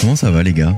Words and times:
Comment 0.00 0.16
ça 0.16 0.30
va 0.30 0.42
les 0.42 0.52
gars? 0.52 0.74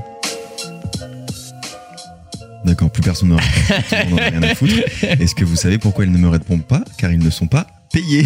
Plus 2.99 3.05
personne 3.05 3.29
n'en 3.29 3.37
a 3.37 4.29
rien 4.29 4.43
à 4.43 4.55
foutre. 4.55 4.73
Est-ce 5.03 5.33
que 5.35 5.45
vous 5.45 5.55
savez 5.55 5.77
pourquoi 5.77 6.05
ils 6.05 6.11
ne 6.11 6.17
me 6.17 6.27
répondent 6.27 6.65
pas? 6.65 6.83
Car 6.97 7.11
ils 7.11 7.19
ne 7.19 7.29
sont 7.29 7.47
pas 7.47 7.67
payés. 7.93 8.25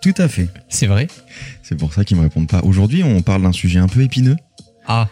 Tout 0.00 0.14
à 0.16 0.28
fait. 0.28 0.48
C'est 0.68 0.86
vrai 0.86 1.08
C'est 1.62 1.76
pour 1.76 1.92
ça 1.92 2.04
qu'ils 2.04 2.16
me 2.16 2.22
répondent 2.22 2.48
pas. 2.48 2.60
Aujourd'hui, 2.62 3.02
on 3.02 3.20
parle 3.22 3.42
d'un 3.42 3.52
sujet 3.52 3.78
un 3.78 3.88
peu 3.88 4.02
épineux. 4.02 4.36
Ah, 4.86 5.08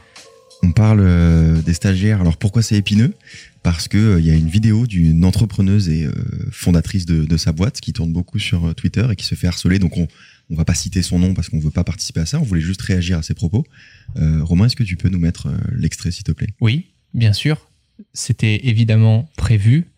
On 0.63 0.73
parle 0.73 1.01
euh, 1.01 1.61
des 1.61 1.75
stagiaires. 1.75 2.21
Alors 2.21 2.37
pourquoi 2.37 2.63
c'est 2.63 2.77
épineux? 2.77 3.13
Parce 3.63 3.89
que 3.89 3.99
euh, 3.99 4.21
y 4.21 4.31
a 4.31 4.35
une 4.35 4.49
vidéo 4.49 4.87
d'une 4.87 5.25
entrepreneuse 5.25 5.89
et 5.89 6.05
euh, 6.05 6.13
fondatrice 6.51 7.05
de, 7.05 7.25
de 7.27 7.37
sa 7.37 7.53
boîte 7.53 7.81
qui 7.81 7.93
tourne 7.93 8.13
beaucoup 8.13 8.39
sur 8.39 8.69
euh, 8.69 8.73
Twitter 8.73 9.07
et 9.11 9.17
qui 9.17 9.27
se 9.27 9.35
fait 9.35 9.49
harceler. 9.49 9.79
Donc 9.79 9.97
on 9.99 10.09
on 10.49 10.55
va 10.55 10.65
pas 10.65 10.75
citer 10.75 11.03
son 11.03 11.19
nom 11.19 11.35
parce 11.35 11.49
qu'on 11.49 11.59
veut 11.59 11.73
pas 11.73 11.83
participer 11.83 12.21
à 12.21 12.27
ça. 12.27 12.39
On 12.39 12.45
voulait 12.45 12.61
juste 12.61 12.81
réagir 12.81 13.19
à 13.19 13.23
ses 13.23 13.35
propos. 13.35 13.65
Euh, 14.17 14.45
Romain, 14.45 14.67
est-ce 14.67 14.77
que 14.77 14.85
tu 14.85 14.97
peux 14.97 15.09
nous 15.09 15.19
mettre 15.19 15.49
euh, 15.49 15.57
l'extrait 15.73 16.13
s'il 16.13 16.23
te 16.23 16.31
plaît? 16.31 16.47
Oui, 16.61 16.87
bien 17.15 17.33
sûr. 17.33 17.69
C'était 18.13 18.67
évidemment 18.69 19.29
prévu. 19.37 19.91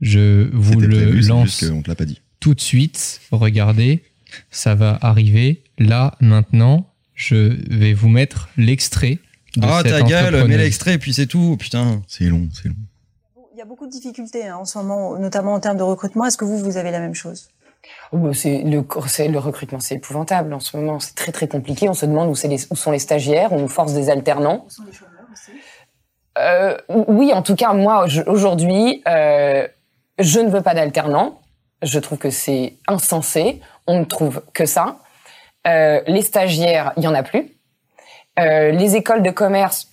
Je 0.00 0.50
vous 0.52 0.78
le 0.80 0.88
prévu, 0.88 1.20
lance 1.22 1.44
juste 1.44 1.70
qu'on 1.70 1.82
te 1.82 1.88
l'a 1.88 1.94
pas 1.94 2.04
dit. 2.04 2.20
tout 2.40 2.54
de 2.54 2.60
suite. 2.60 3.20
Regardez, 3.30 4.02
ça 4.50 4.74
va 4.74 4.98
arriver. 5.00 5.62
Là, 5.78 6.14
maintenant, 6.20 6.90
je 7.14 7.56
vais 7.74 7.94
vous 7.94 8.08
mettre 8.08 8.48
l'extrait 8.56 9.18
Ah, 9.62 9.82
ta 9.84 10.02
gueule, 10.02 10.46
mets 10.46 10.56
l'extrait, 10.58 10.98
puis 10.98 11.12
c'est 11.12 11.26
tout, 11.26 11.56
putain. 11.56 12.02
C'est 12.08 12.24
long, 12.24 12.48
c'est 12.52 12.68
long. 12.68 12.74
Il 13.54 13.58
y 13.58 13.62
a 13.62 13.64
beaucoup 13.64 13.86
de 13.86 13.92
difficultés 13.92 14.46
hein, 14.46 14.56
en 14.56 14.64
ce 14.64 14.78
moment, 14.78 15.16
notamment 15.18 15.54
en 15.54 15.60
termes 15.60 15.78
de 15.78 15.82
recrutement. 15.84 16.26
Est-ce 16.26 16.36
que 16.36 16.44
vous, 16.44 16.58
vous 16.58 16.76
avez 16.76 16.90
la 16.90 16.98
même 17.00 17.14
chose? 17.14 17.48
Oh, 18.12 18.18
bah, 18.18 18.30
c'est 18.34 18.62
le, 18.64 18.84
c'est 19.06 19.28
le 19.28 19.38
recrutement, 19.38 19.78
c'est 19.78 19.94
épouvantable 19.96 20.52
en 20.54 20.60
ce 20.60 20.76
moment. 20.76 20.98
C'est 21.00 21.14
très 21.14 21.32
très 21.32 21.46
compliqué. 21.48 21.88
On 21.88 21.94
se 21.94 22.04
demande 22.06 22.30
où, 22.30 22.34
c'est 22.34 22.48
les- 22.48 22.66
où 22.70 22.76
sont 22.76 22.90
les 22.90 22.98
stagiaires. 22.98 23.52
On 23.52 23.60
nous 23.60 23.68
force 23.68 23.94
des 23.94 24.10
alternants. 24.10 24.66
sont 24.68 24.82
les 24.84 24.92
chômeurs 24.92 25.12
aussi? 25.32 25.52
Euh, 26.38 26.76
oui, 26.88 27.32
en 27.32 27.42
tout 27.42 27.54
cas, 27.54 27.72
moi 27.72 28.06
aujourd'hui, 28.26 29.02
euh, 29.08 29.66
je 30.18 30.40
ne 30.40 30.50
veux 30.50 30.62
pas 30.62 30.74
d'alternants. 30.74 31.40
Je 31.82 31.98
trouve 31.98 32.18
que 32.18 32.30
c'est 32.30 32.74
insensé. 32.88 33.60
On 33.86 34.00
ne 34.00 34.04
trouve 34.04 34.42
que 34.52 34.66
ça. 34.66 34.96
Euh, 35.66 36.00
les 36.06 36.22
stagiaires, 36.22 36.92
il 36.96 37.04
y 37.04 37.08
en 37.08 37.14
a 37.14 37.22
plus. 37.22 37.50
Euh, 38.38 38.70
les 38.70 38.96
écoles 38.96 39.22
de 39.22 39.30
commerce 39.30 39.88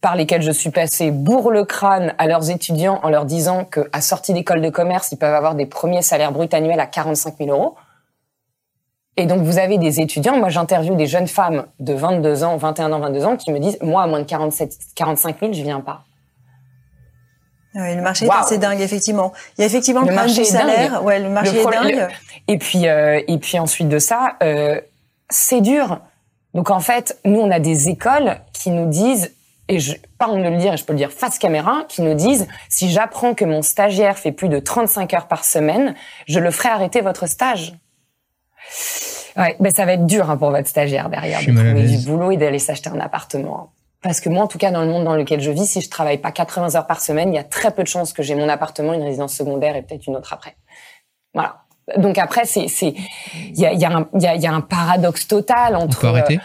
par 0.00 0.14
lesquelles 0.14 0.42
je 0.42 0.52
suis 0.52 0.70
passée 0.70 1.10
bourrent 1.10 1.50
le 1.50 1.64
crâne 1.64 2.14
à 2.18 2.26
leurs 2.26 2.50
étudiants 2.50 3.00
en 3.02 3.08
leur 3.08 3.24
disant 3.24 3.64
qu'à 3.64 4.00
sortie 4.00 4.32
d'école 4.32 4.60
de 4.60 4.70
commerce, 4.70 5.10
ils 5.12 5.18
peuvent 5.18 5.34
avoir 5.34 5.54
des 5.54 5.66
premiers 5.66 6.02
salaires 6.02 6.32
bruts 6.32 6.48
annuels 6.52 6.80
à 6.80 6.86
45 6.86 7.36
000 7.38 7.50
euros. 7.50 7.76
Et 9.16 9.26
donc, 9.26 9.42
vous 9.42 9.58
avez 9.58 9.76
des 9.76 10.00
étudiants, 10.00 10.38
moi 10.38 10.48
j'interviewe 10.48 10.94
des 10.94 11.06
jeunes 11.06 11.26
femmes 11.26 11.66
de 11.78 11.92
22 11.92 12.44
ans, 12.44 12.56
21 12.56 12.92
ans, 12.92 13.00
22 13.00 13.24
ans, 13.24 13.36
qui 13.36 13.52
me 13.52 13.58
disent, 13.58 13.78
moi, 13.82 14.02
à 14.02 14.06
moins 14.06 14.20
de 14.20 14.24
47, 14.24 14.72
45 14.94 15.40
000, 15.40 15.52
je 15.52 15.62
viens 15.62 15.80
pas. 15.80 16.04
Oui, 17.74 17.94
le 17.94 18.02
marché 18.02 18.26
est 18.26 18.30
assez 18.30 18.58
dingue, 18.58 18.80
effectivement. 18.80 19.32
Il 19.56 19.60
y 19.60 19.64
a 19.64 19.66
effectivement 19.66 20.00
le, 20.00 20.08
du 20.08 20.14
marché 20.14 20.40
est 20.40 20.44
salaire. 20.44 20.92
dingue. 20.92 21.04
Ouais, 21.04 21.20
le 21.20 21.28
marché 21.28 21.52
Le 21.52 21.60
est 21.60 21.70
dingue. 21.70 22.08
Et 22.48 22.58
puis, 22.58 22.88
euh, 22.88 23.20
et 23.28 23.38
puis 23.38 23.58
ensuite 23.58 23.88
de 23.88 23.98
ça, 23.98 24.36
euh, 24.42 24.80
c'est 25.28 25.60
dur. 25.60 26.00
Donc 26.54 26.70
en 26.70 26.80
fait, 26.80 27.18
nous 27.24 27.38
on 27.38 27.50
a 27.50 27.60
des 27.60 27.88
écoles 27.88 28.40
qui 28.52 28.70
nous 28.70 28.86
disent, 28.86 29.32
et 29.68 29.78
je, 29.78 29.94
pardon 30.18 30.38
de 30.38 30.48
le 30.48 30.56
dire, 30.56 30.72
et 30.72 30.76
je 30.76 30.84
peux 30.84 30.92
le 30.92 30.98
dire 30.98 31.12
face 31.12 31.38
caméra, 31.38 31.84
qui 31.88 32.02
nous 32.02 32.14
disent 32.14 32.48
si 32.68 32.90
j'apprends 32.90 33.34
que 33.34 33.44
mon 33.44 33.62
stagiaire 33.62 34.18
fait 34.18 34.32
plus 34.32 34.48
de 34.48 34.58
35 34.58 35.14
heures 35.14 35.28
par 35.28 35.44
semaine, 35.44 35.94
je 36.26 36.40
le 36.40 36.50
ferai 36.50 36.70
arrêter 36.70 37.02
votre 37.02 37.28
stage. 37.28 37.74
Ouais, 39.36 39.56
ben 39.60 39.72
ça 39.74 39.84
va 39.86 39.92
être 39.92 40.06
dur 40.06 40.28
hein, 40.28 40.36
pour 40.36 40.50
votre 40.50 40.68
stagiaire 40.68 41.08
derrière 41.08 41.40
de 41.40 41.52
trouver 41.52 41.86
du 41.96 41.98
boulot 42.04 42.30
et 42.32 42.36
d'aller 42.36 42.58
s'acheter 42.58 42.90
un 42.90 43.00
appartement. 43.00 43.72
Parce 44.02 44.20
que 44.20 44.28
moi, 44.28 44.44
en 44.44 44.46
tout 44.46 44.58
cas, 44.58 44.70
dans 44.70 44.80
le 44.80 44.88
monde 44.88 45.04
dans 45.04 45.14
lequel 45.14 45.40
je 45.40 45.50
vis, 45.50 45.66
si 45.66 45.80
je 45.82 45.90
travaille 45.90 46.18
pas 46.18 46.32
80 46.32 46.74
heures 46.74 46.86
par 46.86 47.00
semaine, 47.02 47.32
il 47.32 47.36
y 47.36 47.38
a 47.38 47.44
très 47.44 47.70
peu 47.70 47.82
de 47.82 47.88
chances 47.88 48.12
que 48.12 48.22
j'ai 48.22 48.34
mon 48.34 48.48
appartement, 48.48 48.94
une 48.94 49.02
résidence 49.02 49.34
secondaire 49.34 49.76
et 49.76 49.82
peut-être 49.82 50.06
une 50.06 50.16
autre 50.16 50.32
après. 50.32 50.56
Voilà. 51.34 51.56
Donc 51.96 52.18
après, 52.18 52.44
c'est, 52.44 52.68
c'est, 52.68 52.94
il 53.34 53.58
y 53.58 53.66
a, 53.66 53.72
il 53.72 53.80
y, 53.80 53.84
a 53.84 54.36
y, 54.36 54.46
a, 54.46 54.52
un 54.52 54.60
paradoxe 54.60 55.26
total 55.28 55.76
On 55.76 55.82
entre 55.82 56.00
peut 56.00 56.06
arrêter? 56.06 56.36
euh, 56.36 56.40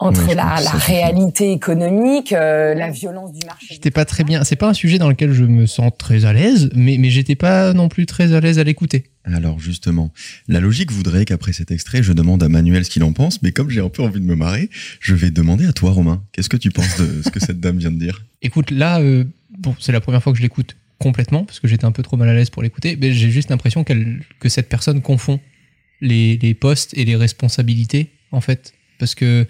entre 0.00 0.26
Ouais, 0.26 0.34
la, 0.34 0.54
réalité 0.54 1.52
économique, 1.52 2.32
euh, 2.32 2.74
la 2.74 2.90
violence 2.90 3.32
du 3.32 3.46
marché. 3.46 3.66
J'étais 3.70 3.90
pas 3.90 4.06
très 4.06 4.24
bien. 4.24 4.44
C'est 4.44 4.56
pas 4.56 4.68
un 4.68 4.74
sujet 4.74 4.98
dans 4.98 5.10
lequel 5.10 5.32
je 5.32 5.44
me 5.44 5.66
sens 5.66 5.92
très 5.98 6.24
à 6.24 6.32
l'aise, 6.32 6.70
mais, 6.74 6.96
mais 6.98 7.10
j'étais 7.10 7.34
pas 7.34 7.74
non 7.74 7.88
plus 7.88 8.06
très 8.06 8.32
à 8.32 8.40
l'aise 8.40 8.58
à 8.58 8.64
l'écouter. 8.64 9.04
Alors 9.24 9.60
justement, 9.60 10.10
la 10.48 10.60
logique 10.60 10.90
voudrait 10.90 11.26
qu'après 11.26 11.52
cet 11.52 11.70
extrait, 11.70 12.02
je 12.02 12.14
demande 12.14 12.42
à 12.42 12.48
Manuel 12.48 12.86
ce 12.86 12.90
qu'il 12.90 13.04
en 13.04 13.12
pense, 13.12 13.42
mais 13.42 13.52
comme 13.52 13.68
j'ai 13.68 13.80
un 13.80 13.90
peu 13.90 14.02
envie 14.02 14.20
de 14.20 14.24
me 14.24 14.34
marrer, 14.34 14.70
je 15.00 15.14
vais 15.14 15.30
demander 15.30 15.66
à 15.66 15.72
toi, 15.74 15.90
Romain. 15.90 16.22
Qu'est-ce 16.32 16.48
que 16.48 16.56
tu 16.56 16.70
penses 16.70 16.98
de 16.98 17.22
ce 17.22 17.30
que 17.30 17.38
cette 17.38 17.60
dame 17.60 17.76
vient 17.76 17.90
de 17.90 17.98
dire? 17.98 18.24
Écoute, 18.40 18.70
là, 18.70 19.00
euh, 19.00 19.24
bon, 19.58 19.76
c'est 19.78 19.92
la 19.92 20.00
première 20.00 20.22
fois 20.22 20.32
que 20.32 20.38
je 20.38 20.42
l'écoute 20.42 20.76
complètement, 20.98 21.44
parce 21.44 21.60
que 21.60 21.68
j'étais 21.68 21.84
un 21.84 21.92
peu 21.92 22.02
trop 22.02 22.16
mal 22.16 22.28
à 22.30 22.34
l'aise 22.34 22.48
pour 22.48 22.62
l'écouter, 22.62 22.96
mais 22.98 23.12
j'ai 23.12 23.30
juste 23.30 23.50
l'impression 23.50 23.84
qu'elle, 23.84 24.22
que 24.38 24.48
cette 24.48 24.70
personne 24.70 25.02
confond 25.02 25.40
les, 26.00 26.38
les 26.38 26.54
postes 26.54 26.96
et 26.96 27.04
les 27.04 27.16
responsabilités, 27.16 28.10
en 28.32 28.40
fait. 28.40 28.72
Parce 28.98 29.14
que, 29.14 29.46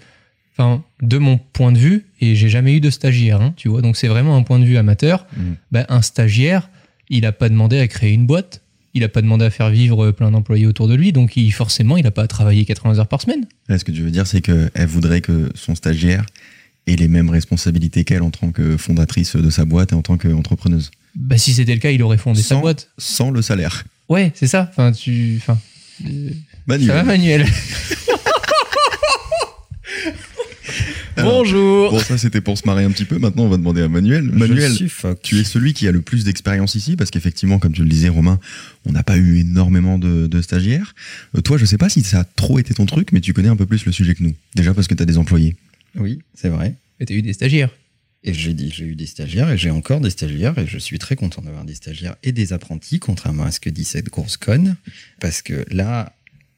enfin, 0.61 0.83
de 1.01 1.17
mon 1.17 1.37
point 1.37 1.71
de 1.71 1.77
vue, 1.77 2.05
et 2.21 2.35
j'ai 2.35 2.49
jamais 2.49 2.73
eu 2.73 2.79
de 2.79 2.89
stagiaire, 2.89 3.41
hein, 3.41 3.53
tu 3.57 3.67
vois, 3.69 3.81
donc 3.81 3.97
c'est 3.97 4.07
vraiment 4.07 4.35
un 4.37 4.43
point 4.43 4.59
de 4.59 4.65
vue 4.65 4.77
amateur, 4.77 5.25
ben, 5.71 5.85
un 5.89 6.01
stagiaire, 6.01 6.69
il 7.09 7.25
a 7.25 7.31
pas 7.31 7.49
demandé 7.49 7.79
à 7.79 7.87
créer 7.87 8.13
une 8.13 8.25
boîte, 8.25 8.61
il 8.93 9.03
a 9.03 9.09
pas 9.09 9.21
demandé 9.21 9.45
à 9.45 9.49
faire 9.49 9.69
vivre 9.69 10.11
plein 10.11 10.31
d'employés 10.31 10.65
autour 10.67 10.87
de 10.87 10.93
lui, 10.95 11.11
donc 11.13 11.35
il, 11.37 11.51
forcément, 11.51 11.97
il 11.97 12.05
a 12.05 12.11
pas 12.11 12.23
à 12.23 12.27
travailler 12.27 12.65
80 12.65 12.99
heures 12.99 13.07
par 13.07 13.21
semaine. 13.21 13.45
Là, 13.69 13.77
Ce 13.79 13.85
que 13.85 13.91
tu 13.91 14.01
veux 14.01 14.11
dire, 14.11 14.27
c'est 14.27 14.41
qu'elle 14.41 14.69
voudrait 14.87 15.21
que 15.21 15.49
son 15.55 15.75
stagiaire 15.75 16.25
ait 16.87 16.95
les 16.95 17.07
mêmes 17.07 17.29
responsabilités 17.29 18.03
qu'elle 18.03 18.21
en 18.23 18.31
tant 18.31 18.51
que 18.51 18.75
fondatrice 18.77 19.35
de 19.35 19.49
sa 19.49 19.65
boîte 19.65 19.91
et 19.93 19.95
en 19.95 20.01
tant 20.01 20.17
qu'entrepreneuse, 20.17 20.91
Bah, 21.15 21.37
si 21.37 21.53
c'était 21.53 21.73
le 21.73 21.79
cas, 21.79 21.91
il 21.91 22.01
aurait 22.03 22.17
fondé 22.17 22.41
sa 22.41 22.55
boîte. 22.55 22.89
sans 22.97 23.31
le 23.31 23.41
salaire. 23.41 23.83
Ouais, 24.09 24.31
c'est 24.35 24.47
ça. 24.47 24.67
Enfin, 24.71 24.91
tu, 24.91 25.35
enfin, 25.37 25.57
euh, 26.05 26.29
Manuel. 26.67 26.87
ça 26.87 26.93
va, 26.95 27.03
Manuel 27.03 27.45
Bonjour. 31.17 31.91
Bon, 31.91 31.99
ça 31.99 32.17
c'était 32.17 32.41
pour 32.41 32.57
se 32.57 32.65
marrer 32.65 32.83
un 32.83 32.91
petit 32.91 33.05
peu. 33.05 33.17
Maintenant, 33.19 33.43
on 33.43 33.49
va 33.49 33.57
demander 33.57 33.81
à 33.81 33.87
Manuel. 33.87 34.23
Manuel, 34.23 34.71
tu 35.21 35.39
es 35.39 35.43
celui 35.43 35.73
qui 35.73 35.87
a 35.87 35.91
le 35.91 36.01
plus 36.01 36.23
d'expérience 36.23 36.75
ici, 36.75 36.95
parce 36.95 37.11
qu'effectivement, 37.11 37.59
comme 37.59 37.73
tu 37.73 37.83
le 37.83 37.89
disais, 37.89 38.09
Romain, 38.09 38.39
on 38.85 38.91
n'a 38.91 39.03
pas 39.03 39.17
eu 39.17 39.39
énormément 39.39 39.97
de, 39.97 40.27
de 40.27 40.41
stagiaires. 40.41 40.95
Euh, 41.35 41.41
toi, 41.41 41.57
je 41.57 41.65
sais 41.65 41.77
pas 41.77 41.89
si 41.89 42.01
ça 42.01 42.21
a 42.21 42.23
trop 42.23 42.59
été 42.59 42.73
ton 42.73 42.85
truc, 42.85 43.11
mais 43.11 43.21
tu 43.21 43.33
connais 43.33 43.49
un 43.49 43.55
peu 43.55 43.65
plus 43.65 43.85
le 43.85 43.91
sujet 43.91 44.15
que 44.15 44.23
nous. 44.23 44.33
Déjà 44.55 44.73
parce 44.73 44.87
que 44.87 44.95
tu 44.95 45.03
as 45.03 45.05
des 45.05 45.17
employés. 45.17 45.55
Oui, 45.95 46.19
c'est 46.33 46.49
vrai. 46.49 46.75
Et 46.99 47.05
t'as 47.05 47.13
eu 47.13 47.21
des 47.21 47.33
stagiaires. 47.33 47.69
Et 48.23 48.33
j'ai 48.33 48.53
dit, 48.53 48.71
j'ai 48.71 48.85
eu 48.85 48.95
des 48.95 49.07
stagiaires 49.07 49.49
et 49.49 49.57
j'ai 49.57 49.71
encore 49.71 49.99
des 49.99 50.11
stagiaires 50.11 50.55
et 50.59 50.67
je 50.67 50.77
suis 50.77 50.99
très 50.99 51.15
content 51.15 51.41
d'avoir 51.41 51.65
des 51.65 51.73
stagiaires 51.73 52.15
et 52.21 52.31
des 52.31 52.53
apprentis, 52.53 52.99
contrairement 52.99 53.43
à 53.43 53.51
ce 53.51 53.59
que 53.59 53.69
dit 53.71 53.83
cette 53.83 54.09
grosse 54.09 54.37
conne. 54.37 54.75
Parce 55.19 55.41
que 55.41 55.65
là, 55.71 56.13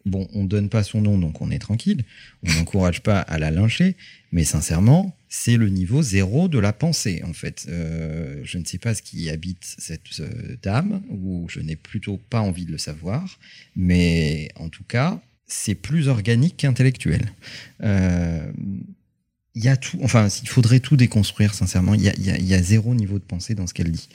bon, 0.06 0.28
on 0.34 0.44
donne 0.46 0.70
pas 0.70 0.84
son 0.84 1.02
nom, 1.02 1.18
donc 1.18 1.42
on 1.42 1.50
est 1.52 1.60
tranquille. 1.60 2.04
On 2.48 2.52
n'encourage 2.54 3.02
pas 3.02 3.20
à 3.20 3.38
la 3.40 3.52
lyncher. 3.52 3.96
Mais 4.32 4.44
sincèrement, 4.44 5.16
c'est 5.30 5.58
le 5.58 5.70
niveau 5.70 6.02
zéro 6.02 6.48
de 6.48 6.60
la 6.60 6.74
pensée, 6.74 7.22
en 7.26 7.34
fait. 7.34 7.66
Euh, 7.70 8.42
je 8.44 8.58
ne 8.58 8.66
sais 8.66 8.78
pas 8.80 8.94
ce 8.96 9.02
qui 9.02 9.30
habite 9.30 9.76
cette 9.78 10.20
euh, 10.20 10.58
dame, 10.62 11.02
ou 11.10 11.48
je 11.50 11.60
n'ai 11.60 11.76
plutôt 11.76 12.18
pas 12.30 12.42
envie 12.42 12.66
de 12.66 12.72
le 12.72 12.78
savoir. 12.78 13.40
Mais 13.76 14.50
en 14.56 14.70
tout 14.70 14.84
cas, 14.84 15.22
c'est 15.46 15.76
plus 15.76 16.08
organique 16.08 16.58
qu'intellectuel. 16.58 17.32
Euh, 17.84 18.52
il 19.56 19.64
y 19.64 19.68
a 19.68 19.78
tout, 19.78 20.00
enfin, 20.02 20.28
il 20.42 20.48
faudrait 20.50 20.80
tout 20.80 20.98
déconstruire, 20.98 21.54
sincèrement. 21.54 21.94
Il 21.94 22.02
y 22.02 22.10
a, 22.10 22.14
y 22.18 22.32
a- 22.32 22.40
y 22.40 22.54
a 22.56 22.64
zéro 22.64 22.96
niveau 22.96 23.20
de 23.20 23.24
pensée 23.24 23.54
dans 23.54 23.68
ce 23.68 23.74
qu'elle 23.76 23.92
dit. 23.92 24.10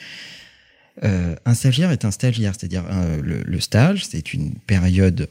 Euh, 1.05 1.37
un 1.45 1.55
stagiaire 1.55 1.93
est 1.93 2.05
un 2.05 2.11
stagiaire, 2.11 2.55
c'est-à-dire 2.59 2.85
euh, 2.91 3.23
le 3.23 3.61
stage, 3.61 4.05
c'est 4.05 4.35
une 4.35 4.55
période 4.57 5.29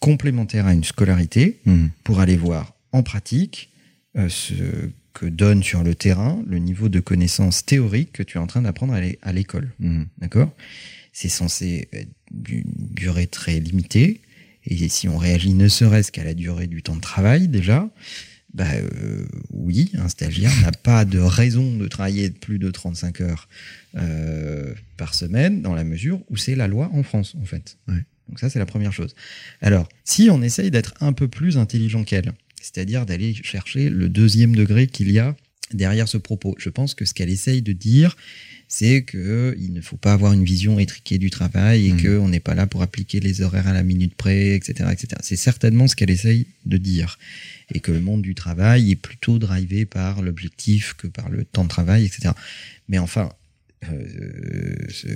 complémentaire 0.00 0.66
à 0.66 0.74
une 0.74 0.84
scolarité 0.84 1.60
Mhm. 1.66 1.90
pour 2.04 2.20
aller 2.20 2.36
voir 2.36 2.74
en 2.92 3.02
pratique 3.02 3.68
euh, 4.16 4.28
ce 4.28 4.54
que 5.12 5.26
donne 5.26 5.62
sur 5.62 5.82
le 5.84 5.94
terrain 5.94 6.42
le 6.48 6.58
niveau 6.58 6.88
de 6.88 6.98
connaissance 7.00 7.64
théorique 7.64 8.12
que 8.12 8.22
tu 8.24 8.38
es 8.38 8.40
en 8.40 8.46
train 8.46 8.62
d'apprendre 8.62 8.92
à 8.94 9.00
l'é- 9.00 9.18
à 9.22 9.32
l'école. 9.32 9.70
Mhm. 9.78 10.06
D'accord? 10.18 10.52
C'est 11.12 11.28
censé 11.28 11.88
être 11.92 12.08
d'une 12.32 12.64
durée 12.94 13.26
très 13.26 13.60
limitée. 13.60 14.20
Et 14.66 14.88
si 14.88 15.08
on 15.08 15.16
réagit 15.18 15.54
ne 15.54 15.68
serait-ce 15.68 16.12
qu'à 16.12 16.24
la 16.24 16.34
durée 16.34 16.66
du 16.66 16.82
temps 16.82 16.94
de 16.96 17.00
travail, 17.00 17.48
déjà, 17.48 17.88
bah, 18.54 18.66
euh, 18.74 19.26
oui, 19.50 19.90
un 19.94 20.08
stagiaire 20.08 20.52
n'a 20.62 20.70
pas 20.72 21.04
de 21.04 21.18
raison 21.18 21.76
de 21.76 21.86
travailler 21.88 22.30
plus 22.30 22.58
de 22.58 22.70
35 22.70 23.20
heures 23.20 23.48
euh, 23.96 24.74
par 24.96 25.14
semaine, 25.14 25.62
dans 25.62 25.74
la 25.74 25.84
mesure 25.84 26.20
où 26.30 26.36
c'est 26.36 26.54
la 26.56 26.68
loi 26.68 26.90
en 26.92 27.02
France, 27.02 27.34
en 27.40 27.44
fait. 27.44 27.78
Ouais. 27.88 28.04
Donc 28.30 28.38
ça, 28.40 28.48
c'est 28.48 28.58
la 28.60 28.66
première 28.66 28.92
chose. 28.92 29.14
Alors, 29.60 29.88
si 30.04 30.30
on 30.30 30.40
essaye 30.40 30.70
d'être 30.70 30.94
un 31.00 31.12
peu 31.12 31.28
plus 31.28 31.58
intelligent 31.58 32.04
qu'elle, 32.04 32.32
c'est-à-dire 32.62 33.04
d'aller 33.04 33.34
chercher 33.34 33.90
le 33.90 34.08
deuxième 34.08 34.54
degré 34.56 34.86
qu'il 34.86 35.10
y 35.10 35.18
a 35.18 35.36
derrière 35.74 36.08
ce 36.08 36.16
propos, 36.16 36.54
je 36.58 36.68
pense 36.68 36.94
que 36.94 37.04
ce 37.04 37.12
qu'elle 37.14 37.28
essaye 37.30 37.60
de 37.60 37.72
dire, 37.72 38.16
c'est 38.68 39.02
que 39.02 39.56
il 39.60 39.72
ne 39.72 39.80
faut 39.80 39.96
pas 39.96 40.12
avoir 40.12 40.32
une 40.32 40.44
vision 40.44 40.78
étriquée 40.78 41.18
du 41.18 41.30
travail 41.30 41.88
et 41.88 41.92
Mhm. 41.92 42.02
qu'on 42.20 42.28
n'est 42.28 42.38
pas 42.40 42.54
là 42.54 42.66
pour 42.68 42.82
appliquer 42.82 43.18
les 43.18 43.42
horaires 43.42 43.66
à 43.66 43.72
la 43.72 43.82
minute 43.82 44.14
près, 44.14 44.54
etc., 44.54 44.88
etc. 44.92 45.08
C'est 45.22 45.34
certainement 45.36 45.88
ce 45.88 45.96
qu'elle 45.96 46.10
essaye 46.10 46.46
de 46.66 46.76
dire 46.76 47.18
et 47.74 47.80
que 47.80 47.90
le 47.90 48.00
monde 48.00 48.22
du 48.22 48.34
travail 48.36 48.92
est 48.92 48.96
plutôt 48.96 49.38
drivé 49.40 49.86
par 49.86 50.22
l'objectif 50.22 50.94
que 50.94 51.08
par 51.08 51.28
le 51.30 51.44
temps 51.44 51.64
de 51.64 51.68
travail, 51.68 52.04
etc. 52.04 52.30
Mais 52.88 52.98
enfin, 52.98 53.30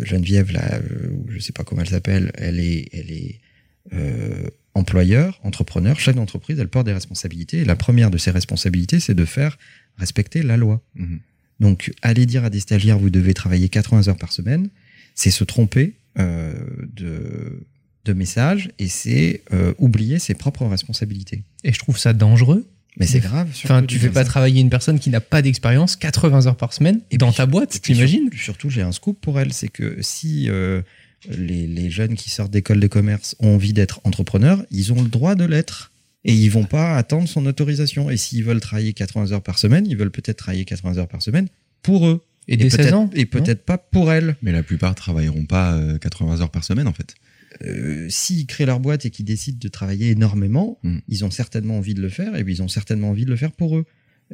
Geneviève 0.05 0.53
là, 0.53 0.77
euh, 0.77 1.11
je 1.29 1.39
sais 1.39 1.53
pas 1.53 1.65
comment 1.65 1.83
elle 1.83 1.89
s'appelle, 1.89 2.33
elle 2.35 2.61
est, 2.61 2.89
elle 2.93 3.11
est 3.11 3.41
euh, 3.93 4.49
employeur, 4.75 5.39
entrepreneur, 5.45 5.99
chef 6.01 6.17
d'entreprise, 6.17 6.59
elle 6.59 6.69
porte 6.69 6.87
des 6.87 6.93
responsabilités. 6.93 7.59
Et 7.59 7.65
la 7.65 7.77
première 7.77 8.11
de 8.11 8.19
ces 8.19 8.31
responsabilités, 8.31 9.01
c'est 9.01 9.15
de 9.15 9.25
faire 9.25 9.59
respecter 9.97 10.43
la 10.43 10.57
loi. 10.57 10.83
Mhm. 10.95 11.21
Donc, 11.61 11.93
aller 12.03 12.27
dire 12.27 12.45
à 12.45 12.51
des 12.51 12.61
stagiaires, 12.61 12.99
vous 12.99 13.11
devez 13.11 13.35
travailler 13.35 13.69
80 13.69 14.09
heures 14.09 14.17
par 14.17 14.33
semaine, 14.33 14.71
c'est 15.15 15.31
se 15.31 15.45
tromper 15.45 15.95
euh, 16.19 16.55
de, 16.95 17.67
de 18.05 18.13
message 18.13 18.71
et 18.79 18.89
c'est 18.89 19.43
euh, 19.53 19.73
oublier 19.79 20.19
ses 20.19 20.35
propres 20.35 20.67
responsabilités. 20.67 21.43
Et 21.63 21.73
je 21.73 21.79
trouve 21.79 21.99
ça 21.99 22.13
dangereux. 22.13 22.67
Mais 22.96 23.06
c'est 23.06 23.20
grave. 23.20 23.49
surtout 23.52 23.73
Enfin, 23.73 23.85
tu 23.87 23.99
fais 23.99 24.08
pas 24.08 24.23
ça. 24.23 24.31
travailler 24.31 24.61
une 24.61 24.70
personne 24.70 24.99
qui 25.00 25.11
n'a 25.11 25.20
pas 25.20 25.43
d'expérience 25.43 25.96
80 25.96 26.46
heures 26.46 26.56
par 26.56 26.73
semaine 26.73 27.00
Et 27.11 27.19
dans 27.19 27.29
puis- 27.29 27.37
ta 27.38 27.46
boîte, 27.46 27.81
t'imagines 27.82 28.31
sur- 28.32 28.41
Surtout, 28.41 28.70
j'ai 28.70 28.82
un 28.82 28.93
scoop 28.93 29.20
pour 29.20 29.41
elle, 29.41 29.52
c'est 29.52 29.69
que 29.69 29.96
si 30.00 30.49
euh, 30.49 30.81
les, 31.29 31.67
les 31.67 31.91
jeunes 31.91 32.14
qui 32.14 32.31
sortent 32.31 32.52
d'école 32.52 32.79
de 32.81 32.87
commerce 32.87 33.35
ont 33.41 33.55
envie 33.55 33.73
d'être 33.73 34.00
entrepreneurs, 34.05 34.64
ils 34.70 34.93
ont 34.93 35.02
le 35.02 35.08
droit 35.08 35.35
de 35.35 35.44
l'être. 35.44 35.91
Et 36.26 36.32
ils 36.32 36.49
vont 36.50 36.64
pas 36.64 36.96
attendre 36.96 37.29
son 37.29 37.44
autorisation. 37.44 38.08
Et 38.11 38.17
s'ils 38.17 38.44
veulent 38.44 38.61
travailler 38.61 38.93
80 38.94 39.32
heures 39.32 39.43
par 39.43 39.58
semaine, 39.58 39.87
ils 39.87 39.96
veulent 39.96 40.11
peut-être 40.11 40.38
travailler 40.38 40.64
80 40.64 40.96
heures 40.99 41.08
par 41.08 41.20
semaine 41.20 41.49
pour 41.82 42.06
eux. 42.06 42.23
Et 42.49 42.56
dès 42.56 42.70
16 42.70 42.79
peut-être- 42.79 42.94
ans 42.94 43.11
Et 43.14 43.26
peut-être 43.26 43.64
pas 43.64 43.76
pour 43.79 44.11
elles. 44.12 44.37
Mais 44.41 44.52
la 44.52 44.62
plupart 44.62 44.94
travailleront 44.94 45.44
pas 45.44 45.73
euh, 45.75 45.99
80 45.99 46.41
heures 46.43 46.50
par 46.50 46.62
semaine 46.64 46.87
en 46.88 46.93
fait. 46.94 47.14
Euh, 47.62 48.09
S'ils 48.11 48.47
créent 48.47 48.67
leur 48.67 48.81
boîte 48.81 49.06
et 49.06 49.11
qu'ils 49.11 49.25
décident 49.25 49.59
de 49.61 49.69
travailler 49.69 50.11
énormément, 50.11 50.79
Mm. 50.83 50.99
ils 51.09 51.25
ont 51.25 51.31
certainement 51.31 51.79
envie 51.79 51.95
de 51.95 52.01
le 52.03 52.09
faire 52.09 52.35
et 52.37 52.45
puis 52.45 52.55
ils 52.55 52.62
ont 52.62 52.69
certainement 52.69 53.11
envie 53.11 53.25
de 53.25 53.31
le 53.31 53.37
faire 53.37 53.53
pour 53.53 53.77
eux. 53.77 53.87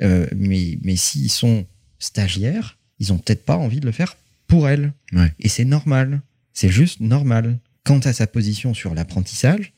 Euh, 0.03 0.27
mais 0.37 0.79
mais 0.83 0.97
s'ils 0.97 1.31
sont 1.31 1.67
stagiaires, 1.99 2.79
ils 2.99 3.13
ont 3.13 3.19
peut-être 3.19 3.45
pas 3.45 3.57
envie 3.57 3.81
de 3.81 3.87
le 3.87 3.93
faire 3.93 4.17
pour 4.47 4.69
elles. 4.69 4.93
Ouais. 5.13 5.33
Et 5.39 5.49
c'est 5.49 5.65
normal. 5.65 6.23
C'est 6.53 6.71
juste 6.71 7.01
normal. 7.01 7.59
Quant 7.85 7.99
à 8.01 8.13
sa 8.13 8.27
position 8.27 8.75
sur 8.75 8.95
l'apprentissage, 8.95 9.73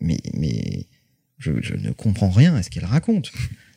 mais, 0.00 0.18
mais 0.34 0.86
je, 1.38 1.52
je 1.62 1.74
ne 1.74 1.90
comprends 1.92 2.30
rien 2.30 2.54
à 2.54 2.62
ce 2.62 2.70
qu'elle 2.70 2.84
raconte. 2.84 3.32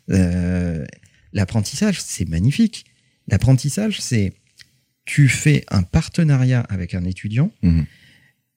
Euh, 0.10 0.86
l'apprentissage, 1.33 2.01
c'est 2.01 2.27
magnifique. 2.27 2.86
L'apprentissage, 3.27 4.00
c'est 4.01 4.33
tu 5.06 5.27
fais 5.27 5.63
un 5.69 5.83
partenariat 5.83 6.62
avec 6.62 6.94
un 6.94 7.04
étudiant, 7.06 7.51
Mhm. 7.62 7.86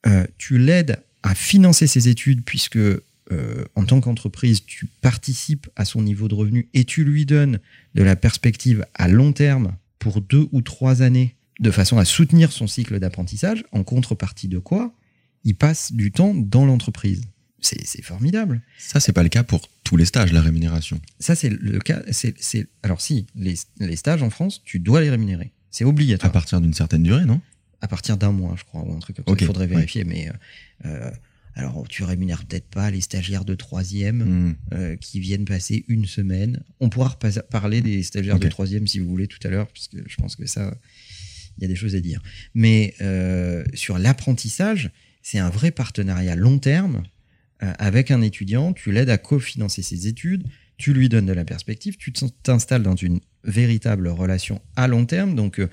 Euh, 0.06 0.26
tu 0.38 0.58
l'aides 0.58 1.02
à 1.22 1.34
financer 1.34 1.86
ses 1.86 2.08
études 2.08 2.42
puisque 2.44 2.76
euh, 2.76 3.00
en 3.74 3.84
tant 3.84 4.00
qu'entreprise, 4.00 4.64
tu 4.64 4.86
participes 5.00 5.66
à 5.74 5.84
son 5.84 6.02
niveau 6.02 6.28
de 6.28 6.34
revenu 6.34 6.68
et 6.74 6.84
tu 6.84 7.04
lui 7.04 7.26
donnes 7.26 7.58
de 7.94 8.02
la 8.02 8.14
perspective 8.16 8.84
à 8.94 9.08
long 9.08 9.32
terme 9.32 9.74
pour 9.98 10.20
deux 10.20 10.46
ou 10.52 10.60
trois 10.62 11.02
années 11.02 11.34
de 11.58 11.70
façon 11.70 11.98
à 11.98 12.04
soutenir 12.04 12.52
son 12.52 12.66
cycle 12.66 12.98
d'apprentissage, 13.00 13.64
en 13.72 13.82
contrepartie 13.82 14.46
de 14.48 14.58
quoi 14.58 14.92
il 15.44 15.54
passe 15.54 15.92
du 15.92 16.12
temps 16.12 16.34
dans 16.34 16.66
l'entreprise. 16.66 17.22
C'est 17.60 18.02
formidable. 18.02 18.60
Ça, 18.78 19.00
c'est 19.00 19.12
pas 19.12 19.22
le 19.24 19.28
cas 19.28 19.42
pour 19.42 19.68
tous 19.82 19.96
les 19.96 20.04
stages, 20.04 20.32
la 20.32 20.40
rémunération. 20.42 21.00
Ça, 21.18 21.34
c'est 21.34 21.48
le 21.48 21.78
cas. 21.80 22.02
c'est 22.12 22.34
c'est- 22.38 22.68
alors, 22.84 23.00
si, 23.00 23.26
les, 23.34 23.54
les 23.80 23.96
stages 23.96 24.22
en 24.22 24.30
France, 24.30 24.60
tu 24.64 24.78
dois 24.78 25.00
les 25.00 25.10
rémunérer. 25.10 25.50
C'est 25.72 25.84
obligatoire. 25.84 26.30
À 26.30 26.32
partir 26.32 26.60
d'une 26.60 26.74
certaine 26.74 27.02
durée, 27.02 27.24
non? 27.24 27.40
À 27.80 27.88
partir 27.88 28.16
d'un 28.16 28.32
mois, 28.32 28.54
je 28.58 28.64
crois, 28.64 28.82
ou 28.82 28.92
un 28.94 28.98
truc 28.98 29.16
comme 29.16 29.24
ça. 29.26 29.36
Il 29.38 29.46
faudrait 29.46 29.66
ouais. 29.66 29.74
vérifier, 29.74 30.04
mais 30.04 30.28
euh, 30.28 30.32
euh, 30.86 31.10
alors 31.54 31.86
tu 31.88 32.04
rémunères 32.04 32.44
peut-être 32.44 32.68
pas 32.68 32.90
les 32.90 33.00
stagiaires 33.00 33.44
de 33.44 33.54
troisième 33.54 34.18
Mhm. 34.24 34.56
euh, 34.74 34.96
qui 34.96 35.20
viennent 35.20 35.44
passer 35.44 35.84
une 35.88 36.06
semaine. 36.06 36.62
On 36.80 36.88
pourra 36.88 37.18
parler 37.50 37.80
des 37.80 38.02
stagiaires 38.02 38.38
de 38.38 38.48
troisième 38.48 38.86
si 38.86 38.98
vous 38.98 39.08
voulez 39.08 39.26
tout 39.26 39.38
à 39.44 39.48
l'heure, 39.50 39.68
parce 39.68 39.88
que 39.88 39.98
je 40.06 40.16
pense 40.16 40.36
que 40.36 40.46
ça, 40.46 40.76
il 41.58 41.62
y 41.62 41.64
a 41.64 41.68
des 41.68 41.76
choses 41.76 41.94
à 41.94 42.00
dire. 42.00 42.22
Mais 42.54 42.94
euh, 43.00 43.64
sur 43.74 43.98
l'apprentissage, 43.98 44.90
c'est 45.22 45.38
un 45.38 45.50
vrai 45.50 45.70
partenariat 45.70 46.36
long 46.36 46.58
terme 46.58 47.02
avec 47.60 48.10
un 48.10 48.20
étudiant. 48.20 48.74
Tu 48.74 48.92
l'aides 48.92 49.08
à 49.08 49.16
cofinancer 49.16 49.80
ses 49.82 50.06
études, 50.08 50.44
tu 50.76 50.92
lui 50.92 51.08
donnes 51.08 51.24
de 51.26 51.32
la 51.32 51.44
perspective, 51.44 51.96
tu 51.96 52.12
t'installes 52.12 52.82
dans 52.82 52.96
une 52.96 53.20
véritable 53.44 54.08
relation 54.08 54.60
à 54.76 54.88
long 54.88 55.06
terme. 55.06 55.34
Donc, 55.34 55.58
euh, 55.58 55.68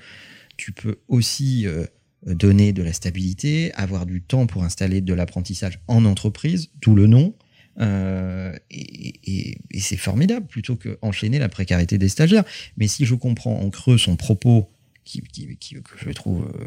tu 0.56 0.72
peux 0.72 0.96
aussi 1.08 1.66
euh, 1.66 1.84
donner 2.26 2.72
de 2.72 2.82
la 2.82 2.92
stabilité, 2.92 3.72
avoir 3.74 4.06
du 4.06 4.22
temps 4.22 4.46
pour 4.46 4.64
installer 4.64 5.00
de 5.00 5.12
l'apprentissage 5.14 5.80
en 5.88 6.04
entreprise, 6.04 6.70
tout 6.80 6.94
le 6.94 7.06
nom. 7.06 7.34
Euh, 7.80 8.54
et 8.70 9.14
et- 9.24 9.58
et 9.72 9.80
c'est 9.80 9.96
formidable 9.96 10.46
plutôt 10.46 10.76
que 10.76 10.96
enchaîner 11.02 11.38
la 11.38 11.48
précarité 11.48 11.98
des 11.98 12.08
stagiaires. 12.08 12.44
Mais 12.76 12.86
si 12.86 13.04
je 13.04 13.14
comprends 13.14 13.58
en 13.60 13.68
creux 13.70 13.98
son 13.98 14.16
propos, 14.16 14.70
qui, 15.04 15.20
qui- 15.22 15.56
qui- 15.58 15.74
que 15.74 15.98
je 15.98 16.10
trouve 16.10 16.44
euh, 16.46 16.66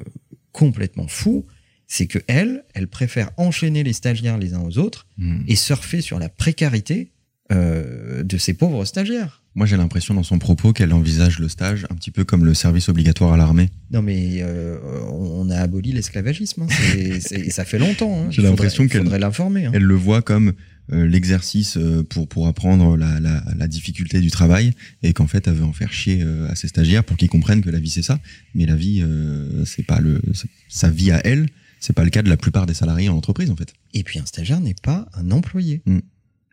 complètement 0.51 1.07
fou, 1.07 1.45
c'est 1.87 2.07
que 2.07 2.19
elle, 2.27 2.65
elle 2.73 2.87
préfère 2.87 3.31
enchaîner 3.37 3.83
les 3.83 3.93
stagiaires 3.93 4.37
les 4.37 4.53
uns 4.53 4.61
aux 4.61 4.77
autres 4.77 5.07
Mhm. 5.17 5.45
et 5.47 5.55
surfer 5.55 6.01
sur 6.01 6.19
la 6.19 6.27
précarité 6.29 7.13
euh, 7.51 8.23
de 8.23 8.37
ces 8.37 8.53
pauvres 8.53 8.83
stagiaires. 8.85 9.41
Moi, 9.55 9.65
j'ai 9.65 9.77
l'impression 9.77 10.13
dans 10.13 10.23
son 10.23 10.37
propos 10.37 10.71
qu'elle 10.73 10.93
envisage 10.93 11.39
le 11.39 11.47
stage 11.49 11.85
un 11.89 11.95
petit 11.95 12.11
peu 12.11 12.23
comme 12.23 12.45
le 12.45 12.53
service 12.53 12.89
obligatoire 12.89 13.33
à 13.33 13.37
l'armée. 13.37 13.69
Non 13.91 14.01
mais 14.03 14.39
euh, 14.41 14.77
on 15.11 15.49
a 15.49 15.57
aboli 15.57 15.91
l'esclavagisme, 15.93 16.63
hein. 16.63 16.67
C'est- 16.69 17.19
c'est- 17.27 17.39
et 17.39 17.49
ça 17.49 17.65
fait 17.65 17.79
longtemps. 17.79 18.19
hein. 18.19 18.27
J'ai 18.29 18.37
faudrait- 18.41 18.49
l'impression 18.51 18.87
qu'elle- 18.87 19.03
faudrait 19.03 19.19
l'informer. 19.19 19.65
hein. 19.65 19.71
Elle 19.73 19.83
le 19.83 19.95
voit 19.95 20.21
comme 20.21 20.53
euh, 20.93 21.05
l'exercice 21.07 21.77
pour, 22.09 22.27
pour 22.27 22.47
apprendre 22.47 22.95
la, 22.97 23.19
la, 23.19 23.43
la 23.57 23.67
difficulté 23.67 24.19
du 24.21 24.29
travail 24.31 24.73
et 25.03 25.11
qu'en 25.13 25.27
fait, 25.27 25.47
elle 25.47 25.55
veut 25.55 25.63
en 25.65 25.73
faire 25.73 25.91
chier 25.91 26.23
à 26.49 26.55
ses 26.55 26.67
stagiaires 26.67 27.03
pour 27.03 27.17
qu'ils 27.17 27.27
comprennent 27.29 27.61
que 27.61 27.69
la 27.69 27.79
vie, 27.79 27.89
c'est 27.89 28.03
ça. 28.03 28.19
Mais 28.55 28.65
la 28.65 28.75
vie, 28.75 29.01
euh, 29.03 29.65
c'est 29.65 29.83
pas 29.85 29.99
le, 29.99 30.21
c'est- 30.33 30.47
sa 30.69 30.89
vie 30.89 31.11
à 31.11 31.25
elle, 31.25 31.47
c'est 31.79 31.93
pas 31.93 32.03
le 32.03 32.09
cas 32.09 32.21
de 32.21 32.29
la 32.29 32.37
plupart 32.37 32.65
des 32.67 32.73
salariés 32.73 33.09
en 33.09 33.17
entreprise, 33.17 33.49
en 33.51 33.55
fait. 33.55 33.73
Et 33.93 34.03
puis 34.03 34.19
un 34.19 34.25
stagiaire 34.25 34.59
n'est 34.61 34.75
pas 34.81 35.07
un 35.15 35.31
employé. 35.31 35.81
Mm. 35.85 35.99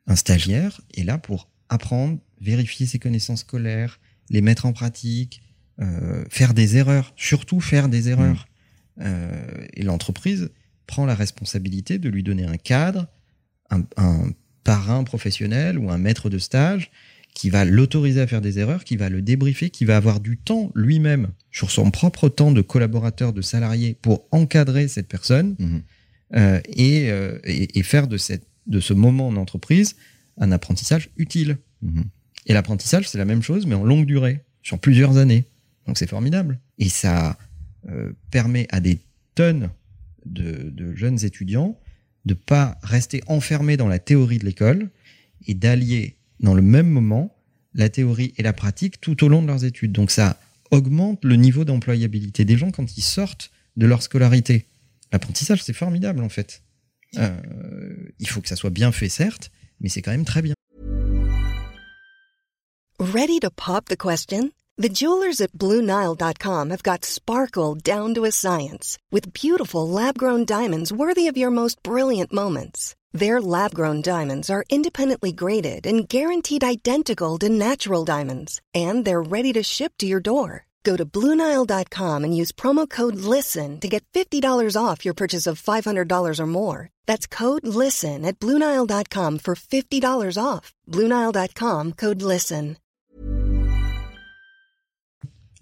Un 0.07 0.17
stagiaire 0.17 0.81
est 0.97 1.05
là 1.05 1.19
pour 1.19 1.49
apprendre, 1.69 2.19
vérifier 2.41 2.87
ses 2.87 2.99
connaissances 2.99 3.41
scolaires, 3.41 4.01
les 4.31 4.41
mettre 4.43 4.67
en 4.67 4.73
pratique, 4.73 5.43
euh, 5.81 6.25
faire 6.31 6.55
des 6.55 6.77
erreurs, 6.77 7.13
surtout 7.17 7.61
faire 7.61 7.89
des 7.89 8.09
erreurs. 8.09 8.47
Euh, 9.01 9.67
et 9.75 9.83
l'entreprise 9.83 10.51
prend 10.87 11.07
la 11.07 11.15
responsabilité 11.15 11.99
de 11.99 12.09
lui 12.09 12.23
donner 12.23 12.45
un 12.45 12.57
cadre, 12.57 13.09
un, 13.71 13.83
un 13.97 14.31
parrain 14.63 15.05
professionnel 15.05 15.79
ou 15.79 15.91
un 15.91 15.99
maître 15.99 16.31
de 16.31 16.39
stage 16.39 16.91
qui 17.35 17.51
va 17.51 17.65
l'autoriser 17.65 18.21
à 18.21 18.27
faire 18.29 18.41
des 18.41 18.61
erreurs, 18.61 18.85
qui 18.85 18.97
va 18.97 19.09
le 19.09 19.21
débriefer, 19.21 19.71
qui 19.71 19.85
va 19.85 19.97
avoir 19.97 20.21
du 20.21 20.37
temps 20.37 20.71
lui-même 20.77 21.29
sur 21.51 21.71
son 21.73 21.91
propre 21.91 22.29
temps 22.29 22.53
de 22.53 22.61
collaborateur, 22.61 23.33
de 23.33 23.43
salarié 23.43 23.97
pour 24.01 24.29
encadrer 24.31 24.87
cette 24.87 25.09
personne 25.09 25.57
Mhm. 25.59 25.83
euh, 26.37 26.61
et, 26.69 27.07
et, 27.45 27.79
et 27.79 27.83
faire 27.83 28.07
de, 28.07 28.17
cette, 28.19 28.47
de 28.67 28.81
ce 28.81 28.95
moment 28.95 29.29
en 29.29 29.37
entreprise 29.37 29.97
un 30.37 30.53
apprentissage 30.53 31.11
utile. 31.17 31.59
Mhm. 31.83 32.05
Et 32.47 32.53
l'apprentissage, 32.53 33.09
c'est 33.09 33.19
la 33.19 33.25
même 33.25 33.43
chose, 33.43 33.67
mais 33.67 33.75
en 33.75 33.85
longue 33.85 34.07
durée, 34.07 34.45
sur 34.63 34.79
plusieurs 34.79 35.17
années. 35.17 35.45
Donc 35.87 35.99
c'est 35.99 36.09
formidable. 36.09 36.59
Et 36.79 36.89
ça 36.89 37.39
euh, 37.89 38.13
permet 38.31 38.67
à 38.71 38.81
des 38.81 38.99
tonnes 39.35 39.71
de, 40.27 40.71
de 40.71 40.95
jeunes 40.95 41.25
étudiants 41.25 41.79
de 42.25 42.35
pas 42.35 42.79
rester 42.83 43.23
enfermés 43.27 43.77
dans 43.77 43.89
la 43.89 43.99
théorie 43.99 44.39
de 44.39 44.45
l'école 44.45 44.89
et 45.47 45.55
d'allier 45.55 46.17
dans 46.41 46.55
le 46.55 46.63
même 46.63 46.89
moment 46.89 47.37
la 47.75 47.89
théorie 47.89 48.33
et 48.37 48.43
la 48.43 48.53
pratique 48.53 49.01
tout 49.01 49.25
au 49.25 49.29
long 49.29 49.43
de 49.43 49.47
leurs 49.47 49.65
études. 49.65 49.93
Donc 49.93 50.11
ça 50.11 50.41
augmente 50.71 51.25
le 51.25 51.37
niveau 51.37 51.65
d'employabilité 51.65 52.45
des 52.45 52.57
gens 52.57 52.71
quand 52.71 52.97
ils 52.97 53.03
sortent 53.03 53.51
de 53.77 53.87
leur 53.87 54.03
scolarité. 54.03 54.67
L'apprentissage, 55.13 55.63
c'est 55.63 55.73
formidable 55.73 56.23
en 56.23 56.29
fait. 56.29 56.63
Euh, 57.19 57.37
il 58.19 58.29
faut 58.29 58.41
que 58.41 58.49
ça 58.49 58.57
soit 58.57 58.71
bien 58.71 58.93
fait, 58.93 59.09
certes, 59.09 59.51
mais 59.81 59.89
c'est 59.89 60.03
quand 60.03 60.13
même 60.13 60.25
très 60.25 60.43
bien. 60.43 60.55
Ready 63.01 63.41
to 63.41 63.51
pop 63.51 63.87
the 63.87 63.97
question? 63.97 64.53
The 64.77 64.89
jewelers 64.89 65.41
at 65.41 65.53
BlueNile.com 65.53 66.71
have 66.71 66.83
got 66.83 67.05
sparkle 67.05 67.77
down 67.77 68.15
to 68.15 68.25
a 68.25 68.33
science 68.33 68.99
with 69.13 69.33
beautiful 69.33 69.89
lab 69.89 70.19
grown 70.19 70.45
diamonds 70.45 70.93
worthy 70.93 71.29
of 71.29 71.37
your 71.37 71.51
most 71.51 71.81
brilliant 71.85 72.33
moments. 72.33 72.97
Their 73.13 73.41
lab 73.41 73.73
grown 73.75 74.03
diamonds 74.03 74.51
are 74.51 74.65
independently 74.69 75.31
graded 75.31 75.87
and 75.87 76.09
guaranteed 76.09 76.65
identical 76.65 77.39
to 77.39 77.49
natural 77.49 78.05
diamonds, 78.05 78.61
and 78.75 79.05
they're 79.05 79.23
ready 79.23 79.53
to 79.53 79.63
ship 79.63 79.93
to 79.99 80.07
your 80.07 80.19
door. 80.19 80.67
Go 80.85 80.97
to 80.97 81.05
Bluenile.com 81.05 82.25
and 82.25 82.37
use 82.37 82.53
promo 82.53 82.89
code 82.89 83.17
LISTEN 83.17 83.81
to 83.81 83.89
get 83.89 84.05
$50 84.13 84.77
off 84.77 85.05
your 85.05 85.15
purchase 85.15 85.47
of 85.47 85.61
$500 85.61 86.41
or 86.41 86.47
more. 86.47 86.91
That's 87.07 87.27
code 87.27 87.67
LISTEN 87.67 88.25
at 88.25 88.39
Bluenile.com 88.39 89.39
for 89.39 89.55
$50 89.55 90.39
off. 90.39 90.73
Bluenile.com 90.87 91.93
code 91.95 92.23
LISTEN. 92.23 92.77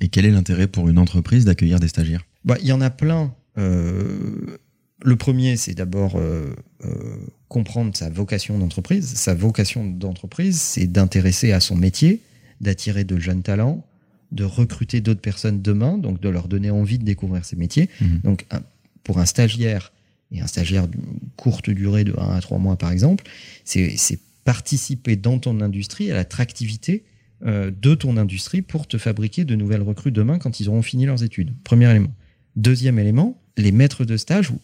Et 0.01 0.09
quel 0.09 0.27
est 0.27 0.33
l'intérêt 0.33 0.67
pour 0.67 0.89
une 0.89 0.99
entreprise 0.99 1.45
d'accueillir 1.45 1.79
des 1.79 1.87
stagiaires? 1.87 2.25
Bah, 2.45 2.57
il 2.61 2.67
y 2.67 2.73
en 2.73 2.81
a 2.81 2.91
plein. 2.91 3.33
Euh, 3.57 4.59
le 5.01 5.17
premier, 5.17 5.57
c'est 5.57 5.75
d'abord 5.75 6.17
euh, 6.17 6.57
euh, 6.85 7.17
comprendre 7.47 7.97
sa 7.97 8.11
vocation 8.11 8.59
d'entreprise. 8.59 9.07
Sa 9.15 9.35
vocation 9.35 9.87
d'entreprise, 9.87 10.61
c'est 10.61 10.89
d'intéresser 10.89 11.53
à 11.53 11.61
son 11.61 11.77
métier, 11.77 12.21
d'attirer 12.61 13.05
de 13.05 13.17
jeunes 13.21 13.43
talents, 13.43 13.85
de 14.33 14.45
recruter 14.45 15.01
d'autres 15.01 15.21
personnes 15.21 15.63
demain, 15.63 15.99
donc 15.99 16.21
de 16.21 16.29
leur 16.29 16.49
donner 16.49 16.71
envie 16.71 16.99
de 16.99 17.05
découvrir 17.05 17.45
ces 17.45 17.57
métiers. 17.57 17.89
Mhm. 18.01 18.21
Donc, 18.25 18.47
un- 18.51 18.63
pour 19.05 19.19
un 19.19 19.27
stagiaire, 19.27 19.93
et 20.33 20.41
un 20.41 20.47
stagiaire 20.47 20.89
de 20.89 20.97
courte 21.37 21.69
durée 21.71 22.05
de 22.05 22.15
1 22.19 22.35
à 22.37 22.41
3 22.41 22.59
mois 22.59 22.77
par 22.77 22.91
exemple, 22.91 23.25
c'est 23.65 24.19
participer 24.45 25.15
dans 25.17 25.39
ton 25.39 25.61
industrie 25.61 26.11
à 26.11 26.15
l'attractivité 26.15 27.05
euh, 27.45 27.71
de 27.71 27.95
ton 27.95 28.17
industrie 28.17 28.63
pour 28.63 28.87
te 28.87 28.99
fabriquer 28.99 29.45
de 29.45 29.55
nouvelles 29.57 29.83
recrues 29.83 30.13
demain 30.13 30.39
quand 30.39 30.59
ils 30.61 30.69
auront 30.69 30.83
fini 30.83 31.07
leurs 31.07 31.23
études. 31.23 31.53
Premier 31.65 31.91
élément. 31.91 32.13
Deuxième 32.57 32.99
élément, 32.99 33.41
les 33.57 33.73
maîtres 33.73 34.05
de 34.05 34.17
stage, 34.17 34.51
ou 34.51 34.59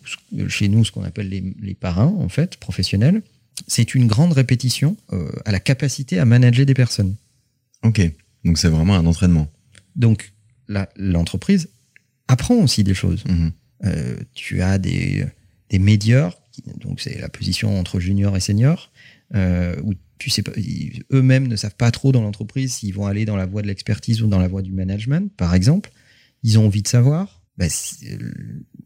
chez 0.48 0.68
nous 0.68 0.84
ce 0.84 0.92
qu'on 0.92 1.02
appelle 1.04 1.28
les, 1.28 1.42
les 1.60 1.74
parrains 1.74 2.14
en 2.18 2.28
fait, 2.28 2.56
professionnels, 2.56 3.22
c'est 3.66 3.94
une 3.94 4.06
grande 4.06 4.32
répétition 4.32 4.96
euh, 5.12 5.28
à 5.44 5.52
la 5.52 5.60
capacité 5.60 6.18
à 6.18 6.24
manager 6.24 6.64
des 6.66 6.74
personnes. 6.74 7.14
Ok, 7.82 8.00
donc 8.44 8.58
c'est 8.58 8.68
vraiment 8.68 8.94
un 8.94 9.06
entraînement. 9.06 9.48
Donc 9.98 10.32
l'entreprise 10.96 11.68
apprend 12.28 12.54
aussi 12.56 12.84
des 12.84 12.94
choses. 12.94 13.24
Mhm. 13.26 13.52
Euh, 13.84 14.16
tu 14.34 14.62
as 14.62 14.78
des, 14.78 15.26
des 15.70 15.78
donc 16.80 17.00
c'est 17.00 17.18
la 17.20 17.28
position 17.28 17.78
entre 17.78 18.00
junior 18.00 18.36
et 18.36 18.40
senior, 18.40 18.90
euh, 19.34 19.76
où 19.82 19.92
tu 20.18 20.30
sais 20.30 20.42
pas, 20.42 20.50
eux-mêmes 21.12 21.46
ne 21.46 21.54
savent 21.56 21.76
pas 21.76 21.90
trop 21.92 22.10
dans 22.10 22.22
l'entreprise 22.22 22.74
s'ils 22.74 22.92
vont 22.94 23.06
aller 23.06 23.24
dans 23.24 23.36
la 23.36 23.46
voie 23.46 23.62
de 23.62 23.68
l'expertise 23.68 24.22
ou 24.22 24.26
dans 24.26 24.40
la 24.40 24.48
voie 24.48 24.62
du 24.62 24.72
management, 24.72 25.30
par 25.36 25.54
exemple. 25.54 25.90
Ils 26.42 26.58
ont 26.58 26.66
envie 26.66 26.82
de 26.82 26.88
savoir. 26.88 27.42
Bah, 27.56 27.68
si- 27.68 28.06
euh, 28.08 28.32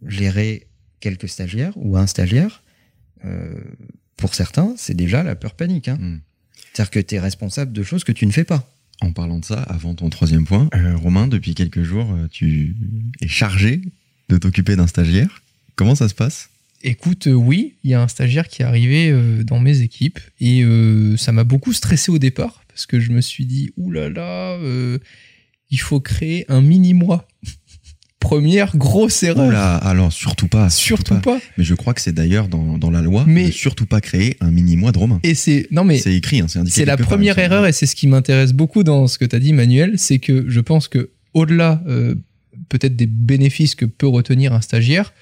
gérer 0.06 0.66
quelques 1.00 1.28
stagiaires 1.28 1.72
ou 1.76 1.96
un 1.96 2.06
stagiaire, 2.06 2.62
pour 4.16 4.34
certains, 4.34 4.74
c'est 4.76 4.94
déjà 4.94 5.22
la 5.22 5.34
peur 5.36 5.54
panique. 5.54 5.88
Hein. 5.88 5.98
Mhm. 6.00 6.20
C'est-à-dire 6.72 6.90
que 6.90 7.00
tu 7.00 7.14
es 7.14 7.20
responsable 7.20 7.72
de 7.72 7.82
choses 7.82 8.04
que 8.04 8.12
tu 8.12 8.26
ne 8.26 8.32
fais 8.32 8.44
pas. 8.44 8.68
En 9.02 9.10
parlant 9.10 9.40
de 9.40 9.44
ça, 9.44 9.60
avant 9.62 9.94
ton 9.94 10.08
troisième 10.10 10.46
point, 10.46 10.68
euh, 10.76 10.96
Romain, 10.96 11.26
depuis 11.26 11.56
quelques 11.56 11.82
jours, 11.82 12.12
euh, 12.12 12.28
tu 12.30 12.76
es 13.20 13.26
chargé 13.26 13.82
de 14.28 14.36
t'occuper 14.36 14.76
d'un 14.76 14.86
stagiaire. 14.86 15.42
Comment 15.74 15.96
ça 15.96 16.08
se 16.08 16.14
passe? 16.14 16.50
Écoute, 16.84 17.26
euh, 17.26 17.32
oui, 17.32 17.74
il 17.82 17.90
y 17.90 17.94
a 17.94 18.02
un 18.02 18.06
stagiaire 18.06 18.46
qui 18.46 18.62
est 18.62 18.64
arrivé 18.64 19.12
dans 19.42 19.58
mes 19.58 19.80
équipes 19.80 20.20
et 20.40 20.64
ça 21.16 21.32
m'a 21.32 21.42
beaucoup 21.42 21.72
stressé 21.72 22.12
au 22.12 22.18
départ 22.18 22.62
parce 22.68 22.86
que 22.86 23.00
je 23.00 23.10
me 23.10 23.20
suis 23.20 23.44
dit, 23.44 23.72
oulala, 23.76 24.56
il 25.70 25.80
faut 25.80 26.00
créer 26.00 26.44
un 26.48 26.60
mini-moi. 26.60 27.26
Première 28.22 28.76
grosse 28.76 29.22
erreur. 29.24 29.48
Oula, 29.48 29.74
alors 29.76 30.12
surtout 30.12 30.48
pas, 30.48 30.70
Surtout 30.70 31.16
pas. 31.20 31.38
Mais 31.58 31.64
je 31.64 31.74
crois 31.74 31.92
que 31.92 32.00
c'est 32.00 32.12
d'ailleurs 32.12 32.48
dans, 32.48 32.78
dans 32.78 32.90
la 32.90 33.02
loi 33.02 33.24
Mais- 33.26 33.46
de 33.46 33.50
surtout 33.50 33.84
pas 33.86 34.00
créer 34.00 34.36
un 34.40 34.50
mini-mois 34.50 34.92
de 34.92 34.98
Romain. 34.98 35.20
Et 35.22 35.34
c'est 35.34 35.66
non 35.70 35.84
mais 35.84 35.98
C'est 35.98 36.14
écrit, 36.14 36.40
hein, 36.40 36.46
c'est 36.48 36.58
indiqué. 36.60 36.74
c'est 36.76 36.84
la 36.84 36.96
première 36.96 37.38
erreur 37.38 37.66
et 37.66 37.72
c'est 37.72 37.86
ce 37.86 37.94
qui 37.96 38.06
m'intéresse 38.06 38.52
beaucoup 38.52 38.84
dans 38.84 39.06
ce 39.08 39.18
que 39.18 39.24
tu 39.24 39.36
as 39.36 39.40
dit 39.40 39.52
Manuel, 39.52 39.98
c'est 39.98 40.18
que 40.20 40.44
je 40.48 40.60
pense 40.60 40.88
que 40.88 41.10
au-delà 41.34 41.82
euh, 41.88 42.14
peut-être 42.68 42.96
des 42.96 43.06
bénéfices 43.06 43.74
que 43.74 43.84
peut 43.84 44.06
retenir 44.08 44.52
un 44.54 44.60
stagiaire, 44.60 45.12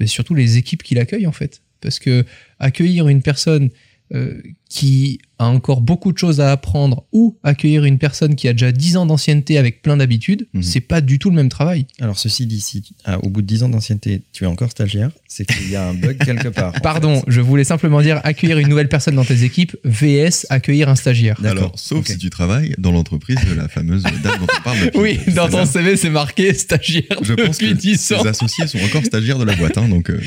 c'est 0.00 0.06
surtout 0.06 0.34
les 0.34 0.56
équipes 0.56 0.82
qui 0.82 0.94
l'accueillent 0.94 1.26
en 1.26 1.32
fait 1.32 1.60
parce 1.80 1.98
que 1.98 2.24
accueillir 2.58 3.06
une 3.08 3.22
personne 3.22 3.68
euh, 4.14 4.40
qui 4.68 5.20
a 5.38 5.46
encore 5.46 5.82
beaucoup 5.82 6.12
de 6.12 6.18
choses 6.18 6.40
à 6.40 6.50
apprendre 6.50 7.04
ou 7.12 7.36
accueillir 7.42 7.84
une 7.84 7.98
personne 7.98 8.36
qui 8.36 8.48
a 8.48 8.52
déjà 8.54 8.72
10 8.72 8.96
ans 8.96 9.04
d'ancienneté 9.06 9.58
avec 9.58 9.82
plein 9.82 9.98
d'habitudes, 9.98 10.46
Mhm. 10.54 10.62
c'est 10.62 10.80
pas 10.80 11.02
du 11.02 11.18
tout 11.18 11.28
le 11.28 11.36
même 11.36 11.50
travail. 11.50 11.86
Alors, 12.00 12.18
ceci 12.18 12.46
dit, 12.46 12.60
si 12.62 12.82
ah, 13.04 13.18
au 13.22 13.28
bout 13.28 13.42
de 13.42 13.46
10 13.46 13.62
ans 13.62 13.68
d'ancienneté, 13.68 14.22
tu 14.32 14.44
es 14.44 14.46
encore 14.46 14.70
stagiaire, 14.70 15.10
c'est 15.28 15.44
qu'il 15.46 15.70
y 15.70 15.76
a 15.76 15.86
un 15.86 15.92
bug 15.94 16.16
quelque 16.24 16.48
part. 16.48 16.72
Pardon, 16.82 17.16
fait. 17.20 17.24
je 17.28 17.40
voulais 17.42 17.64
simplement 17.64 18.00
dire 18.00 18.20
accueillir 18.24 18.58
une 18.58 18.68
nouvelle 18.68 18.88
personne 18.88 19.14
dans 19.14 19.24
tes 19.26 19.42
équipes 19.44 19.76
vs 19.84 20.46
accueillir 20.48 20.88
un 20.88 20.96
stagiaire. 20.96 21.38
Alors, 21.44 21.78
sauf 21.78 22.06
si 22.06 22.16
tu 22.16 22.30
travailles 22.30 22.74
dans 22.78 22.90
l'entreprise 22.92 23.36
de 23.48 23.54
la 23.54 23.68
fameuse 23.68 24.02
dame 24.04 24.38
dont 24.40 24.46
on 24.58 24.62
parle. 24.62 24.78
depuis- 24.86 24.98
Oui, 24.98 25.20
dans 25.34 25.48
ton. 25.50 25.66
CV 25.66 25.96
c'est 25.98 26.08
marqué 26.10 26.54
stagiaire 26.54 27.04
Je 27.22 27.34
pense 27.34 27.58
depuis 27.58 27.74
que 27.74 27.78
10 27.78 28.12
ans. 28.12 28.22
ses 28.22 28.28
associés 28.28 28.66
sont 28.66 28.78
encore 28.78 29.04
stagiaires 29.04 29.38
de 29.38 29.44
la 29.44 29.54
boîte, 29.54 29.76
hein, 29.76 29.88
donc 29.88 30.08
euh, 30.08 30.18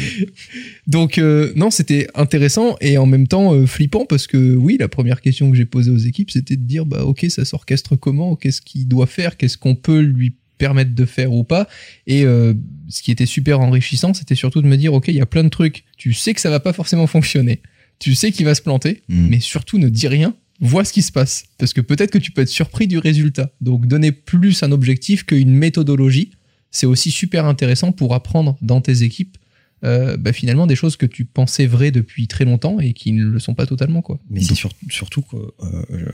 Donc 0.88 1.17
euh, 1.17 1.51
non, 1.55 1.72
c'était 1.72 2.08
intéressant 2.13 2.75
et 2.81 2.98
en 3.00 3.05
même 3.08 3.27
temps 3.27 3.53
euh, 3.53 3.65
flippant 3.65 4.05
parce 4.05 4.27
que 4.27 4.29
oui, 4.38 4.78
la 4.80 4.88
première 4.88 5.22
question 5.22 5.50
que 5.50 5.58
j'ai 5.58 5.66
posée 5.66 5.92
aux 5.92 5.98
équipes, 5.98 6.32
c'était 6.32 6.56
de 6.56 6.64
dire 6.64 6.86
bah 6.86 7.04
ok, 7.04 7.26
ça 7.30 7.46
s'orchestre 7.46 7.96
comment, 7.96 8.36
qu'est-ce 8.36 8.62
qu'il 8.62 8.88
doit 8.88 9.08
faire, 9.08 9.38
qu'est-ce 9.38 9.58
qu'on 9.58 9.76
peut 9.76 10.00
lui 10.00 10.36
permettre 10.58 10.94
de 10.94 11.06
faire 11.06 11.32
ou 11.32 11.44
pas? 11.44 11.68
Et 12.08 12.26
euh, 12.26 12.54
ce 12.90 13.02
qui 13.02 13.12
était 13.12 13.26
super 13.26 13.60
enrichissant, 13.60 14.14
c'était 14.14 14.36
surtout 14.36 14.62
de 14.62 14.68
me 14.68 14.78
dire 14.78 14.94
ok, 14.94 15.08
il 15.08 15.16
y 15.16 15.22
a 15.22 15.26
plein 15.26 15.44
de 15.44 15.50
trucs, 15.50 15.86
tu 15.98 16.14
sais 16.14 16.34
que 16.34 16.42
ça 16.42 16.50
va 16.50 16.60
pas 16.60 16.74
forcément 16.74 17.08
fonctionner, 17.08 17.62
tu 18.00 18.16
sais 18.16 18.32
qu'il 18.32 18.46
va 18.46 18.56
se 18.56 18.62
planter, 18.62 19.02
hmm. 19.10 19.28
mais 19.30 19.40
surtout 19.40 19.78
ne 19.78 19.90
dis 19.90 20.08
rien. 20.08 20.36
Vois 20.62 20.84
ce 20.84 20.92
qui 20.92 21.02
se 21.02 21.14
passe. 21.14 21.46
Parce 21.58 21.72
que 21.72 21.80
peut-être 21.80 22.12
que 22.12 22.18
tu 22.18 22.32
peux 22.32 22.42
être 22.42 22.50
surpris 22.50 22.86
du 22.86 22.98
résultat. 22.98 23.50
Donc, 23.62 23.88
donner 23.88 24.12
plus 24.12 24.62
un 24.62 24.74
objectif 24.74 25.26
qu'une 25.26 25.54
méthodologie, 25.54 26.32
c'est 26.70 26.86
aussi 26.86 27.12
super 27.12 27.46
intéressant 27.46 27.94
pour 27.94 28.14
apprendre 28.14 28.58
dans 28.62 28.82
tes 28.82 29.04
équipes 29.04 29.38
euh, 29.84 30.18
bah, 30.18 30.34
finalement 30.34 30.68
des 30.68 30.76
choses 30.76 30.98
que 30.98 31.06
tu 31.06 31.26
pensais 31.26 31.66
vraies 31.66 31.92
depuis 31.92 32.28
très 32.28 32.46
longtemps 32.46 32.80
et 32.80 32.94
qui 32.94 33.12
ne 33.12 33.26
le 33.26 33.40
sont 33.40 33.54
pas 33.54 33.66
totalement 33.66 34.02
quoi. 34.02 34.20
Mais 34.30 34.42
c'est 34.42 34.56
sur- 34.56 34.72
surtout 34.90 35.22
que 35.22 35.38
euh, 35.38 36.12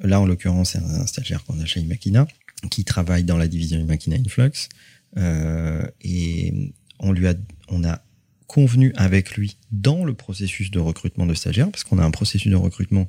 là, 0.00 0.20
en 0.20 0.26
l'occurrence, 0.26 0.72
c'est 0.72 0.78
un, 0.78 1.06
stagiaire 1.06 1.44
qu'on 1.44 1.58
a 1.60 1.64
chez 1.64 1.80
Imakina 1.80 2.26
qui 2.70 2.84
travaille 2.84 3.24
dans 3.24 3.36
la 3.36 3.48
division 3.48 3.78
Imakina 3.78 4.16
Influx. 4.16 4.68
Euh, 5.16 5.82
et 6.02 6.72
on 6.98 7.12
lui 7.12 7.26
a, 7.26 7.34
on 7.68 7.84
a 7.84 8.02
convenu 8.46 8.92
avec 8.96 9.36
lui 9.36 9.56
dans 9.72 10.04
le 10.04 10.14
processus 10.14 10.70
de 10.70 10.78
recrutement 10.78 11.26
de 11.26 11.34
stagiaires, 11.34 11.70
parce 11.70 11.84
qu'on 11.84 11.98
a 11.98 12.04
un 12.04 12.10
processus 12.10 12.50
de 12.50 12.56
recrutement 12.56 13.08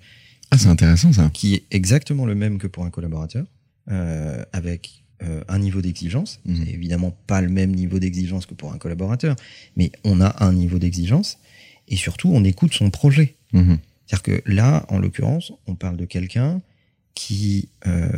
ah, 0.52 0.58
c'est 0.58 0.68
intéressant 0.68 1.14
ça. 1.14 1.30
qui 1.34 1.54
est 1.56 1.66
exactement 1.72 2.26
le 2.26 2.36
même 2.36 2.58
que 2.58 2.68
pour 2.68 2.84
un 2.84 2.90
collaborateur, 2.90 3.46
euh, 3.90 4.44
avec 4.52 5.04
euh, 5.24 5.44
un 5.48 5.60
niveau 5.60 5.82
d'exigence. 5.82 6.40
Mhm. 6.46 6.64
C'est 6.66 6.72
évidemment 6.74 7.16
pas 7.28 7.42
le 7.42 7.50
même 7.50 7.72
niveau 7.76 8.00
d'exigence 8.00 8.46
que 8.46 8.54
pour 8.54 8.72
un 8.74 8.78
collaborateur, 8.78 9.36
mais 9.76 9.92
on 10.04 10.22
a 10.22 10.44
un 10.46 10.54
niveau 10.54 10.80
d'exigence 10.80 11.38
et 11.88 11.96
surtout 11.96 12.30
on 12.34 12.44
écoute 12.44 12.74
son 12.74 12.90
projet. 12.90 13.36
Mhm. 13.54 13.80
C'est-à-dire 14.06 14.24
que 14.24 14.52
là, 14.52 14.86
en 14.90 14.98
l'occurrence, 15.00 15.52
on 15.68 15.76
parle 15.76 15.98
de 15.98 16.06
quelqu'un 16.06 16.62
qui 17.16 17.70
euh, 17.86 18.12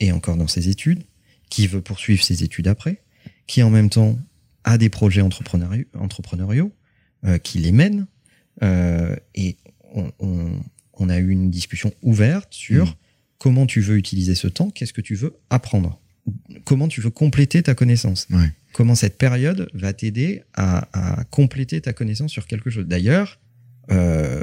est 0.00 0.12
encore 0.12 0.36
dans 0.36 0.46
ses 0.46 0.68
études, 0.68 1.02
qui 1.48 1.66
veut 1.66 1.80
poursuivre 1.80 2.22
ses 2.22 2.44
études 2.44 2.68
après, 2.68 3.02
qui 3.46 3.62
en 3.62 3.70
même 3.70 3.90
temps 3.90 4.18
a 4.64 4.78
des 4.78 4.88
projets 4.88 5.20
entrepreneuriaux, 5.22 5.84
entrepreneuriaux 5.98 6.70
euh, 7.24 7.38
qui 7.38 7.58
les 7.58 7.72
mène. 7.72 8.06
et 9.34 9.56
on, 9.94 10.12
on- 10.20 10.60
on 10.94 11.08
a 11.08 11.18
eu 11.18 11.30
une 11.30 11.50
discussion 11.50 11.92
ouverte 12.02 12.52
sur 12.52 12.86
Mhm. 12.86 12.92
comment 13.38 13.66
tu 13.66 13.80
veux 13.80 13.96
utiliser 13.96 14.34
ce 14.34 14.46
temps, 14.46 14.70
qu'est-ce 14.70 14.92
que 14.92 15.00
tu 15.00 15.14
veux 15.14 15.34
apprendre, 15.50 15.98
comment 16.64 16.88
tu 16.88 17.00
veux 17.00 17.10
compléter 17.10 17.62
ta 17.62 17.74
connaissance, 17.74 18.26
Ouais. 18.30 18.50
comment 18.72 18.94
cette 18.94 19.18
période 19.18 19.68
va 19.74 19.92
t'aider 19.92 20.42
à, 20.54 20.88
à 21.18 21.24
compléter 21.24 21.80
ta 21.80 21.92
connaissance 21.92 22.30
sur 22.30 22.46
quelque 22.46 22.70
chose. 22.70 22.86
D'ailleurs, 22.86 23.40
euh, 23.90 24.42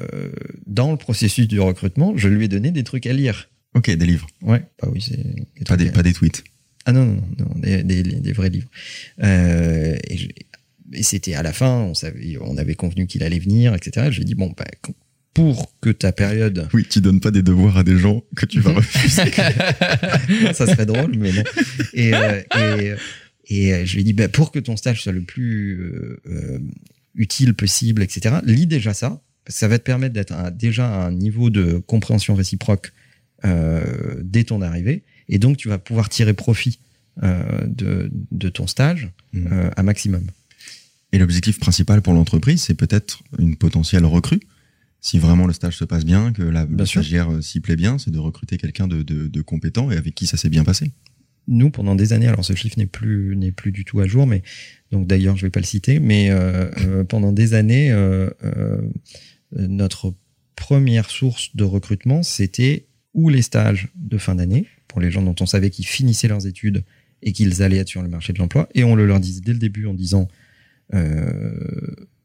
dans 0.67 0.91
le 0.91 0.97
processus 0.97 1.47
du 1.47 1.59
recrutement, 1.59 2.13
je 2.17 2.27
lui 2.27 2.45
ai 2.45 2.47
donné 2.47 2.71
des 2.71 2.83
trucs 2.83 3.07
à 3.07 3.13
lire. 3.13 3.49
Ok, 3.75 3.89
des 3.89 4.05
livres, 4.05 4.27
Ouais, 4.41 4.63
bah 4.81 4.89
oui, 4.91 5.01
c'est 5.01 5.17
des 5.17 5.63
pas 5.65 5.77
des, 5.77 5.89
à- 5.89 5.91
pas 5.91 6.03
des 6.03 6.13
tweets. 6.13 6.43
ah 6.85 6.91
non, 6.91 7.05
non, 7.05 7.15
non, 7.39 7.45
non, 7.53 7.59
des, 7.59 7.83
des- 7.83 8.03
des 8.03 8.31
vrais 8.33 8.49
livres. 8.49 8.69
Euh, 9.23 9.95
et 10.91 11.03
c'était 11.03 11.35
à 11.35 11.43
la 11.43 11.53
fin, 11.53 11.81
on, 11.81 11.93
savait, 11.93 12.37
on 12.41 12.57
avait 12.57 12.73
convenu 12.75 13.05
qu'il 13.05 13.21
allait 13.23 13.37
venir, 13.39 13.75
etc. 13.75 14.07
Je 14.09 14.15
lui 14.17 14.21
ai 14.23 14.25
dit, 14.25 14.33
bon, 14.35 14.51
bah, 14.57 14.65
pour 15.33 15.73
que 15.81 15.89
ta 15.89 16.11
période... 16.11 16.67
Oui, 16.73 16.85
tu 16.89 17.01
donnes 17.01 17.19
pas 17.21 17.31
des 17.31 17.41
devoirs 17.43 17.77
à 17.77 17.83
des 17.83 17.97
gens 17.97 18.23
que 18.35 18.45
tu 18.45 18.59
vas 18.59 18.71
Mhm. 18.71 18.77
refuser. 18.77 19.31
ça 20.53 20.65
serait 20.67 20.85
drôle, 20.85 21.15
mais 21.17 21.31
non. 21.31 21.43
Et, 21.93 22.13
euh, 22.13 22.41
et, 22.57 22.93
et 23.47 23.73
euh, 23.73 23.85
je 23.85 23.93
lui 23.93 24.01
ai 24.01 24.03
dit, 24.03 24.13
bah, 24.13 24.27
pour 24.27 24.51
que 24.51 24.59
ton 24.59 24.75
stage 24.75 25.03
soit 25.03 25.11
le 25.11 25.21
plus 25.21 25.79
euh, 26.27 26.59
utile 27.15 27.53
possible, 27.53 28.01
etc., 28.03 28.35
lis 28.43 28.67
déjà 28.67 28.93
ça. 28.93 29.21
parce 29.45 29.55
que 29.55 29.59
Ça 29.59 29.67
va 29.67 29.77
te 29.79 29.83
permettre 29.83 30.13
d'être 30.13 30.33
à- 30.33 30.51
déjà 30.51 30.87
à 30.87 31.07
un 31.07 31.11
niveau 31.11 31.49
de 31.49 31.81
compréhension 31.85 32.35
réciproque 32.35 32.91
euh, 33.45 33.81
dès 34.21 34.43
ton 34.43 34.61
arrivée. 34.61 35.03
Et 35.29 35.37
donc, 35.39 35.57
tu 35.57 35.69
vas 35.69 35.77
pouvoir 35.77 36.09
tirer 36.09 36.33
profit 36.33 36.79
de, 37.21 38.09
de 38.31 38.49
ton 38.49 38.65
stage 38.65 39.09
euh, 39.35 39.69
à 39.75 39.83
maximum. 39.83 40.25
Et 41.11 41.17
l'objectif 41.17 41.59
principal 41.59 42.01
pour 42.01 42.13
l'entreprise, 42.13 42.61
c'est 42.63 42.75
peut-être 42.75 43.21
une 43.39 43.55
potentielle 43.57 44.05
recrue. 44.05 44.39
Si 45.01 45.17
vraiment 45.19 45.47
le 45.47 45.53
stage 45.53 45.77
se 45.77 45.85
passe 45.85 46.05
bien, 46.05 46.33
que 46.33 46.43
la 46.43 46.65
Bien 46.65 46.77
le 46.77 46.85
stagiaire 46.85 47.31
euh, 47.31 47.41
s'y 47.41 47.61
plaît 47.61 47.75
bien, 47.77 47.97
c'est 47.97 48.11
de 48.11 48.19
recruter 48.19 48.57
quelqu'un 48.57 48.87
de, 48.87 49.01
de, 49.01 49.27
de 49.27 49.41
compétent 49.41 49.91
et 49.91 49.97
avec 49.97 50.13
qui 50.15 50.27
ça 50.27 50.35
s'est 50.37 50.49
bien 50.49 50.63
passé. 50.63 50.91
nous, 51.47 51.71
pendant 51.71 51.95
des 51.95 52.13
années, 52.13 52.27
alors 52.27 52.45
ce 52.45 52.53
chiffre 52.53 52.77
n'est 52.77 52.85
plus, 52.85 53.35
n'est 53.35 53.51
plus 53.51 53.71
du 53.71 53.83
tout 53.83 53.99
à 53.99 54.07
jour, 54.07 54.27
mais 54.27 54.43
donc 54.91 55.07
d'ailleurs, 55.07 55.35
je 55.35 55.45
vais 55.45 55.49
pas 55.49 55.59
le 55.59 55.65
citer, 55.65 55.99
mais 55.99 56.29
euh, 56.29 56.69
euh, 56.85 57.03
pendant 57.03 57.31
des 57.31 57.53
années, 57.55 57.91
euh, 57.91 58.29
notre 59.51 60.13
première 60.55 61.09
source 61.09 61.55
de 61.55 61.63
recrutement, 61.63 62.21
c'était 62.23 62.85
ou 63.13 63.29
les 63.29 63.41
stages 63.41 63.87
de 63.95 64.17
fin 64.17 64.35
d'année, 64.35 64.67
pour 64.87 65.01
les 65.01 65.09
gens 65.09 65.23
dont 65.23 65.35
on 65.39 65.45
savait 65.45 65.71
qu'ils 65.71 65.87
finissaient 65.87 66.27
leurs 66.27 66.45
études 66.45 66.83
et 67.23 67.31
qu'ils 67.33 67.63
allaient 67.63 67.77
être 67.77 67.89
sur 67.89 68.03
le 68.03 68.09
marché 68.09 68.31
de 68.31 68.39
l'emploi, 68.39 68.69
et 68.75 68.83
on 68.83 68.95
le 68.95 69.05
leur 69.05 69.19
disait 69.19 69.41
dès 69.41 69.53
le 69.53 69.59
début 69.59 69.87
en 69.87 69.93
disant, 69.93 70.27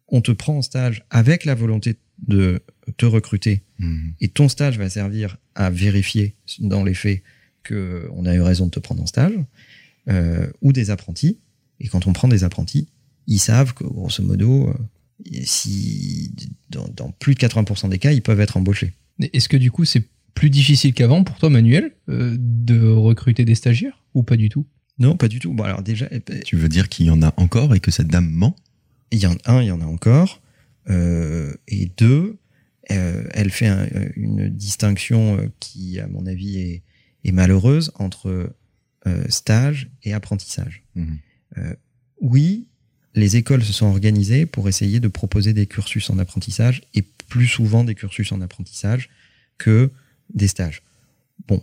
on 0.08 0.20
te 0.20 0.30
prend 0.32 0.58
en 0.58 0.62
stage 0.62 1.04
avec 1.10 1.44
la 1.44 1.54
volonté 1.54 1.96
de 2.26 2.60
te 2.96 3.06
recruter 3.06 3.62
Mhm. 3.80 4.12
et 4.20 4.28
ton 4.28 4.48
stage 4.48 4.78
va 4.78 4.88
servir 4.88 5.36
à 5.56 5.68
vérifier 5.70 6.34
dans 6.60 6.84
les 6.84 6.94
faits 6.94 7.22
que 7.64 8.08
on 8.12 8.24
a 8.26 8.34
eu 8.34 8.40
raison 8.40 8.66
de 8.66 8.70
te 8.70 8.78
prendre 8.78 9.02
en 9.02 9.06
stage, 9.06 9.32
euh, 10.08 10.46
ou 10.62 10.72
des 10.72 10.90
apprentis. 10.90 11.38
Et 11.80 11.88
quand 11.88 12.06
on 12.06 12.12
prend 12.12 12.28
des 12.28 12.44
apprentis, 12.44 12.86
ils 13.26 13.40
savent 13.40 13.74
que 13.74 13.82
grosso 13.84 14.22
modo, 14.22 14.68
euh, 14.68 14.74
si 15.44 16.30
dans, 16.70 16.88
dans 16.88 17.10
plus 17.10 17.34
de 17.34 17.40
80% 17.40 17.88
des 17.88 17.98
cas, 17.98 18.12
ils 18.12 18.22
peuvent 18.22 18.40
être 18.40 18.56
embauchés. 18.56 18.92
Est-ce 19.32 19.48
que 19.48 19.56
du 19.56 19.70
coup, 19.70 19.84
c'est 19.84 20.04
plus 20.34 20.50
difficile 20.50 20.92
qu'avant 20.94 21.24
pour 21.24 21.36
toi, 21.38 21.50
Manuel, 21.50 21.92
euh, 22.08 22.36
de 22.38 22.86
recruter 22.88 23.44
des 23.44 23.54
stagiaires 23.54 24.02
ou 24.14 24.22
pas 24.22 24.36
du 24.36 24.48
tout? 24.48 24.66
Non, 24.98 25.16
pas 25.16 25.28
du 25.28 25.38
tout. 25.40 25.52
Bon, 25.52 25.64
alors 25.64 25.82
déjà, 25.82 26.06
eh, 26.10 26.20
Tu 26.44 26.56
veux 26.56 26.68
dire 26.68 26.88
qu'il 26.88 27.06
y 27.06 27.10
en 27.10 27.22
a 27.22 27.32
encore 27.36 27.74
et 27.74 27.80
que 27.80 27.90
cette 27.90 28.08
dame 28.08 28.28
ment? 28.30 28.54
Il 29.10 29.18
y 29.18 29.26
en 29.26 29.34
a 29.44 29.52
un, 29.52 29.62
il 29.62 29.66
y 29.66 29.70
en 29.70 29.80
a 29.80 29.86
encore. 29.86 30.40
Euh, 30.90 31.54
et 31.68 31.90
deux, 31.96 32.36
euh, 32.90 33.26
elle 33.32 33.50
fait 33.50 33.66
un- 33.68 33.88
une 34.16 34.48
distinction 34.50 35.38
euh, 35.38 35.48
qui, 35.60 35.98
à 36.00 36.06
mon 36.06 36.26
avis, 36.26 36.58
est, 36.58 36.82
est 37.24 37.32
malheureuse 37.32 37.90
entre 37.96 38.54
euh, 39.06 39.24
stage 39.28 39.88
et 40.02 40.12
apprentissage. 40.12 40.82
Mhm. 40.94 41.18
Euh, 41.58 41.74
oui, 42.20 42.66
les 43.14 43.36
écoles 43.36 43.62
se 43.64 43.72
sont 43.72 43.86
organisées 43.86 44.44
pour 44.46 44.68
essayer 44.68 45.00
de 45.00 45.08
proposer 45.08 45.52
des 45.52 45.66
cursus 45.66 46.10
en 46.10 46.18
apprentissage 46.18 46.82
et 46.94 47.02
plus 47.28 47.46
souvent 47.46 47.84
des 47.84 47.94
cursus 47.94 48.32
en 48.32 48.40
apprentissage 48.40 49.08
que 49.58 49.90
des 50.34 50.48
stages. 50.48 50.82
Bon, 51.48 51.62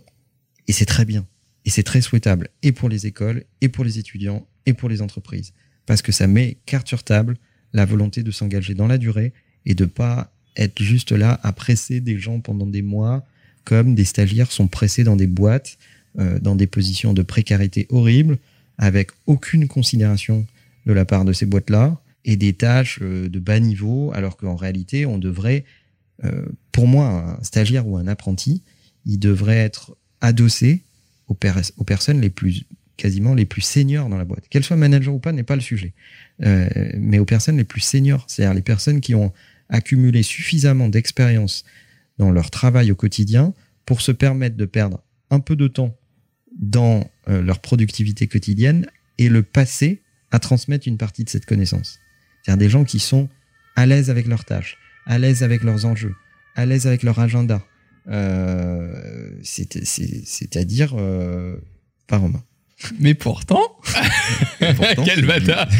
et 0.66 0.72
c'est 0.72 0.86
très 0.86 1.04
bien. 1.04 1.26
Et 1.64 1.70
c'est 1.70 1.84
très 1.84 2.00
souhaitable, 2.00 2.48
et 2.62 2.72
pour 2.72 2.88
les 2.88 3.06
écoles, 3.06 3.44
et 3.60 3.68
pour 3.68 3.84
les 3.84 4.00
étudiants, 4.00 4.44
et 4.66 4.72
pour 4.72 4.88
les 4.88 5.00
entreprises. 5.00 5.52
Parce 5.86 6.02
que 6.02 6.12
ça 6.12 6.26
met 6.26 6.56
carte 6.66 6.88
sur 6.88 7.02
table 7.02 7.36
la 7.72 7.84
volonté 7.84 8.22
de 8.22 8.30
s'engager 8.30 8.74
dans 8.74 8.86
la 8.86 8.98
durée 8.98 9.32
et 9.66 9.74
de 9.74 9.84
pas 9.84 10.30
être 10.56 10.82
juste 10.82 11.12
là 11.12 11.40
à 11.42 11.52
presser 11.52 12.00
des 12.00 12.18
gens 12.18 12.40
pendant 12.40 12.66
des 12.66 12.82
mois, 12.82 13.24
comme 13.64 13.94
des 13.94 14.04
stagiaires 14.04 14.52
sont 14.52 14.68
pressés 14.68 15.04
dans 15.04 15.16
des 15.16 15.26
boîtes, 15.26 15.78
euh, 16.18 16.38
dans 16.38 16.56
des 16.56 16.66
positions 16.66 17.14
de 17.14 17.22
précarité 17.22 17.86
horribles, 17.90 18.38
avec 18.78 19.10
aucune 19.26 19.68
considération 19.68 20.46
de 20.86 20.92
la 20.92 21.04
part 21.04 21.24
de 21.24 21.32
ces 21.32 21.46
boîtes-là, 21.46 21.98
et 22.24 22.36
des 22.36 22.52
tâches 22.52 22.98
euh, 23.02 23.28
de 23.28 23.38
bas 23.38 23.60
niveau, 23.60 24.12
alors 24.14 24.36
qu'en 24.36 24.56
réalité, 24.56 25.06
on 25.06 25.18
devrait, 25.18 25.64
euh, 26.24 26.44
pour 26.70 26.86
moi, 26.86 27.38
un 27.40 27.42
stagiaire 27.42 27.86
ou 27.86 27.96
un 27.96 28.06
apprenti, 28.06 28.62
il 29.06 29.18
devrait 29.18 29.56
être 29.56 29.96
adossé 30.20 30.82
aux, 31.28 31.34
per- 31.34 31.52
aux 31.76 31.84
personnes 31.84 32.20
les 32.20 32.30
plus 32.30 32.64
quasiment 33.02 33.34
les 33.34 33.46
plus 33.46 33.62
seniors 33.62 34.08
dans 34.08 34.16
la 34.16 34.24
boîte. 34.24 34.48
Qu'elles 34.48 34.62
soient 34.64 34.76
managers 34.76 35.10
ou 35.10 35.18
pas 35.18 35.32
n'est 35.32 35.42
pas 35.42 35.56
le 35.56 35.60
sujet. 35.72 35.92
Euh, 36.44 36.68
mais 36.96 37.18
aux 37.18 37.24
personnes 37.24 37.56
les 37.56 37.64
plus 37.64 37.80
seniors, 37.80 38.24
c'est-à-dire 38.28 38.54
les 38.54 38.62
personnes 38.62 39.00
qui 39.00 39.14
ont 39.14 39.32
accumulé 39.68 40.22
suffisamment 40.22 40.88
d'expérience 40.88 41.64
dans 42.18 42.30
leur 42.30 42.50
travail 42.50 42.92
au 42.92 42.94
quotidien 42.94 43.54
pour 43.86 44.00
se 44.00 44.12
permettre 44.12 44.56
de 44.56 44.66
perdre 44.66 45.02
un 45.30 45.40
peu 45.40 45.56
de 45.56 45.66
temps 45.66 45.96
dans 46.58 47.10
euh, 47.28 47.42
leur 47.42 47.58
productivité 47.60 48.28
quotidienne 48.28 48.86
et 49.18 49.28
le 49.28 49.42
passer 49.42 50.02
à 50.30 50.38
transmettre 50.38 50.86
une 50.86 50.96
partie 50.98 51.24
de 51.24 51.28
cette 51.30 51.46
connaissance. 51.46 51.98
C'est-à-dire 52.42 52.58
des 52.66 52.70
gens 52.70 52.84
qui 52.84 53.00
sont 53.00 53.28
à 53.74 53.84
l'aise 53.86 54.10
avec 54.10 54.26
leurs 54.26 54.44
tâches, 54.44 54.76
à 55.06 55.18
l'aise 55.18 55.42
avec 55.42 55.62
leurs 55.64 55.86
enjeux, 55.86 56.14
à 56.54 56.66
l'aise 56.66 56.86
avec 56.86 57.02
leur 57.02 57.18
agenda. 57.18 57.62
Euh, 58.08 59.30
c'est- 59.42 59.84
c'est- 59.84 60.22
C'est-à-dire, 60.24 60.94
euh, 60.96 61.56
pas 62.06 62.18
Romain. 62.18 62.42
Mais 63.00 63.14
pourtant, 63.14 63.62
Pourtant, 64.76 65.04
quel 65.04 65.26
bâtard 65.26 65.68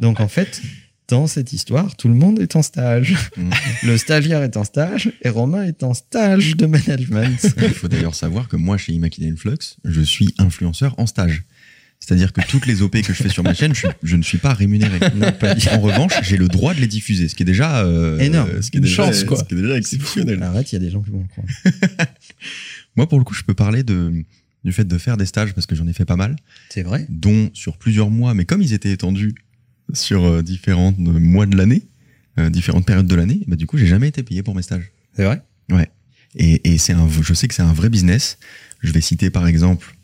Donc 0.00 0.20
en 0.20 0.28
fait, 0.28 0.60
dans 1.08 1.26
cette 1.26 1.52
histoire, 1.52 1.96
tout 1.96 2.08
le 2.08 2.14
monde 2.14 2.40
est 2.40 2.56
en 2.56 2.62
stage. 2.62 3.14
Mm. 3.36 3.50
Le 3.84 3.98
stagiaire 3.98 4.42
est 4.42 4.56
en 4.56 4.64
stage 4.64 5.12
et 5.22 5.28
Romain 5.28 5.64
est 5.64 5.82
en 5.82 5.94
stage 5.94 6.56
de 6.56 6.66
management. 6.66 7.46
Il 7.62 7.70
faut 7.70 7.88
d'ailleurs 7.88 8.14
savoir 8.14 8.48
que 8.48 8.56
moi, 8.56 8.76
chez 8.76 8.92
Immaculate 8.92 9.38
Flux, 9.38 9.56
je 9.84 10.00
suis 10.00 10.34
influenceur 10.38 10.94
en 10.98 11.06
stage. 11.06 11.44
C'est-à-dire 11.98 12.32
que 12.34 12.42
toutes 12.42 12.66
les 12.66 12.82
OP 12.82 13.00
que 13.00 13.14
je 13.14 13.22
fais 13.22 13.30
sur 13.30 13.42
ma 13.42 13.54
chaîne, 13.54 13.74
je, 13.74 13.80
suis- 13.80 13.88
je 14.02 14.16
ne 14.16 14.22
suis 14.22 14.36
pas 14.38 14.52
rémunéré. 14.52 14.98
En 15.72 15.80
revanche, 15.80 16.12
j'ai 16.22 16.36
le 16.36 16.46
droit 16.46 16.74
de 16.74 16.80
les 16.80 16.86
diffuser, 16.86 17.26
ce 17.28 17.34
qui 17.34 17.42
est 17.42 17.46
déjà 17.46 17.78
euh, 17.84 18.18
Énorme. 18.18 18.60
ce 18.60 18.70
qui 18.70 18.76
est 18.76 18.80
Une 18.80 18.84
déjà, 18.84 19.06
chance, 19.06 19.24
quoi. 19.24 19.38
Ce 19.38 19.44
qui 19.44 19.54
est 19.54 19.62
déjà 19.62 19.76
exceptionnel. 19.78 20.42
Arrête, 20.42 20.70
il 20.72 20.74
y 20.74 20.76
a 20.76 20.80
des 20.80 20.90
gens 20.90 21.00
qui 21.00 21.10
vont 21.10 21.22
le 21.22 21.28
croire. 21.28 21.46
Moi, 22.96 23.08
pour 23.08 23.18
le 23.18 23.24
coup, 23.24 23.32
je 23.34 23.42
peux 23.44 23.54
parler 23.54 23.82
de, 23.82 24.12
du 24.66 24.72
fait 24.72 24.84
de 24.84 24.98
faire 24.98 25.16
des 25.16 25.24
stages 25.26 25.54
parce 25.54 25.66
que 25.66 25.74
j'en 25.76 25.86
ai 25.86 25.92
fait 25.94 26.04
pas 26.04 26.16
mal, 26.16 26.36
C'est 26.68 26.82
vrai. 26.82 27.06
dont 27.08 27.50
sur 27.54 27.78
plusieurs 27.78 28.10
mois, 28.10 28.34
mais 28.34 28.44
comme 28.44 28.60
ils 28.60 28.72
étaient 28.74 28.90
étendus 28.92 29.34
sur 29.94 30.24
euh, 30.24 30.42
différents 30.42 30.92
euh, 30.98 31.20
mois 31.20 31.46
de 31.46 31.56
l'année, 31.56 31.82
euh, 32.38 32.50
différentes 32.50 32.84
périodes 32.84 33.06
de 33.06 33.14
l'année, 33.14 33.40
bah, 33.46 33.56
du 33.56 33.66
coup, 33.66 33.78
j'ai 33.78 33.86
jamais 33.86 34.08
été 34.08 34.22
payé 34.22 34.42
pour 34.42 34.54
mes 34.56 34.62
stages. 34.62 34.90
C'est 35.14 35.24
vrai. 35.24 35.40
Et, 36.38 36.72
et 36.74 36.76
c'est 36.78 36.92
un, 36.92 37.08
je 37.08 37.32
sais 37.32 37.48
que 37.48 37.54
c'est 37.54 37.62
un 37.62 37.72
vrai 37.72 37.88
business. 37.88 38.38
Je 38.82 38.92
vais 38.92 39.00
citer 39.00 39.30
par 39.30 39.46
exemple, 39.46 39.96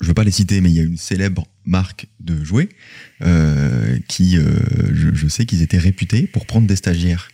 je 0.00 0.06
veux 0.08 0.14
pas 0.14 0.24
les 0.24 0.32
citer, 0.32 0.60
mais 0.60 0.70
il 0.70 0.74
y 0.76 0.80
a 0.80 0.82
une 0.82 0.96
célèbre 0.96 1.46
marque 1.66 2.06
de 2.18 2.42
jouets 2.42 2.68
euh, 3.22 3.98
qui, 4.08 4.38
euh, 4.38 4.44
je, 4.92 5.14
je 5.14 5.28
sais 5.28 5.44
qu'ils 5.46 5.62
étaient 5.62 5.78
réputés 5.78 6.26
pour 6.26 6.46
prendre 6.46 6.66
des 6.66 6.74
stagiaires, 6.76 7.28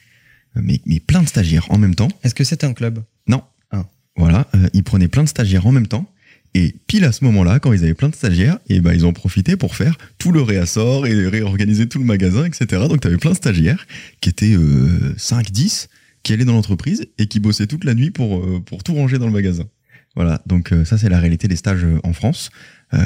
mais, 0.56 0.80
mais 0.84 1.00
plein 1.00 1.22
de 1.22 1.28
stagiaires 1.28 1.66
en 1.70 1.78
même 1.78 1.94
temps. 1.94 2.08
Est-ce 2.22 2.34
que 2.34 2.44
c'est 2.44 2.64
un 2.64 2.74
club? 2.74 3.02
Non. 3.28 3.42
Ah. 3.70 3.86
Voilà, 4.16 4.50
ils 4.74 4.84
prenaient 4.84 5.08
plein 5.08 5.24
de 5.24 5.28
stagiaires 5.28 5.66
en 5.66 5.72
même 5.72 5.86
temps. 5.86 6.06
Et 6.56 6.74
pile 6.86 7.04
à 7.04 7.10
ce 7.12 7.24
moment-là, 7.24 7.58
quand 7.58 7.72
ils 7.72 7.82
avaient 7.82 7.94
plein 7.94 8.08
de 8.08 8.14
stagiaires, 8.14 8.58
et 8.68 8.80
ben 8.80 8.92
ils 8.94 9.04
ont 9.06 9.12
profité 9.12 9.56
pour 9.56 9.74
faire 9.74 9.96
tout 10.18 10.30
le 10.30 10.40
réassort 10.40 11.06
et 11.06 11.26
réorganiser 11.28 11.88
tout 11.88 11.98
le 11.98 12.04
magasin, 12.04 12.44
etc. 12.44 12.82
Donc 12.88 13.00
tu 13.00 13.08
avais 13.08 13.16
plein 13.16 13.32
de 13.32 13.36
stagiaires 13.36 13.86
qui 14.20 14.28
étaient 14.28 14.54
euh, 14.54 15.14
5, 15.16 15.50
10, 15.50 15.88
qui 16.22 16.32
allaient 16.32 16.44
dans 16.44 16.52
l'entreprise 16.52 17.06
et 17.18 17.26
qui 17.26 17.40
bossaient 17.40 17.66
toute 17.66 17.82
la 17.84 17.94
nuit 17.94 18.10
pour, 18.10 18.38
euh, 18.38 18.60
pour 18.64 18.84
tout 18.84 18.94
ranger 18.94 19.18
dans 19.18 19.26
le 19.26 19.32
magasin. 19.32 19.64
Voilà, 20.14 20.40
donc 20.46 20.70
euh, 20.72 20.84
ça 20.84 20.96
c'est 20.96 21.08
la 21.08 21.18
réalité 21.18 21.48
des 21.48 21.56
stages 21.56 21.82
euh, 21.84 21.98
en 22.04 22.12
France. 22.12 22.50
Euh, 22.94 22.98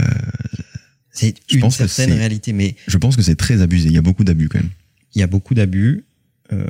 C'est 1.10 1.34
Je 1.48 1.54
une 1.56 1.62
pense 1.62 1.78
que 1.78 1.86
certaine 1.86 2.16
réalité, 2.16 2.52
mais 2.52 2.76
je 2.86 2.98
pense 2.98 3.16
que 3.16 3.22
c'est 3.22 3.34
très 3.36 3.62
abusé, 3.62 3.88
il 3.88 3.94
y 3.94 3.98
a 3.98 4.02
beaucoup 4.02 4.24
d'abus 4.24 4.48
quand 4.50 4.58
même. 4.58 4.70
il 5.14 5.20
y 5.20 5.22
a 5.22 5.26
beaucoup 5.26 5.54
d'abus. 5.54 6.04
Euh, 6.52 6.64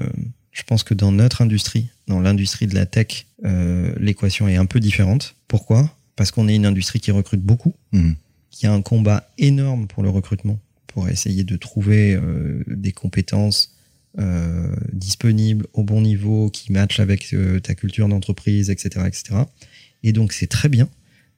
je 0.53 0.63
pense 0.63 0.85
que 0.85 0.95
dans 0.95 1.13
notre 1.13 1.43
industrie, 1.43 1.89
dans 2.07 2.21
l'industrie 2.21 2.67
de 2.67 2.75
la 2.75 2.87
tech, 2.87 3.27
euh, 3.45 3.93
l'équation 4.01 4.49
est 4.49 4.57
un 4.57 4.67
peu 4.67 4.81
différente. 4.81 5.35
Pourquoi? 5.49 5.95
Parce 6.19 6.33
qu'on 6.33 6.49
est 6.49 6.57
une 6.57 6.67
industrie 6.67 6.99
qui 6.99 7.13
recrute 7.13 7.41
beaucoup, 7.41 7.75
Mhm. 7.93 8.17
qui 8.51 8.67
a 8.67 8.73
un 8.73 8.83
combat 8.83 9.31
énorme 9.39 9.87
pour 9.87 10.03
le 10.03 10.11
recrutement, 10.11 10.59
pour 10.89 11.09
essayer 11.09 11.45
de 11.45 11.57
trouver 11.57 12.15
euh, 12.15 12.65
des 12.67 12.91
compétences 12.93 13.75
euh, 14.19 14.75
disponibles 14.93 15.67
au 15.75 15.85
bon 15.85 16.01
niveau, 16.01 16.51
qui 16.51 16.73
matchent 16.73 16.99
avec 16.99 17.33
euh, 17.35 17.61
ta 17.61 17.75
culture 17.77 18.09
d'entreprise, 18.09 18.69
etc., 18.69 19.05
etc. 19.07 19.43
Et 20.03 20.13
donc 20.13 20.33
c'est 20.33 20.49
très 20.49 20.69
bien 20.69 20.89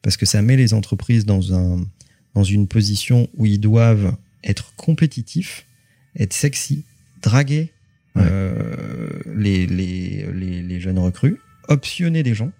parce 0.01 0.17
que 0.17 0.25
ça 0.25 0.41
met 0.41 0.57
les 0.57 0.73
entreprises 0.73 1.27
dans 1.27 1.53
un 1.55 1.85
dans 2.35 2.45
une 2.45 2.67
position 2.67 3.29
où 3.37 3.45
ils 3.45 3.61
doivent 3.61 4.17
être 4.45 4.73
compétitifs, 4.77 5.67
être 6.17 6.33
sexy, 6.33 6.85
draguer 7.23 7.71
Ouais. 8.17 8.25
les, 9.37 9.67
les, 9.67 10.27
les, 10.33 10.63
les 10.63 10.81
jeunes 10.81 10.99
recrues, 10.99 11.37
optionner 11.69 12.23
des 12.23 12.35
gens, 12.35 12.51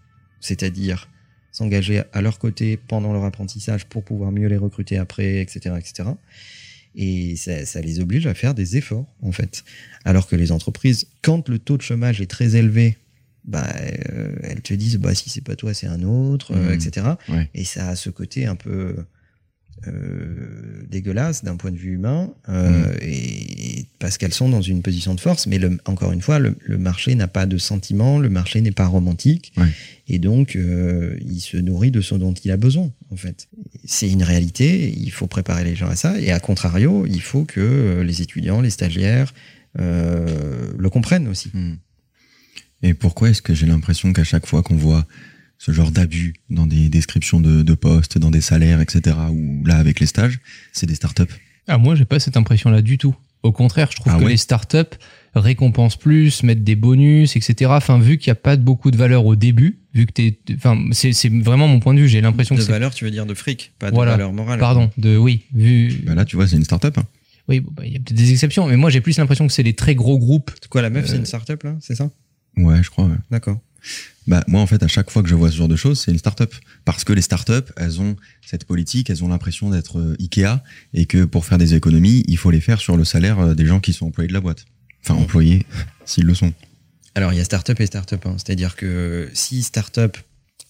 c'est-à-dire 0.41 1.09
s'engager 1.53 2.03
à 2.13 2.21
leur 2.23 2.39
côté 2.39 2.77
pendant 2.77 3.13
leur 3.13 3.25
apprentissage 3.25 3.87
pour 3.87 4.03
pouvoir 4.05 4.31
mieux 4.33 4.47
les 4.49 4.57
recruter 4.57 4.97
après, 4.99 5.41
etc., 5.41 5.75
etc. 5.79 6.11
Et 6.97 7.37
ça, 7.37 7.65
ça 7.67 7.81
les 7.81 8.01
oblige 8.01 8.27
à 8.27 8.35
faire 8.35 8.55
des 8.55 8.77
efforts, 8.77 9.07
en 9.23 9.33
fait. 9.33 9.65
Alors 10.05 10.27
que 10.27 10.37
les 10.37 10.51
entreprises, 10.53 11.07
quand 11.23 11.49
le 11.49 11.59
taux 11.59 11.77
de 11.77 11.83
chômage 11.83 12.21
est 12.21 12.27
très 12.31 12.57
élevé, 12.57 12.97
bah, 13.45 13.67
euh, 14.11 14.35
elles 14.43 14.61
te 14.61 14.75
disent, 14.75 14.97
bah, 14.99 15.15
si 15.15 15.31
c'est 15.31 15.41
pas 15.45 15.57
toi, 15.57 15.73
c'est 15.73 15.87
un 15.87 16.03
autre, 16.03 16.53
euh, 16.55 16.69
Mhm. 16.69 16.73
etc. 16.75 17.07
Ouais. 17.29 17.49
Et 17.55 17.65
ça 17.65 17.89
a 17.89 17.97
ce 17.97 18.11
côté 18.11 18.47
un 18.47 18.57
peu 18.57 18.97
euh, 19.87 20.83
dégueulasse 20.89 21.45
d'un 21.45 21.57
point 21.57 21.71
de 21.71 21.77
vue 21.77 21.93
humain, 21.95 22.33
euh, 22.49 22.93
et 23.01 23.87
parce 23.99 24.19
qu'elles 24.19 24.35
sont 24.35 24.49
dans 24.49 24.61
une 24.63 24.83
position 24.83 25.15
de 25.15 25.21
force. 25.21 25.47
Mais 25.47 25.59
le, 25.59 25.79
encore 25.87 26.13
une 26.13 26.21
fois, 26.21 26.39
le, 26.39 26.57
le 26.61 26.79
marché 26.79 27.15
n'a 27.15 27.29
pas 27.29 27.47
de 27.47 27.59
sentiment, 27.59 28.19
le 28.19 28.29
marché 28.29 28.61
n'est 28.61 28.73
pas 28.73 28.87
romantique, 28.87 29.53
Ouais. 29.57 29.69
et 30.09 30.19
donc 30.19 30.57
euh, 30.57 31.17
il 31.21 31.41
se 31.41 31.57
nourrit 31.57 31.91
de 31.91 32.01
ce 32.01 32.15
dont 32.15 32.35
il 32.35 32.51
a 32.51 32.57
besoin. 32.57 32.91
En 33.11 33.17
fait, 33.17 33.49
c'est 33.85 34.11
une 34.11 34.23
réalité. 34.23 34.93
Il 34.97 35.11
faut 35.11 35.27
préparer 35.27 35.65
les 35.65 35.75
gens 35.77 35.89
à 35.89 35.97
ça, 35.97 36.21
et 36.21 36.31
à 36.31 36.41
contrario, 36.41 37.07
il 37.07 37.23
faut 37.23 37.45
que 37.45 38.03
les 38.05 38.23
étudiants, 38.23 38.61
les 38.61 38.71
stagiaires 38.71 39.33
euh, 39.79 40.73
le 40.77 40.91
comprennent 40.91 41.29
aussi. 41.29 41.51
Hmm. 41.55 41.75
Et 42.83 42.95
pourquoi 42.95 43.31
est-ce 43.31 43.43
que 43.43 43.55
j'ai 43.55 43.67
l'impression 43.67 44.13
qu'à 44.13 44.25
chaque 44.25 44.47
fois 44.47 44.63
qu'on 44.63 44.77
voit 44.77 45.07
ce 45.63 45.73
genre 45.73 45.91
d'abus 45.91 46.33
dans 46.49 46.67
des 46.67 46.89
descriptions 46.89 47.39
de, 47.39 47.61
de 47.63 47.75
postes, 47.75 48.17
dans 48.17 48.31
des 48.31 48.41
salaires, 48.41 48.81
etc. 48.81 49.15
Ou 49.31 49.63
là, 49.67 49.77
avec 49.77 50.01
les 50.01 50.07
stages, 50.07 50.41
c'est 50.73 50.87
des 50.87 50.95
startups. 50.95 51.33
Ah, 51.69 51.77
moi, 51.77 51.95
j'ai 51.95 52.07
pas 52.07 52.19
cette 52.19 52.39
impression-là 52.39 52.81
du 52.81 52.97
tout. 52.97 53.15
Au 53.43 53.53
contraire, 53.53 53.89
je 53.91 53.97
trouve 53.97 54.13
Ah 54.15 54.19
que 54.19 54.25
ouais 54.25 54.31
les 54.31 54.37
startups 54.39 54.97
récompensent 55.35 55.97
plus, 55.99 56.43
mettent 56.43 56.65
des 56.65 56.77
bonus, 56.77 57.37
etc. 57.37 57.71
Enfin, 57.75 57.99
vu 57.99 58.17
qu'il 58.19 58.31
n'y 58.31 58.33
a 58.33 58.37
pas 58.41 58.57
de 58.57 58.63
beaucoup 58.63 58.91
de 58.91 58.97
valeur 58.97 59.27
au 59.27 59.37
début, 59.37 59.79
vu 59.95 60.07
que 60.07 60.13
t'es, 60.13 60.39
enfin, 60.57 60.79
c'est, 60.93 61.13
c'est 61.13 61.29
vraiment 61.29 61.69
mon 61.69 61.79
point 61.79 61.93
de 61.95 62.01
vue. 62.01 62.09
J'ai 62.09 62.21
l'impression 62.23 62.55
de 62.55 62.61
que 62.61 62.67
c'est, 62.67 62.73
valeur, 62.73 62.95
tu 62.95 63.05
veux 63.05 63.11
dire 63.11 63.27
de 63.27 63.35
fric, 63.35 63.73
pas 63.79 63.91
de 63.91 63.95
Voilà. 63.95 64.13
valeur 64.13 64.33
morale. 64.33 64.59
pardon, 64.59 64.91
de 64.97 65.17
oui, 65.17 65.43
vu, 65.55 66.03
Bah 66.07 66.15
là, 66.15 66.25
tu 66.25 66.37
vois, 66.37 66.47
c'est 66.49 66.57
une 66.57 66.65
startup. 66.65 66.97
hein. 66.99 67.05
oui, 67.49 67.61
bon, 67.61 67.71
bah, 67.77 67.83
il 67.87 67.93
y 67.93 67.97
a 67.97 67.99
peut-être 67.99 68.15
des 68.17 68.33
exceptions, 68.33 68.67
mais 68.67 68.77
moi, 68.77 68.91
j'ai 68.91 69.01
plus 69.03 69.17
l'impression 69.19 69.47
que 69.47 69.53
c'est 69.53 69.63
les 69.63 69.75
très 69.75 69.95
gros 69.95 70.19
groupes. 70.19 70.51
C'est 70.61 70.69
quoi 70.69 70.83
la 70.83 70.91
meuf, 70.91 71.07
c'est 71.07 71.15
Euh, 71.15 71.19
une 71.19 71.27
startup 71.27 71.63
là, 71.63 71.77
c'est 71.81 71.95
ça? 71.95 72.11
Ouais, 72.57 72.83
je 72.83 72.91
crois. 72.91 73.05
ouais. 73.07 73.17
D'accord. 73.31 73.59
Bah, 74.27 74.45
moi, 74.47 74.61
en 74.61 74.67
fait, 74.67 74.83
à 74.83 74.89
chaque 74.89 75.11
fois 75.11 75.23
que 75.23 75.29
je 75.29 75.35
vois 75.35 75.51
ce 75.51 75.57
genre 75.57 75.69
de 75.69 75.77
choses, 75.77 76.01
c'est 76.01 76.11
une 76.11 76.19
start-up. 76.19 76.55
Parce 76.85 77.05
que 77.05 77.13
les 77.13 77.23
start-up, 77.23 77.71
elles 77.77 78.01
ont 78.01 78.17
cette 78.47 78.65
politique, 78.65 79.11
elles 79.11 79.25
ont 79.25 79.29
l'impression 79.29 79.71
d'être 79.71 79.99
euh, 79.99 80.17
Ikea 80.21 80.63
et 80.95 81.07
que 81.07 81.25
pour 81.25 81.45
faire 81.45 81.59
des 81.59 81.75
économies, 81.75 82.25
il 82.29 82.37
faut 82.37 82.51
les 82.51 82.61
faire 82.61 82.81
sur 82.81 82.97
le 82.97 83.05
salaire 83.05 83.41
euh, 83.41 83.55
des 83.55 83.67
gens 83.67 83.81
qui 83.81 83.93
sont 83.93 84.07
employés 84.07 84.29
de 84.29 84.35
la 84.35 84.41
boîte. 84.41 84.67
Enfin, 85.05 85.15
employés, 85.15 85.67
s'ils 86.05 86.25
le 86.25 86.35
sont. 86.35 86.53
Alors 87.15 87.33
il 87.33 87.39
y 87.39 87.41
a 87.41 87.45
startup 87.45 87.81
et 87.81 87.87
startup, 87.87 88.25
hein. 88.27 88.37
c'est-à-dire 88.37 88.77
que 88.77 89.29
si 89.33 89.63
startup 89.63 90.17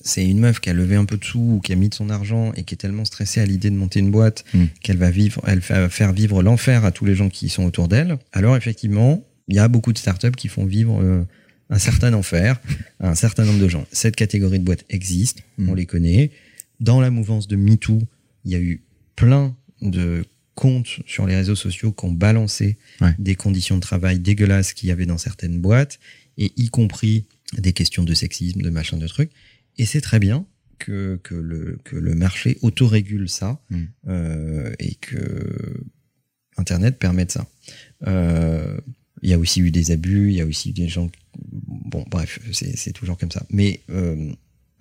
c'est 0.02 0.24
une 0.24 0.38
meuf 0.38 0.60
qui 0.60 0.70
a 0.70 0.72
levé 0.72 0.96
un 0.96 1.04
peu 1.04 1.18
de 1.18 1.24
sous 1.24 1.56
ou 1.56 1.60
qui 1.60 1.72
a 1.72 1.76
mis 1.76 1.88
de 1.90 1.94
son 1.94 2.08
argent 2.08 2.52
et 2.56 2.64
qui 2.64 2.74
est 2.74 2.78
tellement 2.78 3.04
stressée 3.04 3.40
à 3.40 3.46
l'idée 3.46 3.70
de 3.70 3.76
monter 3.76 4.00
une 4.00 4.10
boîte 4.10 4.44
Mm. 4.54 4.64
qu'elle 4.82 4.96
va 4.96 5.10
vivre, 5.10 5.42
elle 5.46 5.58
va 5.58 5.88
faire 5.88 6.12
vivre 6.12 6.42
l'enfer 6.42 6.84
à 6.84 6.92
tous 6.92 7.04
les 7.04 7.14
gens 7.14 7.28
qui 7.28 7.48
sont 7.48 7.64
autour 7.64 7.88
d'elle. 7.88 8.16
Alors 8.32 8.56
effectivement, 8.56 9.22
il 9.48 9.56
y 9.56 9.58
a 9.58 9.68
beaucoup 9.68 9.92
de 9.92 9.98
startups 9.98 10.30
qui 10.30 10.48
font 10.48 10.64
vivre 10.64 11.00
euh, 11.02 11.24
un 11.70 11.78
certain 11.78 12.12
enfer 12.14 12.60
à 12.98 13.10
un 13.10 13.14
certain 13.14 13.44
nombre 13.44 13.60
de 13.60 13.68
gens. 13.68 13.86
Cette 13.92 14.16
catégorie 14.16 14.58
de 14.58 14.64
boîtes 14.64 14.84
existe, 14.90 15.38
Mm. 15.58 15.68
on 15.70 15.74
les 15.74 15.86
connaît. 15.86 16.30
Dans 16.80 17.00
la 17.00 17.10
mouvance 17.10 17.46
de 17.48 17.56
MeToo, 17.56 18.00
il 18.44 18.50
y 18.50 18.54
a 18.54 18.60
eu 18.60 18.82
plein 19.16 19.56
de 19.80 20.24
comptes 20.54 20.98
sur 21.06 21.26
les 21.26 21.36
réseaux 21.36 21.54
sociaux 21.56 21.92
qui 21.92 22.04
ont 22.04 22.12
balancé 22.12 22.76
Ouais. 23.00 23.14
des 23.18 23.34
conditions 23.34 23.76
de 23.76 23.80
travail 23.80 24.18
dégueulasses 24.18 24.72
qu'il 24.74 24.88
y 24.88 24.92
avait 24.92 25.06
dans 25.06 25.16
certaines 25.18 25.58
boîtes, 25.60 25.98
et 26.38 26.52
y 26.56 26.68
compris 26.68 27.24
des 27.56 27.72
questions 27.72 28.02
de 28.04 28.14
sexisme, 28.14 28.60
de 28.62 28.70
machin, 28.70 28.96
de 28.96 29.06
trucs. 29.06 29.30
Et 29.78 29.86
c'est 29.86 30.00
très 30.00 30.18
bien 30.18 30.46
que, 30.78 31.18
que, 31.22 31.34
le, 31.34 31.78
que 31.84 31.96
le 31.96 32.14
marché 32.14 32.58
autorégule 32.62 33.28
ça 33.28 33.60
Mm. 33.70 33.76
euh, 34.08 34.72
et 34.78 34.94
que 34.96 35.80
Internet 36.56 36.98
permette 36.98 37.32
ça. 37.32 37.46
Euh, 38.06 38.78
Il 39.22 39.30
y 39.30 39.34
a 39.34 39.38
aussi 39.38 39.60
eu 39.60 39.70
des 39.70 39.90
abus, 39.90 40.30
il 40.30 40.36
y 40.36 40.40
a 40.40 40.46
aussi 40.46 40.70
eu 40.70 40.72
des 40.72 40.88
gens. 40.88 41.10
Bon, 41.52 42.04
bref, 42.10 42.40
c'est 42.52 42.92
toujours 42.92 43.18
comme 43.18 43.30
ça. 43.30 43.44
Mais 43.50 43.80
euh, 43.90 44.32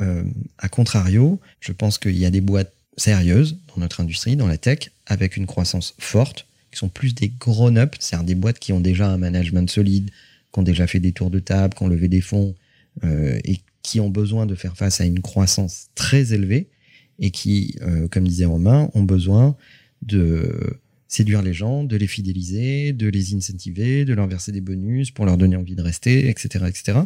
euh, 0.01 0.23
à 0.57 0.69
contrario, 0.69 1.39
je 1.59 1.71
pense 1.71 1.97
qu'il 1.97 2.17
y 2.17 2.25
a 2.25 2.31
des 2.31 2.41
boîtes 2.41 2.73
sérieuses 2.97 3.57
dans 3.67 3.81
notre 3.81 4.01
industrie, 4.01 4.35
dans 4.35 4.47
la 4.47 4.57
tech, 4.57 4.91
avec 5.05 5.37
une 5.37 5.45
croissance 5.45 5.95
forte, 5.99 6.47
qui 6.71 6.77
sont 6.77 6.89
plus 6.89 7.15
des 7.15 7.29
grown-up, 7.29 7.95
c'est-à-dire 7.99 8.25
des 8.25 8.35
boîtes 8.35 8.59
qui 8.59 8.73
ont 8.73 8.79
déjà 8.79 9.09
un 9.09 9.17
management 9.17 9.69
solide, 9.69 10.11
qui 10.53 10.59
ont 10.59 10.63
déjà 10.63 10.87
fait 10.87 10.99
des 10.99 11.11
tours 11.11 11.29
de 11.29 11.39
table, 11.39 11.73
qui 11.73 11.83
ont 11.83 11.87
levé 11.87 12.07
des 12.07 12.21
fonds, 12.21 12.55
euh, 13.03 13.39
et 13.43 13.59
qui 13.81 13.99
ont 13.99 14.09
besoin 14.09 14.45
de 14.45 14.55
faire 14.55 14.77
face 14.77 15.01
à 15.01 15.05
une 15.05 15.21
croissance 15.21 15.87
très 15.95 16.33
élevée, 16.33 16.69
et 17.19 17.31
qui, 17.31 17.75
euh, 17.81 18.07
comme 18.07 18.27
disait 18.27 18.45
Romain, 18.45 18.89
ont 18.93 19.03
besoin 19.03 19.55
de 20.01 20.79
séduire 21.11 21.41
les 21.41 21.53
gens, 21.53 21.83
de 21.83 21.95
les 21.97 22.05
fidéliser, 22.07 22.93
de 22.93 23.07
les 23.09 23.33
incentiver, 23.33 24.05
de 24.05 24.13
leur 24.13 24.27
verser 24.27 24.51
des 24.53 24.61
bonus 24.61 25.09
pour 25.11 25.25
leur 25.25 25.37
donner 25.37 25.55
envie 25.57 25.75
de 25.75 25.81
rester, 25.81 26.29
etc., 26.29 26.65
etc. 26.69 26.99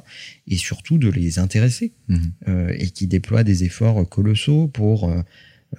Et 0.48 0.58
surtout 0.58 0.98
de 1.00 1.08
les 1.10 1.39
intéresser 1.39 1.94
Mhm. 2.10 2.20
euh, 2.50 2.76
et 2.78 2.89
qui 2.89 3.08
déploient 3.08 3.44
des 3.46 3.63
efforts 3.63 4.08
colossaux 4.10 4.68
pour 4.68 5.10
euh, 5.10 5.22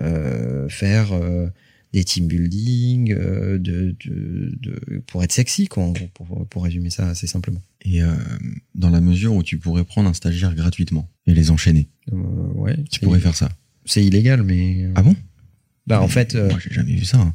euh, 0.01 0.69
faire 0.71 1.13
euh, 1.13 1.49
des 1.93 2.03
team 2.03 2.27
building, 2.27 3.15
de, 3.15 3.59
de, 3.59 3.95
de- 4.61 5.03
pour 5.07 5.23
être 5.23 5.31
sexy, 5.31 5.69
quoi, 5.69 5.85
en 5.85 5.93
gros, 5.93 6.09
pour, 6.15 6.47
pour 6.49 6.65
résumer 6.65 6.91
ça 6.91 7.09
assez 7.09 7.27
simplement. 7.29 7.61
Et 7.85 8.01
dans 8.75 8.91
la 8.91 9.01
mesure 9.01 9.35
où 9.35 9.43
tu 9.45 9.59
pourrais 9.59 9.85
prendre 9.85 10.09
un 10.09 10.15
stagiaire 10.15 10.55
gratuitement 10.57 11.09
et 11.29 11.35
les 11.35 11.51
enchaîner, 11.53 11.87
ouais, 12.11 12.77
tu 12.91 12.99
pourrais 13.01 13.21
faire 13.21 13.37
ça. 13.37 13.49
C'est 13.85 14.03
illégal, 14.05 14.43
mais. 14.43 14.89
Ah 14.97 15.03
bon? 15.03 15.15
Bah, 15.87 16.01
en 16.03 16.09
fait, 16.09 16.35
Moi, 16.35 16.59
j'ai 16.59 16.75
jamais 16.75 16.95
vu 16.95 17.05
ça. 17.05 17.19
hein. 17.21 17.35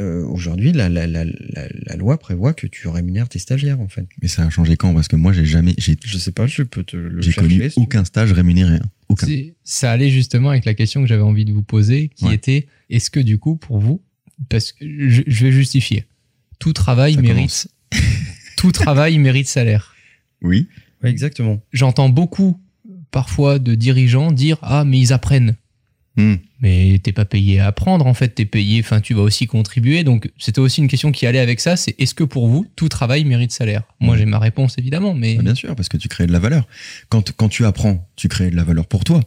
Euh, 0.00 0.24
aujourd'hui, 0.26 0.72
la, 0.72 0.88
la, 0.88 1.06
la, 1.06 1.24
la, 1.24 1.68
la 1.86 1.96
loi 1.96 2.18
prévoit 2.18 2.52
que 2.54 2.66
tu 2.66 2.88
rémunères 2.88 3.28
tes 3.28 3.38
stagiaires, 3.38 3.80
en 3.80 3.88
fait. 3.88 4.06
Mais 4.22 4.28
ça 4.28 4.42
a 4.44 4.50
changé 4.50 4.76
quand? 4.76 4.92
Parce 4.94 5.06
que 5.08 5.16
moi, 5.16 5.32
j'ai 5.32 5.44
jamais, 5.44 5.74
j'ai, 5.78 5.96
Je 6.04 6.18
sais 6.18 6.32
pas, 6.32 6.46
je 6.46 6.62
peux 6.62 6.82
te 6.82 6.96
le 6.96 7.20
j'ai 7.22 7.32
connu 7.32 7.50
si 7.50 7.56
tu 7.56 7.62
veux. 7.64 7.72
aucun 7.76 8.04
stage 8.04 8.32
rémunéré. 8.32 8.76
hein. 8.76 8.90
Aucun. 9.08 9.26
Ça 9.64 9.92
allait 9.92 10.10
justement 10.10 10.50
avec 10.50 10.64
la 10.64 10.74
question 10.74 11.02
que 11.02 11.06
j'avais 11.08 11.22
envie 11.22 11.44
de 11.44 11.52
vous 11.52 11.62
poser, 11.62 12.08
qui 12.16 12.24
Ouais. 12.26 12.34
était 12.34 12.66
est-ce 12.88 13.10
que 13.10 13.20
du 13.20 13.38
coup, 13.38 13.56
pour 13.56 13.78
vous, 13.78 14.00
parce 14.48 14.72
que 14.72 14.84
je, 15.10 15.22
je 15.26 15.44
vais 15.44 15.52
justifier, 15.52 16.06
tout 16.58 16.72
travail 16.72 17.14
Ça 17.14 17.20
mérite, 17.22 17.68
tout 18.56 18.72
travail 18.72 19.18
mérite 19.18 19.46
salaire. 19.48 19.94
Oui. 20.42 20.66
Ouais, 21.02 21.10
exactement. 21.10 21.60
J'entends 21.72 22.08
beaucoup 22.08 22.58
parfois 23.10 23.58
de 23.58 23.74
dirigeants 23.74 24.32
dire 24.32 24.58
ah 24.62 24.84
mais 24.84 24.98
ils 24.98 25.12
apprennent. 25.12 25.56
Hmm. 26.16 26.34
Mais 26.60 27.00
t'es 27.02 27.12
pas 27.12 27.24
payé 27.24 27.60
à 27.60 27.66
apprendre 27.68 28.06
en 28.06 28.14
fait, 28.14 28.30
t'es 28.30 28.44
payé, 28.44 28.80
enfin 28.80 29.00
tu 29.00 29.14
vas 29.14 29.22
aussi 29.22 29.46
contribuer. 29.46 30.02
Donc 30.04 30.30
c'était 30.38 30.60
aussi 30.60 30.80
une 30.80 30.88
question 30.88 31.12
qui 31.12 31.24
allait 31.26 31.38
avec 31.38 31.60
ça, 31.60 31.76
c'est 31.76 31.94
est-ce 32.00 32.14
que 32.14 32.24
pour 32.24 32.48
vous 32.48 32.66
tout 32.76 32.88
travail 32.88 33.24
mérite 33.24 33.52
salaire? 33.52 33.82
Moi 34.00 34.12
Ouais. 34.14 34.18
j'ai 34.18 34.26
ma 34.26 34.38
réponse 34.40 34.76
évidemment, 34.76 35.14
mais 35.14 35.36
Bah, 35.36 35.42
bien 35.42 35.54
sûr, 35.54 35.74
parce 35.76 35.88
que 35.88 35.96
tu 35.96 36.08
crées 36.08 36.26
de 36.26 36.32
la 36.32 36.40
valeur. 36.40 36.66
Quand, 37.10 37.30
quand 37.36 37.48
tu 37.48 37.64
apprends, 37.64 38.08
tu 38.16 38.28
crées 38.28 38.50
de 38.50 38.56
la 38.56 38.64
valeur 38.64 38.86
pour 38.86 39.04
toi. 39.04 39.20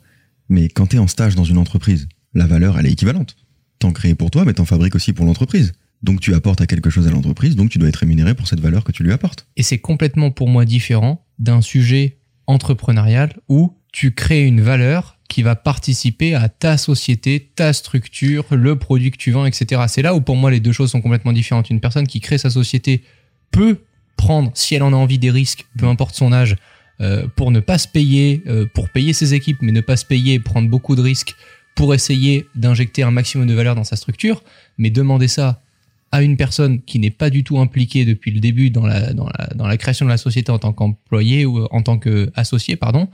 Mais 0.50 0.68
quand 0.68 0.88
tu 0.88 0.98
es 0.98 1.00
en 1.00 1.08
stage 1.08 1.36
dans 1.36 1.46
une 1.46 1.58
entreprise, 1.58 2.08
la 2.34 2.46
valeur, 2.48 2.78
elle 2.78 2.86
est 2.86 2.92
équivalente. 2.92 3.38
T'en 3.80 3.92
crées 3.94 4.14
pour 4.14 4.30
toi, 4.30 4.44
mais 4.46 4.54
t'en 4.54 4.66
fabriques 4.66 4.96
aussi 4.96 5.14
pour 5.14 5.26
l'entreprise. 5.26 5.72
Donc 6.04 6.20
tu 6.20 6.34
apportes 6.36 6.60
à 6.60 6.68
quelque 6.68 6.90
chose 6.90 7.08
à 7.08 7.12
l'entreprise, 7.12 7.56
donc 7.56 7.70
tu 7.70 7.78
dois 7.78 7.88
être 7.88 7.96
rémunéré 7.96 8.36
pour 8.36 8.48
cette 8.50 8.60
valeur 8.60 8.84
que 8.84 8.92
tu 8.92 9.04
lui 9.04 9.14
apportes. 9.14 9.48
Et 9.56 9.64
c'est 9.64 9.78
complètement 9.78 10.32
pour 10.32 10.50
moi 10.50 10.66
différent 10.66 11.26
d'un 11.40 11.62
sujet 11.62 12.18
entrepreneurial 12.46 13.34
où 13.48 13.78
tu 13.94 14.14
crées 14.14 14.44
une 14.46 14.60
valeur 14.62 15.13
qui 15.34 15.42
va 15.42 15.56
participer 15.56 16.36
à 16.36 16.48
ta 16.48 16.78
société, 16.78 17.50
ta 17.56 17.74
structure, 17.74 18.46
le 18.52 18.78
produit 18.78 19.10
que 19.10 19.18
tu 19.18 19.32
vends, 19.32 19.48
etc. 19.48 19.82
C'est 19.88 20.04
là 20.04 20.14
où 20.14 20.22
pour 20.22 20.36
moi 20.36 20.52
les 20.52 20.60
deux 20.60 20.72
choses 20.72 20.92
sont 20.92 21.02
complètement 21.02 21.34
différentes. 21.34 21.72
Une 21.72 21.80
personne 21.80 22.06
qui 22.06 22.20
crée 22.20 22.38
sa 22.38 22.52
société 22.52 23.02
peut 23.50 23.80
prendre, 24.16 24.52
si 24.54 24.76
elle 24.76 24.84
en 24.84 24.94
a 24.94 24.96
envie, 24.96 25.18
des 25.18 25.32
risques, 25.32 25.66
peu 25.76 25.88
importe 25.88 26.14
son 26.14 26.32
âge, 26.34 26.56
euh, 27.02 27.26
pour 27.36 27.50
ne 27.50 27.62
pas 27.62 27.80
se 27.80 27.88
payer, 27.88 28.44
euh, 28.46 28.68
pour 28.76 28.90
payer 28.90 29.12
ses 29.12 29.34
équipes, 29.34 29.58
mais 29.62 29.72
ne 29.72 29.82
pas 29.82 29.98
se 29.98 30.06
payer, 30.06 30.40
prendre 30.40 30.70
beaucoup 30.70 30.96
de 30.96 31.02
risques 31.02 31.34
pour 31.74 31.96
essayer 31.96 32.46
d'injecter 32.54 33.02
un 33.02 33.10
maximum 33.10 33.48
de 33.48 33.56
valeur 33.56 33.74
dans 33.74 33.84
sa 33.84 33.96
structure. 33.96 34.44
Mais 34.78 34.92
demander 34.92 35.28
ça 35.28 35.64
à 36.12 36.22
une 36.22 36.38
personne 36.38 36.80
qui 36.84 37.00
n'est 37.00 37.10
pas 37.10 37.32
du 37.32 37.44
tout 37.44 37.58
impliquée 37.58 38.06
depuis 38.06 38.30
le 38.30 38.40
début 38.40 38.70
dans 38.70 38.86
la, 38.86 39.78
création 39.78 40.06
de 40.06 40.12
la 40.12 40.18
société 40.18 40.52
en 40.52 40.60
tant 40.60 40.74
qu'employé 40.74 41.48
ou 41.48 41.66
en 41.72 41.82
tant 41.82 41.98
qu'associé, 41.98 42.76
pardon, 42.76 43.10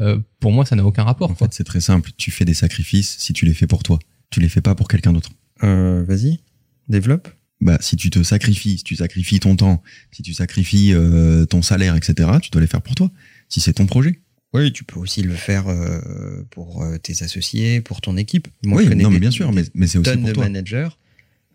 euh, 0.00 0.18
pour 0.38 0.52
moi, 0.52 0.64
ça 0.66 0.76
n'a 0.76 0.84
aucun 0.84 1.02
rapport. 1.04 1.30
En 1.30 1.34
quoi. 1.34 1.48
fait, 1.48 1.54
c'est 1.54 1.64
très 1.64 1.80
simple. 1.80 2.10
Tu 2.16 2.30
fais 2.30 2.44
des 2.44 2.54
sacrifices 2.54 3.16
si 3.18 3.32
tu 3.32 3.44
les 3.44 3.54
fais 3.54 3.66
pour 3.66 3.82
toi. 3.82 3.98
Tu 4.30 4.40
les 4.40 4.48
fais 4.48 4.60
pas 4.60 4.74
pour 4.74 4.88
quelqu'un 4.88 5.12
d'autre. 5.12 5.30
Euh, 5.64 6.04
Vas-y, 6.04 6.40
développe. 6.88 7.28
Bah, 7.60 7.76
si 7.80 7.96
tu 7.96 8.08
te 8.10 8.22
sacrifies, 8.22 8.78
si 8.78 8.84
tu 8.84 8.96
sacrifies 8.96 9.40
ton 9.40 9.56
temps, 9.56 9.82
si 10.12 10.22
tu 10.22 10.32
sacrifies 10.32 10.92
euh, 10.94 11.44
ton 11.44 11.60
salaire, 11.62 11.94
etc., 11.96 12.30
tu 12.40 12.50
dois 12.50 12.60
les 12.60 12.66
faire 12.66 12.80
pour 12.82 12.94
toi. 12.94 13.10
Si 13.48 13.60
c'est 13.60 13.74
ton 13.74 13.86
projet. 13.86 14.20
Oui, 14.52 14.72
tu 14.72 14.82
peux 14.84 14.98
aussi 14.98 15.22
le 15.22 15.34
faire 15.34 15.68
euh, 15.68 16.42
pour 16.50 16.84
tes 17.02 17.22
associés, 17.22 17.80
pour 17.80 18.00
ton 18.00 18.16
équipe. 18.16 18.48
Moi, 18.64 18.78
oui, 18.78 18.84
je 18.84 18.88
connais 18.90 19.02
non, 19.04 19.10
mais 19.10 19.16
des- 19.16 19.20
bien 19.20 19.30
sûr, 19.30 19.52
mais, 19.52 19.62
mais 19.74 19.86
c'est 19.86 19.98
aussi 19.98 20.10
tonnes 20.10 20.20
pour 20.20 20.28
de 20.30 20.34
toi. 20.34 20.44
managers 20.44 20.88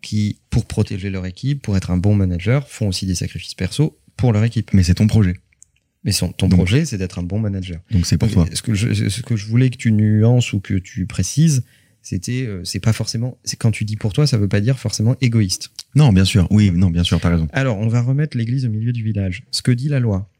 qui, 0.00 0.38
pour 0.50 0.66
protéger 0.66 1.10
leur 1.10 1.26
équipe, 1.26 1.60
pour 1.62 1.76
être 1.76 1.90
un 1.90 1.96
bon 1.96 2.14
manager, 2.14 2.68
font 2.68 2.88
aussi 2.88 3.04
des 3.06 3.14
sacrifices 3.14 3.54
perso 3.54 3.98
pour 4.16 4.32
leur 4.32 4.44
équipe. 4.44 4.72
Mais 4.72 4.82
c'est 4.82 4.94
ton 4.94 5.06
projet. 5.08 5.36
Mais 6.06 6.12
son, 6.12 6.32
ton 6.32 6.48
Donc- 6.48 6.60
projet, 6.60 6.84
c'est 6.86 6.96
d'être 6.96 7.18
un 7.18 7.22
bon 7.22 7.38
manager. 7.38 7.80
Donc 7.90 8.06
c'est 8.06 8.16
pour 8.16 8.30
toi. 8.30 8.46
Ce 8.54 8.62
que, 8.62 8.72
je, 8.74 9.08
ce 9.10 9.22
que 9.22 9.36
je 9.36 9.46
voulais 9.46 9.68
que 9.70 9.76
tu 9.76 9.92
nuances 9.92 10.52
ou 10.54 10.60
que 10.60 10.74
tu 10.74 11.04
précises, 11.04 11.64
c'était, 12.00 12.46
euh, 12.46 12.62
c'est 12.64 12.78
pas 12.78 12.92
forcément, 12.92 13.36
c'est 13.42 13.56
quand 13.58 13.72
tu 13.72 13.84
dis 13.84 13.96
pour 13.96 14.12
toi, 14.12 14.26
ça 14.26 14.38
veut 14.38 14.46
pas 14.48 14.60
dire 14.60 14.78
forcément 14.78 15.16
égoïste. 15.20 15.70
Non, 15.96 16.12
bien 16.12 16.24
sûr. 16.24 16.46
Oui, 16.50 16.70
non, 16.70 16.90
bien 16.90 17.02
sûr, 17.02 17.20
t'as 17.20 17.30
raison. 17.30 17.48
Alors, 17.52 17.76
on 17.78 17.88
va 17.88 18.00
remettre 18.00 18.36
l'église 18.38 18.64
au 18.64 18.70
milieu 18.70 18.92
du 18.92 19.02
village. 19.02 19.42
Ce 19.50 19.60
que 19.62 19.72
dit 19.72 19.88
la 19.88 19.98
loi. 19.98 20.30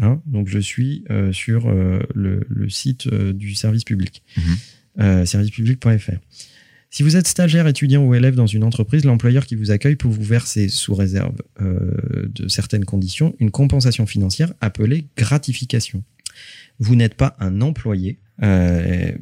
Hein 0.00 0.20
Donc, 0.26 0.46
je 0.48 0.58
suis 0.60 1.02
euh, 1.10 1.32
sur 1.32 1.68
euh, 1.68 1.98
le, 2.14 2.46
le 2.48 2.68
site 2.70 3.08
euh, 3.08 3.32
du 3.32 3.54
service 3.56 3.82
public, 3.82 4.22
euh, 5.00 5.24
servicepublic.fr. 5.24 6.12
Si 6.90 7.02
vous 7.02 7.16
êtes 7.16 7.26
stagiaire, 7.26 7.66
étudiant 7.66 8.04
ou 8.04 8.14
élève 8.14 8.34
dans 8.34 8.46
une 8.46 8.64
entreprise, 8.64 9.04
l'employeur 9.04 9.46
qui 9.46 9.54
vous 9.54 9.70
accueille 9.70 9.96
peut 9.96 10.08
vous 10.08 10.22
verser, 10.22 10.68
sous 10.68 10.94
réserve 10.94 11.36
euh, 11.60 12.28
de 12.34 12.48
certaines 12.48 12.84
conditions, 12.84 13.34
une 13.38 13.50
compensation 13.50 14.06
financière 14.06 14.52
appelée 14.60 15.06
gratification. 15.16 16.02
Vous 16.78 16.96
n'êtes 16.96 17.14
pas 17.14 17.36
un 17.40 17.60
employé 17.60 18.18
euh, 18.42 19.12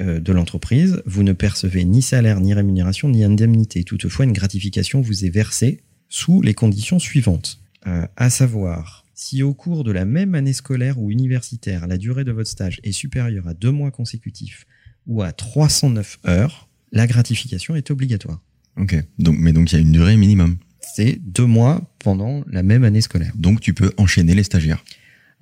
euh, 0.00 0.20
de 0.20 0.32
l'entreprise, 0.32 1.02
vous 1.06 1.22
ne 1.22 1.32
percevez 1.32 1.84
ni 1.84 2.02
salaire, 2.02 2.40
ni 2.40 2.54
rémunération, 2.54 3.08
ni 3.08 3.24
indemnité. 3.24 3.82
Toutefois, 3.82 4.24
une 4.24 4.32
gratification 4.32 5.00
vous 5.00 5.24
est 5.24 5.30
versée 5.30 5.80
sous 6.08 6.40
les 6.40 6.54
conditions 6.54 6.98
suivantes, 6.98 7.60
Euh, 7.86 8.06
à 8.16 8.28
savoir 8.28 9.04
Si 9.14 9.42
au 9.42 9.54
cours 9.54 9.84
de 9.84 9.92
la 9.92 10.04
même 10.04 10.34
année 10.34 10.52
scolaire 10.52 10.98
ou 11.00 11.10
universitaire, 11.10 11.86
la 11.86 11.96
durée 11.96 12.24
de 12.24 12.32
votre 12.32 12.50
stage 12.50 12.80
est 12.82 12.92
supérieure 12.92 13.46
à 13.48 13.54
deux 13.54 13.70
mois 13.70 13.90
consécutifs 13.90 14.66
ou 15.06 15.22
à 15.22 15.32
309 15.32 16.18
heures, 16.26 16.68
la 16.92 17.06
gratification 17.06 17.76
est 17.76 17.90
obligatoire. 17.90 18.40
Ok. 18.76 18.96
Donc, 19.18 19.36
mais 19.38 19.52
donc 19.52 19.72
il 19.72 19.74
y 19.76 19.78
a 19.78 19.80
une 19.80 19.92
durée 19.92 20.16
minimum. 20.16 20.56
C'est 20.80 21.18
deux 21.22 21.46
mois 21.46 21.94
pendant 21.98 22.44
la 22.50 22.62
même 22.62 22.84
année 22.84 23.00
scolaire. 23.00 23.32
Donc 23.36 23.60
tu 23.60 23.74
peux 23.74 23.92
enchaîner 23.96 24.34
les 24.34 24.44
stagiaires. 24.44 24.84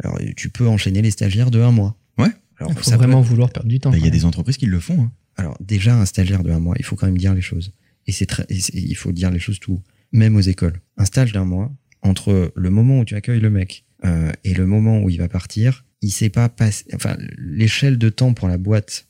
Alors, 0.03 0.19
tu 0.37 0.51
peux 0.51 0.67
enchaîner 0.69 1.01
les 1.03 1.11
stagiaires 1.11 1.51
de 1.51 1.61
un 1.61 1.71
mois. 1.73 1.97
Ouais. 2.19 2.29
Alors, 2.59 2.73
Il 2.73 2.79
faut 2.79 2.83
ça 2.91 2.97
vraiment 2.97 3.21
vouloir 3.21 3.51
perdre 3.51 3.69
du 3.69 3.81
temps. 3.81 3.91
Bah, 3.91 3.97
Il 3.99 4.05
y 4.05 4.09
a 4.09 4.11
des 4.11 4.25
entreprises 4.27 4.57
qui 4.59 4.67
le 4.67 4.81
font. 4.81 5.03
hein. 5.05 5.13
Alors, 5.37 5.57
déjà, 5.61 5.95
un 5.99 6.05
stagiaire 6.07 6.43
de 6.43 6.51
un 6.51 6.59
mois, 6.61 6.75
il 6.79 6.85
faut 6.85 6.97
quand 6.97 7.07
même 7.07 7.19
dire 7.19 7.35
les 7.35 7.41
choses. 7.43 7.73
Et 8.07 8.13
c'est 8.13 8.27
très, 8.27 8.45
et 8.49 8.61
c'est- 8.61 8.75
il 8.77 8.95
faut 8.97 9.13
dire 9.13 9.31
les 9.31 9.39
choses 9.39 9.59
tout, 9.59 9.83
même 10.13 10.37
aux 10.37 10.41
écoles. 10.41 10.81
Un 10.99 11.05
stage 11.07 11.33
d'un 11.33 11.45
mois, 11.45 11.75
entre 12.03 12.53
le 12.55 12.71
moment 12.71 13.01
où 13.01 13.05
tu 13.05 13.15
accueilles 13.15 13.41
le 13.41 13.51
mec 13.51 13.85
euh, 14.05 14.31
et 14.45 14.55
le 14.55 14.67
moment 14.67 15.01
où 15.03 15.09
il 15.11 15.19
va 15.19 15.29
partir, 15.29 15.85
il 16.03 16.11
sait 16.11 16.29
pas 16.31 16.49
passer. 16.49 16.85
Enfin, 16.95 17.17
l'échelle 17.39 17.97
de 17.99 18.09
temps 18.11 18.33
pour 18.35 18.49
la 18.49 18.59
boîte 18.59 19.07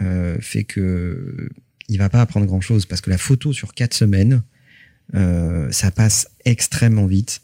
euh, 0.00 0.36
fait 0.40 0.64
que 0.64 1.50
il 1.90 1.98
va 1.98 2.08
pas 2.08 2.20
apprendre 2.22 2.46
grand 2.46 2.60
chose 2.60 2.86
parce 2.86 3.00
que 3.00 3.10
la 3.10 3.18
photo 3.18 3.52
sur 3.52 3.74
quatre 3.74 3.94
semaines, 3.94 4.42
euh, 5.14 5.70
ça 5.72 5.90
passe 5.90 6.28
extrêmement 6.44 7.06
vite. 7.06 7.42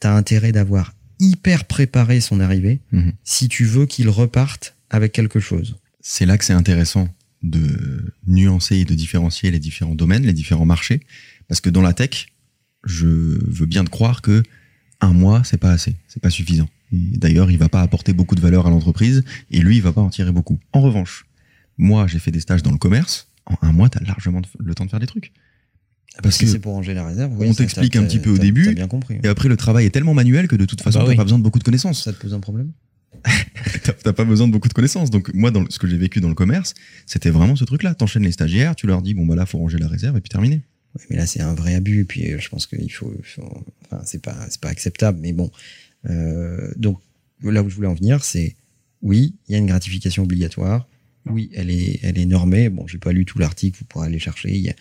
T'as 0.00 0.14
intérêt 0.14 0.52
d'avoir 0.52 0.94
hyper 1.20 1.64
préparé 1.66 2.20
son 2.20 2.40
arrivée 2.40 2.80
Mhm. 2.92 3.12
si 3.24 3.48
tu 3.48 3.64
veux 3.64 3.86
qu'il 3.86 4.08
reparte 4.08 4.76
avec 4.90 5.12
quelque 5.12 5.40
chose. 5.40 5.76
C'est 6.00 6.26
là 6.26 6.38
que 6.38 6.44
c'est 6.44 6.52
intéressant 6.52 7.08
de 7.42 8.14
nuancer 8.26 8.76
et 8.76 8.84
de 8.84 8.94
différencier 8.94 9.50
les 9.50 9.58
différents 9.58 9.94
domaines, 9.94 10.24
les 10.24 10.32
différents 10.32 10.64
marchés. 10.66 11.00
Parce 11.48 11.60
que 11.60 11.70
dans 11.70 11.82
la 11.82 11.92
tech, 11.92 12.26
je 12.84 13.06
veux 13.06 13.66
bien 13.66 13.84
te 13.84 13.90
croire 13.90 14.22
que 14.22 14.42
un 15.00 15.12
mois, 15.12 15.42
c'est 15.44 15.58
pas 15.58 15.70
assez, 15.72 15.96
c'est 16.08 16.22
pas 16.22 16.30
suffisant. 16.30 16.68
D'ailleurs, 16.92 17.50
il 17.50 17.58
va 17.58 17.68
pas 17.68 17.80
apporter 17.82 18.12
beaucoup 18.12 18.34
de 18.36 18.40
valeur 18.40 18.66
à 18.66 18.70
l'entreprise 18.70 19.24
et 19.50 19.60
lui, 19.60 19.76
il 19.76 19.82
va 19.82 19.92
pas 19.92 20.00
en 20.02 20.10
tirer 20.10 20.30
beaucoup. 20.30 20.60
En 20.72 20.80
revanche, 20.82 21.24
moi, 21.78 22.06
j'ai 22.06 22.18
fait 22.20 22.30
des 22.30 22.40
stages 22.40 22.62
dans 22.62 22.70
le 22.70 22.78
commerce. 22.78 23.28
En 23.46 23.56
un 23.62 23.72
mois, 23.72 23.88
tu 23.88 23.98
as 23.98 24.02
largement 24.06 24.40
le 24.58 24.74
temps 24.74 24.84
de 24.84 24.90
faire 24.90 25.00
des 25.00 25.06
trucs. 25.06 25.32
Parce 26.14 26.22
Parce 26.22 26.38
que 26.38 26.44
que 26.44 26.50
c'est 26.50 26.58
pour 26.58 26.72
ranger 26.74 26.92
la 26.94 27.06
réserve. 27.06 27.32
on 27.40 27.54
t'explique 27.54 27.96
un 27.96 28.04
petit 28.04 28.18
peu 28.18 28.30
au 28.30 28.38
début, 28.38 28.74
bien 28.74 28.86
compris. 28.88 29.18
Et 29.22 29.28
après, 29.28 29.48
le 29.48 29.56
travail 29.56 29.86
est 29.86 29.90
tellement 29.90 30.12
manuel 30.14 30.46
que 30.46 30.56
de 30.56 30.66
toute 30.66 30.82
façon, 30.82 30.98
bah 30.98 31.04
t'as 31.06 31.10
oui. 31.12 31.16
pas 31.16 31.22
besoin 31.24 31.38
de 31.38 31.42
beaucoup 31.42 31.58
de 31.58 31.64
connaissances. 31.64 32.04
Ça 32.04 32.12
te 32.12 32.20
pose 32.20 32.34
un 32.34 32.40
problème? 32.40 32.70
T'as 34.02 34.12
pas 34.12 34.24
besoin 34.24 34.46
de 34.48 34.52
beaucoup 34.52 34.68
de 34.68 34.72
connaissances. 34.72 35.10
Donc 35.10 35.32
moi, 35.34 35.50
dans 35.50 35.64
ce 35.70 35.78
que 35.78 35.86
j'ai 35.86 35.96
vécu 35.96 36.20
dans 36.20 36.28
le 36.28 36.34
commerce, 36.34 36.74
c'était 37.06 37.30
vraiment 37.30 37.56
ce 37.56 37.64
truc-là. 37.64 37.94
T'enchaînes 37.94 38.24
les 38.24 38.32
stagiaires, 38.32 38.74
tu 38.74 38.86
leur 38.86 39.00
dis 39.02 39.14
bon 39.14 39.26
bah 39.26 39.36
là, 39.36 39.46
faut 39.46 39.58
ranger 39.58 39.78
la 39.78 39.86
réserve 39.88 40.16
et 40.16 40.20
puis 40.20 40.28
terminé. 40.30 40.62
Ouais, 40.96 41.04
mais 41.10 41.16
là, 41.16 41.26
c'est 41.26 41.40
un 41.40 41.54
vrai 41.54 41.74
abus. 41.74 42.00
Et 42.00 42.04
puis, 42.04 42.32
euh, 42.32 42.38
je 42.40 42.48
pense 42.48 42.66
qu'il 42.66 42.90
faut, 42.92 43.12
faut- 43.22 43.64
Enfin, 43.90 44.02
c'est 44.04 44.20
pas, 44.22 44.36
pas 44.60 44.68
acceptable. 44.68 45.18
Mais 45.22 45.32
bon. 45.32 45.50
Euh, 46.10 46.70
donc, 46.76 46.98
là 47.42 47.62
où 47.62 47.68
je 47.70 47.74
voulais 47.74 47.88
en 47.88 47.94
venir, 47.94 48.24
c'est 48.24 48.56
oui, 49.02 49.34
il 49.48 49.52
y 49.52 49.54
a 49.54 49.58
une 49.58 49.66
gratification 49.66 50.22
obligatoire. 50.24 50.86
Oui, 51.26 51.50
elle 51.54 51.70
est, 51.70 52.00
elle 52.02 52.18
est 52.18 52.26
normée. 52.26 52.68
Bon, 52.68 52.86
j'ai 52.86 52.98
pas 52.98 53.12
lu 53.12 53.24
tout 53.24 53.38
l'article. 53.38 53.78
Vous 53.80 53.84
pourrez 53.86 54.06
aller 54.08 54.18
chercher. 54.18 54.50
Il 54.50 54.60
y 54.60 54.70
a, 54.70 54.74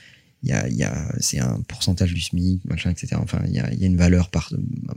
y 0.43 0.51
a, 0.51 0.67
y 0.69 0.83
a, 0.83 1.13
c'est 1.19 1.39
un 1.39 1.61
pourcentage 1.67 2.13
du 2.13 2.21
SMIC, 2.21 2.65
machin, 2.65 2.89
etc. 2.89 3.15
Enfin, 3.21 3.41
il 3.47 3.53
y 3.53 3.59
a, 3.59 3.71
y 3.73 3.83
a 3.83 3.87
une 3.87 3.97
valeur 3.97 4.29
par, 4.29 4.51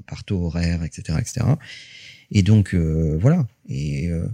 par 0.07 0.25
taux 0.25 0.45
horaire, 0.47 0.83
etc., 0.85 1.19
etc. 1.21 1.47
Et 2.31 2.43
donc, 2.43 2.75
euh, 2.75 3.19
voilà. 3.21 3.47
Et 3.69 4.09
euh, 4.09 4.27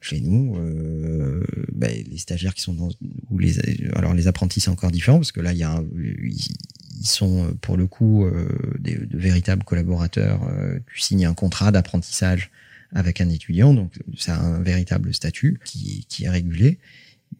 chez 0.00 0.20
nous, 0.20 0.56
euh, 0.58 1.42
bah, 1.72 1.88
les 1.88 2.18
stagiaires 2.18 2.54
qui 2.54 2.60
sont 2.60 2.74
dans, 2.74 2.90
ou 3.30 3.38
les, 3.38 3.58
alors 3.94 4.12
les 4.12 4.26
apprentis 4.28 4.60
c'est 4.60 4.68
encore 4.70 4.90
différent 4.90 5.16
parce 5.18 5.32
que 5.32 5.40
là, 5.40 5.52
il 5.52 5.58
y 5.58 5.62
a, 5.62 5.72
un- 5.72 5.84
ils, 5.96 7.06
sont 7.06 7.56
pour 7.60 7.76
le 7.76 7.86
coup 7.86 8.24
euh, 8.24 8.46
de 8.78 9.06
véritables 9.16 9.64
collaborateurs. 9.64 10.46
Euh, 10.48 10.78
tu 10.92 11.00
signes 11.00 11.26
un 11.26 11.34
contrat 11.34 11.72
d'apprentissage 11.72 12.50
avec 12.94 13.20
un 13.20 13.28
étudiant, 13.28 13.74
donc 13.74 13.92
ça 14.16 14.36
a 14.36 14.42
un 14.42 14.62
véritable 14.62 15.12
statut 15.12 15.58
qui, 15.64 16.06
qui 16.08 16.24
est 16.24 16.30
régulé. 16.30 16.78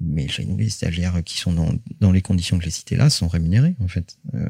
Mais 0.00 0.26
chez 0.26 0.44
nous, 0.44 0.56
les 0.56 0.68
stagiaires 0.70 1.22
qui 1.24 1.38
sont 1.38 1.52
dans, 1.52 1.72
dans 2.00 2.10
les 2.10 2.20
conditions 2.20 2.58
que 2.58 2.64
j'ai 2.64 2.70
citées 2.70 2.96
là 2.96 3.10
sont 3.10 3.28
rémunérés 3.28 3.76
en 3.78 3.86
fait. 3.86 4.16
Euh, 4.34 4.48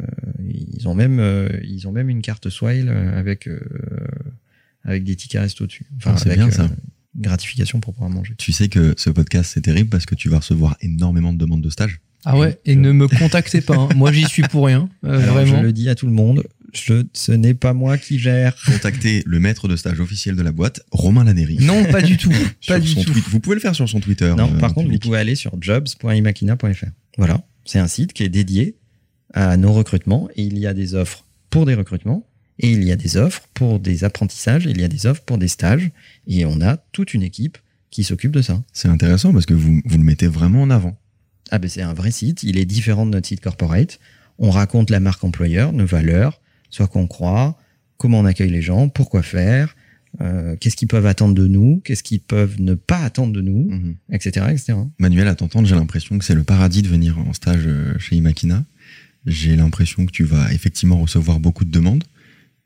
ils 0.48 0.88
ont 0.88 0.94
même 0.94 1.20
euh, 1.20 1.48
ils 1.62 1.86
ont 1.86 1.92
même 1.92 2.08
une 2.08 2.22
carte 2.22 2.48
Swile 2.48 2.88
euh, 2.88 3.18
avec 3.18 3.46
euh, 3.46 3.60
avec 4.84 5.04
des 5.04 5.16
tickets 5.16 5.42
resto 5.42 5.66
dessus. 5.66 5.86
Enfin, 5.98 6.12
Ah, 6.14 6.18
c'est 6.18 6.34
bien, 6.34 6.50
ça. 6.50 6.64
une 7.14 7.20
gratification 7.20 7.80
pour 7.80 7.92
pouvoir 7.92 8.10
manger. 8.10 8.34
Tu 8.38 8.52
sais 8.52 8.68
que 8.68 8.94
ce 8.96 9.10
podcast 9.10 9.50
c'est 9.52 9.60
terrible 9.60 9.90
parce 9.90 10.06
que 10.06 10.14
tu 10.14 10.28
vas 10.30 10.38
recevoir 10.38 10.76
énormément 10.80 11.32
de 11.34 11.38
demandes 11.38 11.62
de 11.62 11.70
stage. 11.70 12.00
Ah 12.24 12.38
ouais, 12.38 12.58
et 12.64 12.74
ne 12.74 12.92
me 12.92 13.06
contactez 13.18 13.60
pas. 13.60 13.76
hein. 13.76 13.88
Moi, 13.96 14.10
j'y 14.12 14.24
suis 14.24 14.42
pour 14.44 14.64
rien. 14.64 14.88
euh, 15.04 15.20
Alors, 15.20 15.34
vraiment. 15.34 15.58
je 15.58 15.62
le 15.62 15.72
dis 15.74 15.90
à 15.90 15.94
tout 15.94 16.06
le 16.06 16.12
monde, 16.12 16.42
je, 16.76 17.04
ce 17.12 17.32
n'est 17.32 17.54
pas 17.54 17.72
moi 17.72 17.98
qui 17.98 18.18
gère. 18.18 18.56
Contactez 18.66 19.22
le 19.26 19.40
maître 19.40 19.68
de 19.68 19.76
stage 19.76 20.00
officiel 20.00 20.36
de 20.36 20.42
la 20.42 20.52
boîte, 20.52 20.80
Romain 20.90 21.24
Lanéry. 21.24 21.58
Non, 21.60 21.84
pas 21.84 22.02
du 22.02 22.16
tout. 22.16 22.32
Pas 22.66 22.80
du 22.80 22.94
tout. 22.94 23.04
tweet. 23.04 23.24
Vous 23.28 23.40
pouvez 23.40 23.56
le 23.56 23.60
faire 23.60 23.74
sur 23.74 23.88
son 23.88 24.00
Twitter. 24.00 24.32
Non, 24.36 24.50
euh, 24.54 24.58
par 24.58 24.72
contre, 24.74 24.90
vous 24.90 24.98
pouvez 24.98 25.18
aller 25.18 25.34
sur 25.34 25.52
jobs.imakina.fr. 25.60 26.86
Voilà, 27.18 27.46
c'est 27.64 27.78
un 27.78 27.88
site 27.88 28.12
qui 28.12 28.22
est 28.22 28.28
dédié 28.28 28.76
à 29.32 29.56
nos 29.56 29.72
recrutements 29.72 30.28
et 30.36 30.42
il 30.42 30.58
y 30.58 30.66
a 30.66 30.74
des 30.74 30.94
offres 30.94 31.24
pour 31.50 31.66
des 31.66 31.74
recrutements 31.74 32.26
et 32.58 32.70
il 32.70 32.84
y 32.84 32.92
a 32.92 32.96
des 32.96 33.16
offres 33.16 33.42
pour 33.52 33.80
des 33.80 34.04
apprentissages 34.04 34.66
et 34.66 34.70
il 34.70 34.80
y 34.80 34.84
a 34.84 34.88
des 34.88 35.06
offres 35.06 35.22
pour 35.22 35.38
des 35.38 35.48
stages 35.48 35.90
et 36.26 36.44
on 36.44 36.60
a 36.60 36.76
toute 36.92 37.14
une 37.14 37.22
équipe 37.22 37.58
qui 37.90 38.04
s'occupe 38.04 38.32
de 38.32 38.42
ça. 38.42 38.62
C'est 38.72 38.88
intéressant 38.88 39.32
parce 39.32 39.46
que 39.46 39.54
vous, 39.54 39.80
vous 39.84 39.98
le 39.98 40.04
mettez 40.04 40.26
vraiment 40.26 40.62
en 40.62 40.70
avant. 40.70 40.98
Ah 41.50 41.58
ben 41.58 41.68
c'est 41.68 41.82
un 41.82 41.94
vrai 41.94 42.10
site, 42.10 42.42
il 42.42 42.58
est 42.58 42.64
différent 42.64 43.06
de 43.06 43.10
notre 43.12 43.28
site 43.28 43.40
corporate. 43.40 44.00
On 44.38 44.50
raconte 44.50 44.90
la 44.90 44.98
marque 44.98 45.22
employeur, 45.22 45.72
nos 45.72 45.86
valeurs, 45.86 46.40
soit 46.74 46.88
qu'on 46.88 47.06
croit, 47.06 47.56
comment 47.96 48.18
on 48.20 48.24
accueille 48.24 48.50
les 48.50 48.62
gens, 48.62 48.88
pourquoi 48.88 49.22
faire, 49.22 49.76
euh, 50.20 50.56
qu'est-ce 50.60 50.76
qu'ils 50.76 50.88
peuvent 50.88 51.06
attendre 51.06 51.34
de 51.34 51.46
nous, 51.46 51.80
qu'est-ce 51.84 52.02
qu'ils 52.02 52.20
peuvent 52.20 52.60
ne 52.60 52.74
pas 52.74 52.98
attendre 52.98 53.32
de 53.32 53.40
nous, 53.40 53.68
Mhm. 53.70 53.94
etc., 54.12 54.46
etc. 54.50 54.74
Manuel, 54.98 55.28
à 55.28 55.34
t'entendre, 55.34 55.66
j'ai 55.68 55.74
l'impression 55.76 56.18
que 56.18 56.24
c'est 56.24 56.34
le 56.34 56.44
paradis 56.44 56.82
de 56.82 56.88
venir 56.88 57.18
en 57.18 57.32
stage 57.32 57.62
euh, 57.66 57.96
chez 57.98 58.16
Imakina. 58.16 58.64
J'ai 59.26 59.56
l'impression 59.56 60.04
que 60.04 60.10
tu 60.12 60.24
vas 60.24 60.52
effectivement 60.52 61.00
recevoir 61.00 61.40
beaucoup 61.40 61.64
de 61.64 61.70
demandes. 61.70 62.04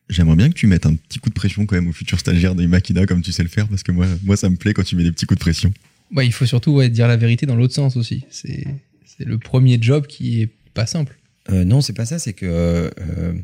J'aimerais 0.08 0.36
bien 0.36 0.48
que 0.48 0.54
tu 0.54 0.66
mettes 0.66 0.86
un 0.86 0.94
petit 0.94 1.18
coup 1.18 1.28
de 1.28 1.34
pression 1.34 1.66
quand 1.66 1.76
même 1.76 1.88
aux 1.88 1.92
futurs 1.92 2.18
stagiaires 2.18 2.54
d'Imakina 2.54 3.04
comme 3.06 3.20
tu 3.20 3.30
sais 3.30 3.42
le 3.42 3.50
faire 3.50 3.68
parce 3.68 3.82
que 3.82 3.92
moi, 3.92 4.06
moi 4.24 4.36
ça 4.38 4.48
me 4.48 4.56
plaît 4.56 4.72
quand 4.72 4.82
tu 4.82 4.96
mets 4.96 5.04
des 5.04 5.12
petits 5.12 5.26
coups 5.26 5.38
de 5.38 5.44
pression. 5.44 5.70
Ouais, 6.16 6.26
il 6.26 6.32
faut 6.32 6.46
surtout 6.46 6.72
ouais, 6.72 6.88
dire 6.88 7.06
la 7.06 7.16
vérité 7.18 7.44
dans 7.44 7.56
l'autre 7.56 7.74
sens 7.74 7.96
aussi. 7.98 8.24
C'est 8.30 8.66
c'est 9.04 9.26
le 9.26 9.36
premier 9.38 9.78
job 9.80 10.06
qui 10.06 10.40
est 10.40 10.48
pas 10.72 10.86
simple. 10.86 11.18
Euh, 11.50 11.64
non, 11.64 11.80
c'est 11.82 11.92
pas 11.92 12.06
ça, 12.06 12.18
c'est 12.18 12.32
que 12.32 12.46
euh, 12.48 13.34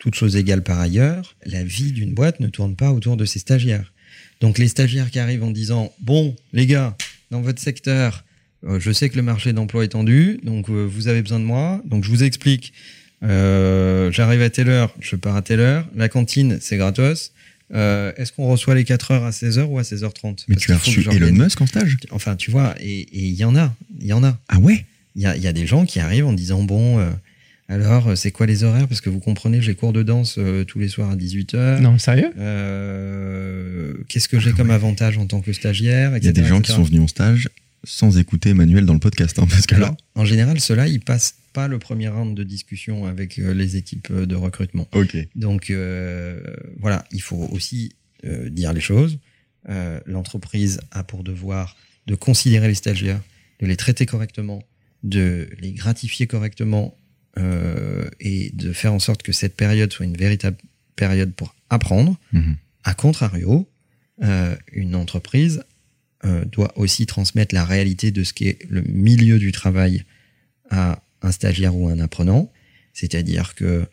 toute 0.00 0.14
chose 0.16 0.34
égale 0.34 0.62
par 0.62 0.80
ailleurs, 0.80 1.36
la 1.46 1.62
vie 1.62 1.92
d'une 1.92 2.14
boîte 2.14 2.40
ne 2.40 2.48
tourne 2.48 2.74
pas 2.74 2.90
autour 2.90 3.16
de 3.16 3.24
ses 3.24 3.38
stagiaires. 3.38 3.92
Donc 4.40 4.58
les 4.58 4.66
stagiaires 4.66 5.10
qui 5.10 5.20
arrivent 5.20 5.44
en 5.44 5.50
disant 5.50 5.92
bon 6.00 6.34
les 6.52 6.66
gars, 6.66 6.96
dans 7.30 7.42
votre 7.42 7.60
secteur, 7.60 8.24
euh, 8.66 8.80
je 8.80 8.90
sais 8.90 9.10
que 9.10 9.16
le 9.16 9.22
marché 9.22 9.52
d'emploi 9.52 9.84
est 9.84 9.88
tendu, 9.88 10.40
donc 10.42 10.68
euh, 10.68 10.84
vous 10.84 11.06
avez 11.08 11.22
besoin 11.22 11.38
de 11.38 11.44
moi, 11.44 11.80
donc 11.84 12.02
je 12.02 12.08
vous 12.10 12.24
explique. 12.24 12.72
Euh, 13.22 14.10
J'arrive 14.10 14.40
à 14.40 14.48
telle 14.48 14.70
heure, 14.70 14.94
je 15.00 15.16
pars 15.16 15.36
à 15.36 15.42
telle 15.42 15.60
heure. 15.60 15.86
La 15.94 16.08
cantine, 16.08 16.58
c'est 16.60 16.78
gratos. 16.78 17.32
Est-ce 17.72 18.32
qu'on 18.32 18.48
reçoit 18.48 18.74
les 18.74 18.82
4 18.82 19.10
heures 19.12 19.24
à 19.24 19.30
16h 19.30 19.64
ou 19.64 19.78
à 19.78 19.82
16h30 19.82 20.44
Mais 20.48 20.54
Parce 20.56 20.66
tu 20.66 20.72
as 20.72 20.78
reçu 20.78 21.06
Elon. 21.08 21.30
Musk 21.30 21.60
en 21.60 21.66
stage? 21.66 21.98
Enfin, 22.10 22.34
tu 22.34 22.50
vois, 22.50 22.74
et 22.80 23.06
il 23.12 23.34
y 23.34 23.44
en 23.44 23.54
a, 23.54 23.72
il 24.00 24.06
y 24.06 24.12
en 24.12 24.24
a. 24.24 24.36
Ah 24.48 24.58
ouais? 24.58 24.86
Il 25.14 25.22
y 25.22 25.26
a, 25.26 25.36
il 25.36 25.42
y 25.42 25.46
a 25.46 25.52
des 25.52 25.66
gens 25.66 25.84
qui 25.84 26.00
arrivent 26.00 26.26
en 26.26 26.32
disant 26.32 26.64
bon, 26.64 26.98
alors 27.70 28.08
euh, 28.08 28.14
c'est 28.16 28.30
quoi 28.30 28.46
les 28.46 28.64
horaires? 28.64 28.88
Parce 28.88 29.00
que 29.00 29.08
vous 29.10 29.20
comprenez, 29.20 29.62
j'ai 29.62 29.74
cours 29.74 29.92
de 29.92 30.02
danse 30.02 30.36
euh, 30.38 30.64
tous 30.64 30.78
les 30.78 30.88
soirs 30.88 31.10
à 31.10 31.16
18h. 31.16 31.80
Non, 31.80 31.98
sérieux? 31.98 32.30
Qu'est-ce 34.08 34.28
que 34.28 34.38
j'ai 34.40 34.52
comme 34.52 34.70
avantage 34.70 35.18
en 35.18 35.26
tant 35.26 35.40
que 35.40 35.52
stagiaire 35.52 36.16
Il 36.16 36.24
y 36.24 36.28
a 36.28 36.32
des 36.32 36.44
gens 36.44 36.60
qui 36.60 36.72
sont 36.72 36.82
venus 36.82 37.02
en 37.02 37.06
stage 37.08 37.48
sans 37.84 38.18
écouter 38.18 38.52
Manuel 38.54 38.84
dans 38.84 38.92
le 38.92 38.98
podcast 39.00 39.38
hein, 39.38 39.46
parce 39.48 39.66
que 39.66 39.74
Alors, 39.74 39.90
là, 39.90 39.96
en 40.14 40.24
général, 40.26 40.60
ceux-là, 40.60 40.86
ils 40.86 41.00
passent 41.00 41.36
pas 41.52 41.66
le 41.66 41.78
premier 41.78 42.08
round 42.08 42.36
de 42.36 42.44
discussion 42.44 43.06
avec 43.06 43.38
euh, 43.38 43.54
les 43.54 43.76
équipes 43.76 44.08
euh, 44.10 44.26
de 44.26 44.34
recrutement. 44.36 44.86
ok. 44.92 45.16
Donc 45.34 45.70
euh, 45.70 46.40
voilà, 46.78 47.04
il 47.10 47.22
faut 47.22 47.48
aussi 47.50 47.94
euh, 48.24 48.50
dire 48.50 48.72
les 48.72 48.80
choses. 48.80 49.18
Euh, 49.68 49.98
L'entreprise 50.06 50.80
a 50.90 51.02
pour 51.04 51.24
devoir 51.24 51.76
de 52.06 52.14
considérer 52.14 52.68
les 52.68 52.74
stagiaires, 52.74 53.20
de 53.60 53.66
les 53.66 53.76
traiter 53.76 54.06
correctement, 54.06 54.62
de 55.02 55.48
les 55.60 55.72
gratifier 55.72 56.26
correctement 56.26 56.94
euh, 56.94 56.99
et 57.36 58.50
de 58.52 58.72
faire 58.72 58.92
en 58.92 58.98
sorte 58.98 59.22
que 59.22 59.32
cette 59.32 59.56
période 59.56 59.92
soit 59.92 60.04
une 60.04 60.16
véritable 60.16 60.56
période 60.96 61.32
pour 61.32 61.54
apprendre. 61.70 62.18
Mhm. 62.32 62.56
A 62.84 62.94
contrario, 62.94 63.68
euh, 64.22 64.54
une 64.72 64.94
entreprise 64.94 65.64
euh, 66.24 66.44
doit 66.44 66.72
aussi 66.76 67.06
transmettre 67.06 67.54
la 67.54 67.64
réalité 67.64 68.10
de 68.10 68.22
ce 68.24 68.34
qu'est 68.34 68.58
le 68.68 68.82
milieu 68.82 69.38
du 69.38 69.52
travail 69.52 70.04
à 70.68 71.02
un 71.22 71.32
stagiaire 71.32 71.74
ou 71.74 71.88
un 71.88 71.98
apprenant. 71.98 72.52
C'est-à-dire 72.92 73.54
que 73.54 73.86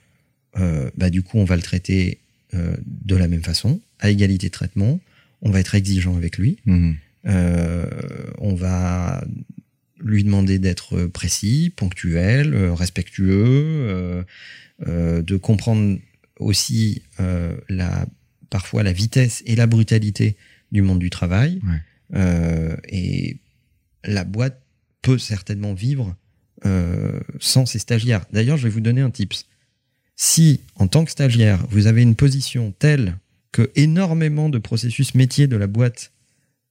euh, 0.59 0.89
bah, 0.97 1.09
du 1.09 1.21
coup, 1.21 1.37
on 1.37 1.45
va 1.45 1.55
le 1.55 1.61
traiter 1.61 2.19
euh, 2.53 2.75
de 2.85 3.15
la 3.15 3.27
même 3.27 3.43
façon, 3.43 3.79
à 3.99 4.09
égalité 4.09 4.47
de 4.47 4.51
traitement. 4.51 4.99
On 5.41 5.51
va 5.51 5.59
être 5.59 5.75
exigeant 5.75 6.15
avec 6.17 6.37
lui. 6.37 6.57
Mhm. 6.65 6.95
Euh, 7.27 7.85
on 8.39 8.55
va 8.55 9.23
lui 9.99 10.23
demander 10.23 10.59
d'être 10.59 11.05
précis, 11.07 11.73
ponctuel, 11.75 12.53
euh, 12.53 12.73
respectueux, 12.73 13.45
euh, 13.45 14.23
euh, 14.87 15.21
de 15.21 15.37
comprendre 15.37 15.99
aussi 16.39 17.01
euh, 17.19 17.57
la 17.69 18.05
parfois 18.49 18.83
la 18.83 18.93
vitesse 18.93 19.43
et 19.45 19.55
la 19.55 19.67
brutalité 19.67 20.37
du 20.71 20.81
monde 20.81 20.99
du 20.99 21.09
travail. 21.09 21.59
Ouais. 21.67 21.81
Euh, 22.15 22.75
et 22.87 23.37
la 24.05 24.23
boîte 24.23 24.61
peut 25.01 25.17
certainement 25.17 25.73
vivre 25.73 26.15
euh, 26.65 27.19
sans 27.39 27.65
ses 27.65 27.79
stagiaires. 27.79 28.25
D'ailleurs, 28.31 28.57
je 28.57 28.63
vais 28.63 28.69
vous 28.69 28.81
donner 28.81 29.01
un 29.01 29.09
tips. 29.11 29.45
Si, 30.15 30.61
en 30.75 30.87
tant 30.87 31.05
que 31.05 31.11
stagiaire, 31.11 31.65
vous 31.69 31.87
avez 31.87 32.01
une 32.01 32.15
position 32.15 32.73
telle 32.79 33.17
que 33.51 33.71
énormément 33.75 34.49
de 34.49 34.57
processus 34.57 35.13
métiers 35.15 35.47
de 35.47 35.57
la 35.57 35.67
boîte 35.67 36.11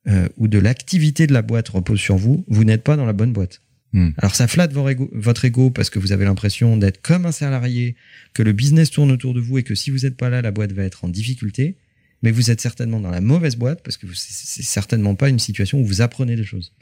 euh, 0.09 0.29
ou 0.37 0.49
de 0.49 0.59
l'activité 0.59 1.27
de 1.27 1.33
la 1.33 1.43
boîte 1.43 1.69
repose 1.69 1.99
sur 1.99 2.17
vous, 2.17 2.45
vous 2.49 2.65
n'êtes 2.65 2.85
pas 2.85 2.97
dans 2.97 3.07
la 3.07 3.13
bonne 3.13 3.33
boîte. 3.33 3.61
Hmm. 3.93 4.11
Alors 4.19 4.35
ça 4.35 4.47
flatte 4.47 4.73
votre 4.73 4.91
ego, 4.91 5.11
votre 5.13 5.45
ego 5.45 5.71
parce 5.71 5.91
que 5.91 5.99
vous 5.99 6.13
avez 6.13 6.25
l'impression 6.25 6.77
d'être 6.77 7.01
comme 7.03 7.27
un 7.27 7.33
salarié, 7.33 7.97
que 8.35 8.43
le 8.43 8.53
business 8.53 8.91
tourne 8.91 9.11
autour 9.11 9.35
de 9.35 9.41
vous 9.41 9.59
et 9.59 9.63
que 9.63 9.75
si 9.75 9.91
vous 9.91 10.01
n'êtes 10.01 10.17
pas 10.17 10.29
là, 10.29 10.43
la 10.43 10.51
boîte 10.51 10.73
va 10.73 10.85
être 10.85 11.05
en 11.05 11.09
difficulté. 11.09 11.77
Mais 12.23 12.31
vous 12.31 12.51
êtes 12.51 12.61
certainement 12.61 13.01
dans 13.01 13.11
la 13.11 13.21
mauvaise 13.21 13.57
boîte 13.57 13.83
parce 13.83 13.97
que 13.97 14.07
c'est 14.15 14.63
certainement 14.63 15.15
pas 15.15 15.29
une 15.29 15.39
situation 15.39 15.81
où 15.81 15.85
vous 15.85 16.01
apprenez 16.01 16.35
des 16.35 16.45
choses. 16.45 16.73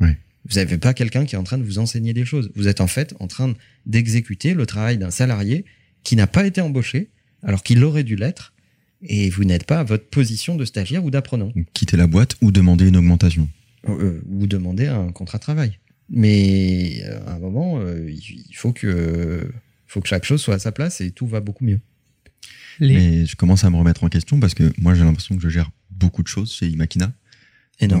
Ouais. 0.00 0.18
Vous 0.48 0.56
n'avez 0.56 0.76
pas 0.76 0.92
quelqu'un 0.92 1.24
qui 1.24 1.34
est 1.34 1.38
en 1.38 1.44
train 1.44 1.58
de 1.58 1.62
vous 1.62 1.78
enseigner 1.78 2.12
des 2.12 2.24
choses. 2.24 2.50
Vous 2.56 2.68
êtes 2.68 2.80
en 2.80 2.86
fait 2.88 3.14
en 3.20 3.26
train 3.26 3.54
d'exécuter 3.86 4.54
le 4.54 4.66
travail 4.66 4.98
d'un 4.98 5.10
salarié 5.10 5.64
qui 6.02 6.16
n'a 6.16 6.26
pas 6.26 6.46
été 6.46 6.60
embauché 6.60 7.10
alors 7.42 7.62
qu'il 7.62 7.82
aurait 7.84 8.04
dû 8.04 8.16
l'être 8.16 8.51
et 9.02 9.30
vous 9.30 9.44
n'êtes 9.44 9.64
pas 9.66 9.80
à 9.80 9.84
votre 9.84 10.08
position 10.08 10.56
de 10.56 10.64
stagiaire 10.64 11.04
ou 11.04 11.10
d'apprenant 11.10 11.52
Donc, 11.54 11.66
quitter 11.72 11.96
la 11.96 12.06
boîte 12.06 12.36
ou 12.40 12.52
demander 12.52 12.86
une 12.88 12.96
augmentation. 12.96 13.48
euh, 13.88 14.20
ou 14.28 14.46
demander 14.46 14.86
un 14.86 15.10
contrat 15.10 15.38
de 15.38 15.42
travail. 15.42 15.78
Mais 16.08 17.02
euh, 17.04 17.26
à 17.26 17.34
un 17.34 17.38
moment, 17.38 17.78
euh, 17.80 18.08
il 18.10 18.54
faut 18.54 18.72
que, 18.72 19.50
faut 19.86 20.00
que 20.00 20.08
chaque 20.08 20.24
chose 20.24 20.40
soit 20.40 20.54
à 20.54 20.58
sa 20.58 20.70
place 20.72 21.00
et 21.00 21.10
tout 21.10 21.26
va 21.26 21.40
beaucoup 21.40 21.64
mieux. 21.64 21.80
Les... 22.78 22.94
Mais 22.94 23.26
je 23.26 23.36
commence 23.36 23.64
à 23.64 23.70
me 23.70 23.76
remettre 23.76 24.04
en 24.04 24.08
question 24.08 24.38
parce 24.40 24.54
que 24.54 24.72
moi 24.78 24.94
j'ai 24.94 25.04
l'impression 25.04 25.36
que 25.36 25.42
je 25.42 25.48
gère 25.48 25.70
beaucoup 25.90 26.22
de 26.22 26.28
choses 26.28 26.52
chez 26.52 26.68
Imakina. 26.68 27.06
Donc 27.06 27.14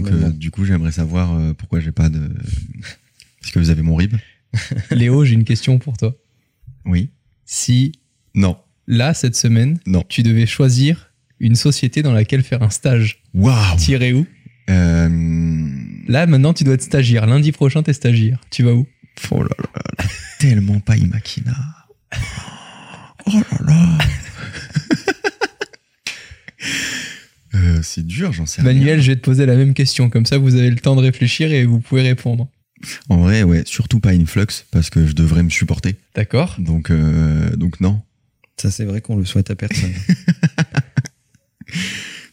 Énormément. 0.08 0.26
euh, 0.28 0.30
du 0.30 0.50
coup 0.50 0.64
j'aimerais 0.64 0.92
savoir 0.92 1.32
euh, 1.34 1.52
pourquoi 1.54 1.80
j'ai 1.80 1.92
pas 1.92 2.08
de. 2.08 2.18
Est-ce 3.42 3.52
que 3.52 3.58
vous 3.58 3.70
avez 3.70 3.82
mon 3.82 3.96
RIB 3.96 4.14
Léo, 4.90 5.24
j'ai 5.24 5.34
une 5.34 5.44
question 5.44 5.78
pour 5.78 5.96
toi. 5.96 6.14
Oui. 6.84 7.10
Si 7.44 7.92
Non. 8.34 8.56
Là, 8.86 9.14
cette 9.14 9.36
semaine, 9.36 9.78
Non. 9.86 10.04
tu 10.08 10.22
devais 10.22 10.46
choisir 10.46 11.12
une 11.40 11.54
société 11.56 12.02
dans 12.02 12.12
laquelle 12.12 12.42
faire 12.42 12.62
un 12.62 12.70
stage, 12.70 13.22
Waouh. 13.34 13.76
tirer 13.76 14.12
où 14.12 14.26
Euh, 14.70 15.08
Là, 16.08 16.26
maintenant, 16.26 16.52
tu 16.54 16.64
dois 16.64 16.74
être 16.74 16.82
stagiaire. 16.82 17.26
Lundi 17.26 17.52
prochain, 17.52 17.82
t'es 17.82 17.92
stagiaire. 17.92 18.40
Tu 18.50 18.62
vas 18.62 18.72
où 18.74 18.86
Oh 19.30 19.42
là 19.42 19.48
là, 19.58 19.80
là, 19.98 20.04
tellement 20.38 20.80
pas 20.80 20.96
Imakina. 20.96 21.54
Oh 23.26 23.40
là 23.40 23.66
là. 23.66 23.98
Euh, 27.54 27.80
c'est 27.82 28.06
dur, 28.06 28.32
j'en 28.32 28.46
sais 28.46 28.62
rien. 28.62 28.72
Manuel, 28.72 29.02
je 29.02 29.08
vais 29.10 29.16
te 29.16 29.20
poser 29.20 29.44
la 29.44 29.56
même 29.56 29.74
question. 29.74 30.08
Comme 30.08 30.24
ça, 30.24 30.38
vous 30.38 30.54
avez 30.54 30.70
le 30.70 30.76
temps 30.76 30.96
de 30.96 31.02
réfléchir 31.02 31.52
et 31.52 31.64
vous 31.66 31.80
pouvez 31.80 32.00
répondre. 32.02 32.48
En 33.10 33.18
vrai, 33.18 33.42
ouais, 33.42 33.62
surtout 33.66 34.00
pas 34.00 34.10
Influx 34.10 34.46
parce 34.70 34.88
que 34.90 35.06
je 35.06 35.12
devrais 35.12 35.42
me 35.42 35.50
supporter. 35.50 35.96
D'accord 36.14 36.56
Donc, 36.58 36.90
euh, 36.90 37.54
donc 37.56 37.80
non. 37.80 38.00
Ça, 38.56 38.70
c'est 38.70 38.84
vrai 38.84 39.00
qu'on 39.00 39.16
le 39.16 39.24
souhaite 39.24 39.50
à 39.50 39.56
personne. 39.56 39.92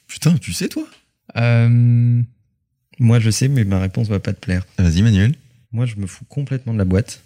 Putain, 0.08 0.38
tu 0.38 0.54
sais 0.54 0.68
toi? 0.68 0.88
Euh, 1.38 2.22
Moi, 3.00 3.20
je 3.20 3.30
sais, 3.30 3.48
mais 3.48 3.64
ma 3.64 3.80
réponse 3.80 4.08
va 4.10 4.20
pas 4.20 4.34
te 4.34 4.40
plaire. 4.40 4.66
Vas-y, 4.78 5.02
Manuel. 5.02 5.36
Moi, 5.72 5.86
je 5.86 5.96
me 5.96 6.08
fous 6.08 6.26
complètement 6.26 6.74
de 6.74 6.78
la 6.80 6.86
boîte 6.86 7.24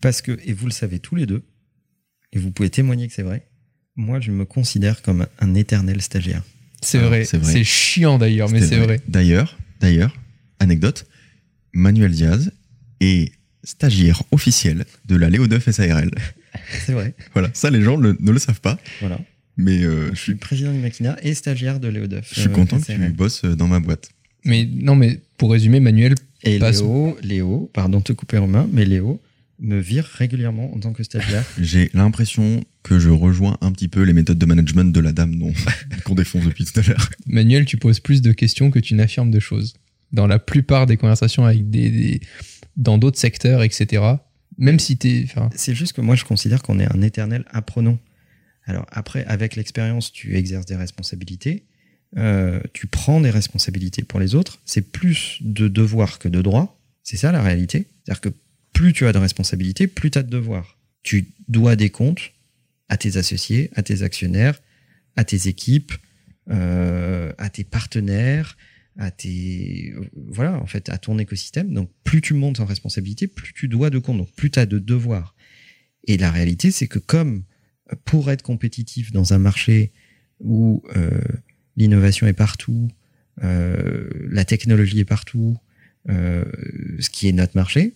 parce 0.00 0.20
que, 0.20 0.38
et 0.44 0.52
vous 0.52 0.66
le 0.66 0.72
savez 0.72 0.98
tous 0.98 1.14
les 1.14 1.26
deux, 1.26 1.42
et 2.32 2.38
vous 2.38 2.50
pouvez 2.50 2.70
témoigner 2.70 3.06
que 3.06 3.14
c'est 3.14 3.22
vrai, 3.22 3.46
moi, 3.96 4.20
je 4.20 4.30
me 4.32 4.44
considère 4.44 5.00
comme 5.02 5.26
un 5.38 5.54
éternel 5.54 6.02
stagiaire. 6.02 6.42
C'est 6.82 6.98
vrai. 6.98 7.24
c'est 7.24 7.38
vrai. 7.38 7.52
C'est 7.52 7.64
chiant 7.64 8.18
d'ailleurs, 8.18 8.50
mais 8.50 8.60
c'est 8.60 8.78
vrai. 8.78 9.00
D'ailleurs, 9.06 9.56
d'ailleurs, 9.80 10.16
anecdote, 10.58 11.06
Manuel 11.72 12.10
Diaz 12.10 12.50
est 13.00 13.32
stagiaire 13.62 14.22
officiel 14.32 14.84
de 15.06 15.16
la 15.16 15.30
Léo 15.30 15.46
9 15.46 15.70
SARL. 15.70 16.10
C'est 16.86 16.92
vrai. 16.92 17.14
Voilà, 17.32 17.50
ça 17.54 17.70
les 17.70 17.82
gens 17.82 17.96
le- 17.96 18.16
ne 18.20 18.30
le 18.30 18.38
savent 18.38 18.60
pas, 18.60 18.78
Voilà. 19.00 19.20
mais 19.56 19.82
euh, 19.84 20.10
je 20.14 20.20
suis 20.20 20.34
président 20.34 20.72
du 20.72 20.78
Makina 20.78 21.16
et 21.22 21.34
stagiaire 21.34 21.80
de 21.80 21.88
Léodeuf. 21.88 22.28
je 22.34 22.40
suis 22.40 22.48
euh, 22.48 22.52
content 22.52 22.78
que 22.80 22.84
tu 22.92 23.08
bosses 23.10 23.44
dans 23.44 23.68
ma 23.68 23.80
boîte. 23.80 24.10
Mais 24.44 24.68
non, 24.72 24.96
mais 24.96 25.20
pour 25.38 25.52
résumer, 25.52 25.78
Manuel, 25.80 26.14
Et 26.44 26.58
Passe. 26.58 26.80
Léo, 26.80 27.16
Léo, 27.22 27.70
pardon 27.72 27.98
de 27.98 28.04
te 28.04 28.12
couper 28.12 28.38
en 28.38 28.46
main, 28.48 28.68
mais 28.72 28.84
Léo 28.84 29.20
me 29.60 29.78
vire 29.78 30.04
régulièrement 30.04 30.74
en 30.74 30.80
tant 30.80 30.92
que 30.92 31.04
stagiaire. 31.04 31.44
J'ai 31.60 31.88
l'impression 31.94 32.64
que 32.82 32.98
je 32.98 33.10
rejoins 33.10 33.58
un 33.60 33.70
petit 33.70 33.86
peu 33.86 34.02
les 34.02 34.12
méthodes 34.12 34.38
de 34.38 34.46
management 34.46 34.92
de 34.92 34.98
la 35.00 35.12
dame 35.12 35.36
dont- 35.38 35.52
qu'on 36.04 36.16
défonce 36.16 36.44
depuis 36.44 36.64
tout 36.64 36.80
à 36.80 36.82
l'heure. 36.82 37.08
Manuel, 37.26 37.64
tu 37.64 37.76
poses 37.76 38.00
plus 38.00 38.22
de 38.22 38.32
questions 38.32 38.72
que 38.72 38.80
tu 38.80 38.94
n'affirmes 38.94 39.30
de 39.30 39.38
choses. 39.38 39.74
Dans 40.12 40.26
la 40.26 40.40
plupart 40.40 40.86
des 40.86 40.96
conversations 40.96 41.44
avec 41.46 41.70
des, 41.70 41.90
des- 41.90 42.20
dans 42.76 42.98
d'autres 42.98 43.20
secteurs, 43.20 43.62
etc. 43.62 44.02
Même 44.58 44.78
si 44.78 44.96
t'es, 44.96 45.26
C'est 45.54 45.74
juste 45.74 45.94
que 45.94 46.00
moi, 46.00 46.14
je 46.14 46.24
considère 46.24 46.62
qu'on 46.62 46.78
est 46.78 46.90
un 46.92 47.02
éternel 47.02 47.44
apprenant. 47.50 47.98
Alors 48.64 48.86
après, 48.90 49.24
avec 49.24 49.56
l'expérience, 49.56 50.12
tu 50.12 50.36
exerces 50.36 50.66
des 50.66 50.76
responsabilités, 50.76 51.64
euh, 52.18 52.60
tu 52.72 52.86
prends 52.86 53.20
des 53.20 53.30
responsabilités 53.30 54.02
pour 54.02 54.20
les 54.20 54.34
autres. 54.34 54.60
C'est 54.64 54.92
plus 54.92 55.38
de 55.40 55.68
devoirs 55.68 56.18
que 56.18 56.28
de 56.28 56.42
droits. 56.42 56.78
C'est 57.02 57.16
ça 57.16 57.32
la 57.32 57.42
réalité. 57.42 57.86
C'est-à-dire 58.04 58.20
que 58.20 58.28
plus 58.72 58.92
tu 58.92 59.06
as 59.06 59.12
de 59.12 59.18
responsabilités, 59.18 59.86
plus 59.86 60.10
tu 60.10 60.18
as 60.18 60.22
de 60.22 60.30
devoirs. 60.30 60.78
Tu 61.02 61.28
dois 61.48 61.76
des 61.76 61.90
comptes 61.90 62.32
à 62.88 62.96
tes 62.96 63.16
associés, 63.16 63.70
à 63.74 63.82
tes 63.82 64.02
actionnaires, 64.02 64.60
à 65.16 65.24
tes 65.24 65.48
équipes, 65.48 65.92
euh, 66.50 67.32
à 67.38 67.48
tes 67.48 67.64
partenaires, 67.64 68.56
à 68.98 69.10
tes 69.10 69.94
voilà 70.14 70.60
en 70.60 70.66
fait 70.66 70.88
à 70.88 70.98
ton 70.98 71.18
écosystème. 71.18 71.72
Donc 71.72 71.90
plus 72.04 72.20
tu 72.20 72.34
montes 72.34 72.60
en 72.60 72.64
responsabilité, 72.64 73.26
plus 73.26 73.52
tu 73.52 73.68
dois 73.68 73.90
de 73.90 73.98
comptes, 73.98 74.18
donc 74.18 74.32
plus 74.32 74.50
tu 74.50 74.58
as 74.58 74.66
de 74.66 74.78
devoirs. 74.78 75.34
Et 76.04 76.16
la 76.16 76.30
réalité, 76.30 76.70
c'est 76.70 76.88
que 76.88 76.98
comme 76.98 77.44
euh, 77.92 77.96
pour 78.04 78.30
être 78.30 78.42
compétitif 78.42 79.12
dans 79.12 79.32
un 79.32 79.38
marché 79.38 79.92
où 80.40 80.82
euh, 80.96 81.10
l'innovation 81.76 82.26
est 82.26 82.32
partout, 82.32 82.88
euh, 83.42 84.08
la 84.30 84.44
technologie 84.44 85.00
est 85.00 85.04
partout, 85.04 85.56
ce 86.08 87.10
qui 87.10 87.28
est 87.28 87.32
notre 87.32 87.56
marché, 87.56 87.94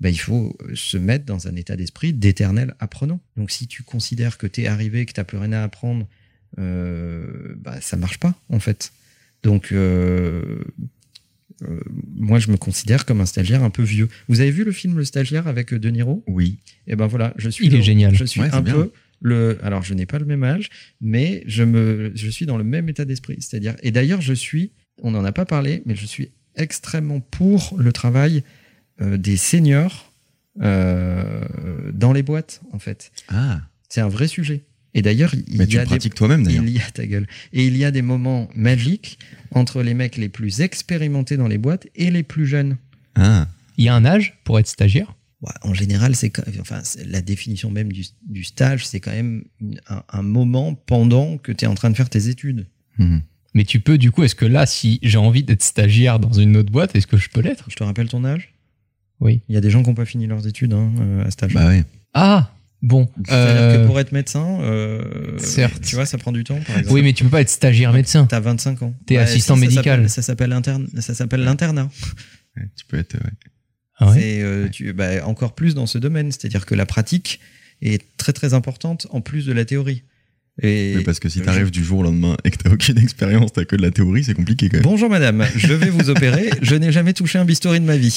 ben, 0.00 0.08
il 0.08 0.18
faut 0.18 0.56
se 0.72 0.96
mettre 0.96 1.26
dans 1.26 1.48
un 1.48 1.54
état 1.54 1.76
d'esprit 1.76 2.14
d'éternel 2.14 2.74
apprenant. 2.80 3.20
Donc 3.36 3.50
si 3.50 3.66
tu 3.66 3.82
considères 3.82 4.38
que 4.38 4.46
tu 4.46 4.62
es 4.62 4.66
arrivé, 4.68 5.04
que 5.04 5.12
tu 5.12 5.22
plus 5.22 5.36
rien 5.36 5.52
à 5.52 5.62
apprendre, 5.62 6.08
bah, 6.56 7.78
ça 7.82 7.98
marche 7.98 8.18
pas 8.18 8.34
en 8.48 8.58
fait. 8.58 8.90
Donc 9.42 9.72
euh, 9.72 10.62
euh, 11.62 11.80
moi 12.14 12.38
je 12.38 12.50
me 12.50 12.56
considère 12.56 13.04
comme 13.04 13.20
un 13.20 13.26
stagiaire 13.26 13.62
un 13.62 13.70
peu 13.70 13.82
vieux. 13.82 14.08
Vous 14.28 14.40
avez 14.40 14.50
vu 14.50 14.64
le 14.64 14.72
film 14.72 14.96
Le 14.98 15.04
stagiaire 15.04 15.46
avec 15.48 15.72
euh, 15.72 15.78
De 15.78 15.88
Niro? 15.90 16.24
Oui. 16.26 16.58
Et 16.86 16.96
ben 16.96 17.06
voilà, 17.06 17.34
je 17.36 17.48
suis 17.50 17.66
Il 17.66 17.74
est 17.74 17.78
le- 17.78 17.82
génial. 17.82 18.14
Je 18.14 18.24
suis 18.24 18.40
Ouais, 18.40 18.50
un 18.52 18.60
bien. 18.60 18.74
peu 18.74 18.92
le 19.20 19.58
alors 19.62 19.82
je 19.82 19.94
n'ai 19.94 20.06
pas 20.06 20.18
le 20.18 20.24
même 20.24 20.42
âge, 20.44 20.68
mais 21.00 21.44
je 21.46 21.62
me 21.62 22.10
je 22.14 22.28
suis 22.28 22.46
dans 22.46 22.56
le 22.58 22.64
même 22.64 22.88
état 22.88 23.04
d'esprit, 23.04 23.36
c'est-à-dire 23.40 23.76
et 23.82 23.90
d'ailleurs 23.92 24.20
je 24.20 24.32
suis 24.34 24.72
on 25.02 25.12
n'en 25.12 25.24
a 25.24 25.32
pas 25.32 25.44
parlé, 25.44 25.82
mais 25.86 25.94
je 25.94 26.06
suis 26.06 26.30
extrêmement 26.56 27.20
pour 27.20 27.76
le 27.78 27.92
travail 27.92 28.42
euh, 29.00 29.16
des 29.16 29.36
seniors 29.36 30.12
euh, 30.60 31.44
dans 31.94 32.12
les 32.12 32.22
boîtes 32.22 32.60
en 32.72 32.78
fait. 32.78 33.10
Ah, 33.28 33.62
C'est 33.88 34.00
un 34.00 34.08
vrai 34.08 34.26
sujet. 34.28 34.62
Et 34.94 35.02
d'ailleurs, 35.02 35.34
il 35.34 35.58
mais 35.58 35.64
y 35.64 35.68
tu 35.68 35.78
a 35.78 35.82
des 35.82 35.86
pratiques 35.86 36.14
toi-même 36.14 36.44
d'ailleurs. 36.44 36.64
il 36.66 36.70
y 36.70 36.78
a 36.80 36.90
ta 36.92 37.06
gueule. 37.06 37.26
Et 37.52 37.66
il 37.66 37.76
y 37.76 37.84
a 37.84 37.90
des 37.90 38.02
moments 38.02 38.48
magiques 38.54 39.18
entre 39.52 39.82
les 39.82 39.94
mecs 39.94 40.16
les 40.16 40.28
plus 40.28 40.60
expérimentés 40.60 41.36
dans 41.36 41.48
les 41.48 41.58
boîtes 41.58 41.86
et 41.96 42.10
les 42.10 42.22
plus 42.22 42.46
jeunes. 42.46 42.76
Ah, 43.14 43.48
il 43.78 43.84
y 43.84 43.88
a 43.88 43.94
un 43.94 44.04
âge 44.04 44.38
pour 44.44 44.58
être 44.58 44.66
stagiaire? 44.68 45.14
Ouais, 45.40 45.52
en 45.62 45.74
général, 45.74 46.14
c'est 46.14 46.30
enfin 46.60 46.82
la 47.06 47.20
définition 47.20 47.70
même 47.70 47.90
du, 47.90 48.04
du 48.28 48.44
stage, 48.44 48.86
c'est 48.86 49.00
quand 49.00 49.10
même 49.10 49.44
un, 49.88 50.02
un 50.08 50.22
moment 50.22 50.74
pendant 50.74 51.36
que 51.38 51.50
tu 51.52 51.64
es 51.64 51.68
en 51.68 51.74
train 51.74 51.90
de 51.90 51.96
faire 51.96 52.08
tes 52.10 52.28
études. 52.28 52.66
mhm. 52.98 53.22
Mais 53.54 53.64
tu 53.64 53.80
peux, 53.80 53.98
du 53.98 54.10
coup, 54.10 54.22
est-ce 54.22 54.34
que 54.34 54.46
là, 54.46 54.64
si 54.64 54.98
j'ai 55.02 55.18
envie 55.18 55.42
d'être 55.42 55.62
stagiaire 55.62 56.18
dans 56.18 56.32
une 56.32 56.56
autre 56.56 56.72
boîte, 56.72 56.96
est-ce 56.96 57.06
que 57.06 57.18
je 57.18 57.28
peux 57.28 57.42
l'être? 57.42 57.66
Je 57.68 57.76
te 57.76 57.84
rappelle 57.84 58.08
ton 58.08 58.24
âge? 58.24 58.54
Oui. 59.20 59.42
Il 59.50 59.54
y 59.54 59.58
a 59.58 59.60
des 59.60 59.68
gens 59.68 59.82
qui 59.82 59.90
n'ont 59.90 59.94
pas 59.94 60.06
fini 60.06 60.26
leurs 60.26 60.46
études 60.46 60.72
hein, 60.72 60.90
euh, 61.00 61.26
à 61.26 61.30
stage. 61.30 61.52
bah. 61.52 61.70
Ah, 62.14 62.50
bon. 62.82 63.08
C'est-à-dire 63.24 63.62
euh, 63.62 63.82
que 63.82 63.86
pour 63.86 63.98
être 64.00 64.12
médecin, 64.12 64.58
euh, 64.62 65.38
certes. 65.38 65.82
tu 65.84 65.94
vois, 65.94 66.06
ça 66.06 66.18
prend 66.18 66.32
du 66.32 66.44
temps, 66.44 66.58
par 66.66 66.76
exemple. 66.78 66.94
Oui, 66.94 67.02
mais 67.02 67.12
tu 67.12 67.24
peux 67.24 67.30
pas 67.30 67.40
être 67.40 67.48
stagiaire 67.48 67.92
médecin. 67.92 68.26
T'as 68.26 68.40
25 68.40 68.82
ans. 68.82 68.94
T'es 69.06 69.16
assistant 69.16 69.54
ça 69.54 69.60
médical. 69.60 70.08
Ça 70.10 70.22
s'appelle 70.22 70.52
interne- 70.52 70.88
ça 71.00 71.14
s'appelle 71.14 71.42
l'internat. 71.42 71.88
Ouais, 72.56 72.64
Tu 72.76 72.84
peux 72.86 72.98
être. 72.98 73.14
ouais. 73.14 73.30
Ah 73.98 74.08
ouais 74.10 74.14
C'est 74.20 74.42
euh, 74.42 74.68
tu- 74.68 74.92
bah, 74.92 75.24
encore 75.26 75.54
plus 75.54 75.74
dans 75.74 75.86
ce 75.86 75.98
domaine, 75.98 76.32
c'est-à-dire 76.32 76.66
que 76.66 76.74
la 76.74 76.86
pratique 76.86 77.40
est 77.80 78.02
très 78.16 78.32
très 78.32 78.54
importante 78.54 79.06
en 79.10 79.20
plus 79.20 79.46
de 79.46 79.52
la 79.52 79.64
théorie. 79.64 80.02
Et 80.60 80.96
Mais 80.96 81.02
parce 81.02 81.18
que 81.18 81.30
si 81.30 81.38
je- 81.38 81.44
t'arrives 81.44 81.70
du 81.70 81.82
jour 81.82 82.00
au 82.00 82.02
lendemain 82.02 82.36
et 82.44 82.50
que 82.50 82.58
t'as 82.58 82.70
aucune 82.70 82.98
expérience, 83.02 83.52
t'as 83.54 83.64
que 83.64 83.74
de 83.74 83.80
la 83.82 83.90
théorie, 83.90 84.22
c'est 84.24 84.34
compliqué 84.34 84.68
quand 84.68 84.76
même. 84.76 84.84
Bonjour 84.84 85.08
madame, 85.08 85.46
je 85.56 85.72
vais 85.72 85.88
vous 85.88 86.10
opérer. 86.10 86.50
Je 86.60 86.74
n'ai 86.74 86.92
jamais 86.92 87.14
touché 87.14 87.38
un 87.38 87.44
bistouri 87.46 87.80
de 87.80 87.86
ma 87.86 87.96
vie. 87.96 88.14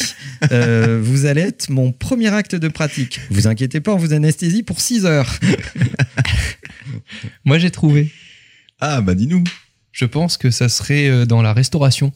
Euh, 0.51 0.99
vous 1.01 1.25
allez 1.25 1.41
être 1.41 1.69
mon 1.69 1.93
premier 1.93 2.27
acte 2.33 2.55
de 2.55 2.67
pratique. 2.67 3.21
Vous 3.29 3.47
inquiétez 3.47 3.79
pas, 3.79 3.93
on 3.93 3.97
vous 3.97 4.13
anesthésie 4.13 4.63
pour 4.63 4.81
6 4.81 5.05
heures. 5.05 5.39
Moi, 7.45 7.57
j'ai 7.57 7.71
trouvé. 7.71 8.11
Ah, 8.79 9.01
bah 9.01 9.15
dis-nous. 9.15 9.43
Je 9.91 10.05
pense 10.05 10.37
que 10.37 10.49
ça 10.51 10.67
serait 10.67 11.07
euh, 11.07 11.25
dans 11.25 11.41
la 11.41 11.53
restauration. 11.53 12.11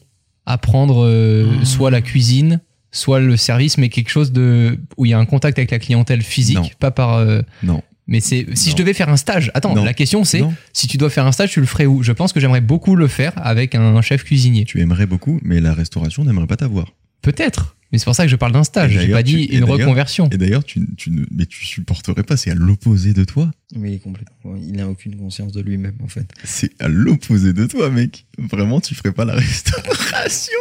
Apprendre 0.46 1.04
euh, 1.06 1.50
Ah. 1.60 1.64
soit 1.64 1.90
la 1.90 2.02
cuisine, 2.02 2.60
soit 2.92 3.20
le 3.20 3.36
service, 3.38 3.78
mais 3.78 3.88
quelque 3.88 4.10
chose 4.10 4.32
de 4.32 4.78
où 4.98 5.06
il 5.06 5.10
y 5.10 5.14
a 5.14 5.18
un 5.18 5.24
contact 5.26 5.58
avec 5.58 5.70
la 5.70 5.78
clientèle 5.78 6.20
physique, 6.22 6.56
Non. 6.58 6.68
pas 6.78 6.90
par. 6.90 7.14
euh, 7.14 7.40
Non. 7.62 7.82
Mais 8.10 8.20
c'est 8.20 8.46
si 8.54 8.68
Non. 8.68 8.72
je 8.72 8.76
devais 8.82 8.92
faire 8.92 9.08
un 9.08 9.16
stage. 9.16 9.50
Attends, 9.54 9.74
Non. 9.74 9.84
la 9.84 9.94
question 9.94 10.24
c'est 10.24 10.40
Non. 10.40 10.52
si 10.74 10.86
tu 10.86 10.98
dois 10.98 11.08
faire 11.08 11.24
un 11.26 11.32
stage, 11.32 11.52
tu 11.52 11.60
le 11.60 11.66
ferais 11.66 11.86
où? 11.86 12.02
Je 12.02 12.12
pense 12.12 12.34
que 12.34 12.40
j'aimerais 12.40 12.60
beaucoup 12.60 12.94
le 12.96 13.06
faire 13.06 13.32
avec 13.36 13.74
un 13.74 14.02
chef 14.02 14.24
cuisinier. 14.24 14.64
Tu 14.66 14.80
aimerais 14.80 15.06
beaucoup, 15.06 15.40
mais 15.42 15.60
la 15.60 15.72
restauration 15.72 16.24
n'aimerait 16.24 16.46
pas 16.46 16.56
t'avoir. 16.58 16.92
Peut-être. 17.22 17.76
Mais 17.92 17.98
c'est 17.98 18.04
pour 18.04 18.14
ça 18.14 18.22
que 18.22 18.30
je 18.30 18.36
parle 18.36 18.52
d'un 18.52 18.62
stage. 18.62 18.92
J'ai 18.92 19.08
pas 19.08 19.24
dit 19.24 19.48
tu- 19.48 19.56
une 19.56 19.64
reconversion. 19.64 20.28
Et 20.30 20.38
d'ailleurs, 20.38 20.62
tu, 20.62 20.80
tu 20.96 21.10
ne, 21.10 21.24
mais 21.32 21.44
tu 21.44 21.64
supporterais 21.66 22.22
pas, 22.22 22.36
c'est 22.36 22.50
à 22.52 22.54
l'opposé 22.54 23.12
de 23.14 23.24
toi. 23.24 23.50
Oui, 23.74 23.98
complètement. 23.98 24.54
Il 24.56 24.72
n'a 24.76 24.88
aucune 24.88 25.16
conscience 25.16 25.50
de 25.52 25.60
lui-même, 25.60 25.96
en 26.02 26.06
fait. 26.06 26.24
C'est 26.44 26.70
à 26.80 26.86
l'opposé 26.86 27.52
de 27.52 27.66
toi, 27.66 27.90
mec. 27.90 28.26
Vraiment, 28.38 28.80
tu 28.80 28.94
ferais 28.94 29.10
pas 29.10 29.24
la 29.24 29.34
restauration. 29.34 30.52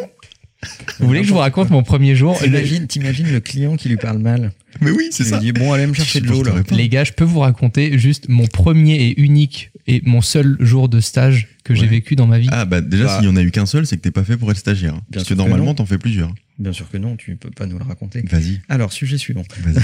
Vous 1.00 1.08
voulez 1.08 1.22
que 1.22 1.28
je 1.28 1.32
vous 1.32 1.38
raconte 1.40 1.70
mon 1.70 1.84
premier 1.84 2.16
jour? 2.16 2.38
T'imagines, 2.38 2.86
t'imagines 2.88 3.32
le 3.32 3.40
client 3.40 3.78
qui 3.78 3.88
lui 3.90 3.96
parle 3.98 4.18
mal. 4.20 4.52
Mais 4.82 4.92
oui, 4.92 5.08
c'est 5.12 5.24
Il 5.24 5.30
ça. 5.30 5.40
lui 5.40 5.46
dit 5.46 5.52
bon, 5.54 5.72
allez 5.72 5.88
me 5.88 5.94
chercher 5.94 6.20
de 6.22 6.28
l'eau 6.28 6.44
là. 6.44 6.54
Les 6.72 6.90
gars, 6.90 7.04
je 7.06 7.14
peux 7.14 7.24
vous 7.24 7.40
raconter 7.40 7.98
juste 7.98 8.28
mon 8.30 8.46
premier 8.46 8.96
et 8.96 9.22
unique 9.22 9.72
et 9.88 10.02
mon 10.06 10.22
seul 10.22 10.58
jour 10.60 10.90
de 10.90 11.00
stage 11.00 11.48
que 11.64 11.74
j'ai 11.74 11.88
vécu 11.88 12.16
dans 12.16 12.28
ma 12.28 12.40
vie. 12.40 12.50
Ah, 12.52 12.66
bah 12.66 12.82
déjà, 12.82 13.06
Bah. 13.06 13.18
s'il 13.20 13.28
y 13.28 13.32
en 13.32 13.36
a 13.38 13.42
eu 13.42 13.52
qu'un 13.52 13.66
seul, 13.66 13.86
c'est 13.88 13.96
que 13.98 14.02
t'es 14.02 14.12
pas 14.12 14.24
fait 14.24 14.38
pour 14.38 14.52
être 14.52 14.58
stagiaire. 14.58 14.94
hein. 14.96 15.02
Bien 15.10 15.20
Parce 15.20 15.24
que 15.24 15.28
sûr 15.36 15.38
que 15.38 15.50
normalement, 15.50 15.74
t'en 15.76 15.86
fais 15.86 15.98
plusieurs. 15.98 16.34
Bien 16.58 16.74
sûr 16.74 16.90
que 16.90 16.98
non, 16.98 17.16
tu 17.16 17.36
peux 17.38 17.52
pas 17.52 17.66
nous 17.66 17.78
le 17.80 17.86
raconter. 17.86 18.22
Vas-y, 18.30 18.60
Alors, 18.70 18.92
sujet 18.92 19.18
suivant. 19.18 19.44
vas-y. 19.62 19.76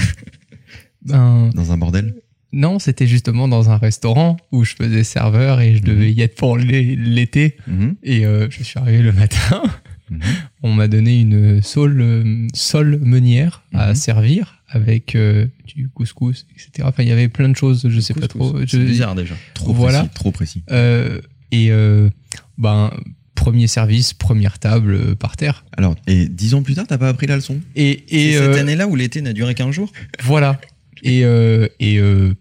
Ben, 1.02 1.50
Dans 1.54 1.72
un 1.72 1.76
bordel? 1.78 2.14
non, 2.52 2.78
c'était 2.78 3.06
justement 3.06 3.48
dans 3.48 3.70
un 3.70 3.76
restaurant 3.76 4.36
où 4.50 4.64
je 4.64 4.74
faisais 4.74 5.04
serveur 5.04 5.60
et 5.60 5.76
je 5.76 5.82
devais 5.82 6.10
y 6.12 6.20
être 6.22 6.34
pour 6.36 6.56
l'é- 6.56 6.96
l'été. 6.96 7.56
Mhm, 7.66 7.96
Et 8.02 8.24
euh, 8.26 8.48
je 8.50 8.62
suis 8.62 8.78
arrivé 8.78 9.02
le 9.02 9.12
matin. 9.12 9.62
mhm. 10.10 10.20
On 10.66 10.72
m'a 10.72 10.88
donné 10.88 11.20
une 11.20 11.62
sole, 11.62 12.48
sole 12.54 12.98
meunière 13.02 13.62
à 13.72 13.90
Mhm. 13.90 13.94
servir 13.94 14.62
avec 14.68 15.14
euh, 15.14 15.46
du 15.64 15.88
couscous, 15.88 16.44
etc. 16.54 16.88
Enfin, 16.88 17.04
il 17.04 17.08
y 17.08 17.12
avait 17.12 17.28
plein 17.28 17.48
de 17.48 17.56
choses, 17.56 17.86
je 17.88 18.00
sais 18.00 18.14
pas 18.14 18.26
trop. 18.26 18.58
C'est 18.60 18.68
Je- 18.68 18.78
bizarre 18.84 19.14
déjà. 19.14 19.34
Trop 19.54 19.72
Voilà. 19.72 20.00
précis, 20.00 20.14
trop 20.14 20.30
précis. 20.32 20.62
Euh, 20.72 21.20
et 21.52 21.70
euh, 21.70 22.10
ben, 22.58 22.90
premier 23.36 23.68
service, 23.68 24.12
première 24.12 24.58
table 24.58 25.14
par 25.14 25.36
terre. 25.36 25.64
Alors, 25.76 25.94
et 26.08 26.26
dix 26.28 26.54
ans 26.54 26.62
plus 26.62 26.74
tard, 26.74 26.86
t'as 26.88 26.98
pas 26.98 27.08
appris 27.08 27.28
la 27.28 27.36
leçon? 27.36 27.60
Et, 27.76 27.90
Et 28.08 28.30
et 28.30 28.32
cette 28.32 28.56
année-là 28.56 28.88
où 28.88 28.96
l'été 28.96 29.22
n'a 29.22 29.32
duré 29.32 29.54
qu'un 29.54 29.70
jour? 29.70 29.92
voilà. 30.24 30.60
Et, 31.04 31.20
et 31.20 32.00
voilà. 32.00 32.34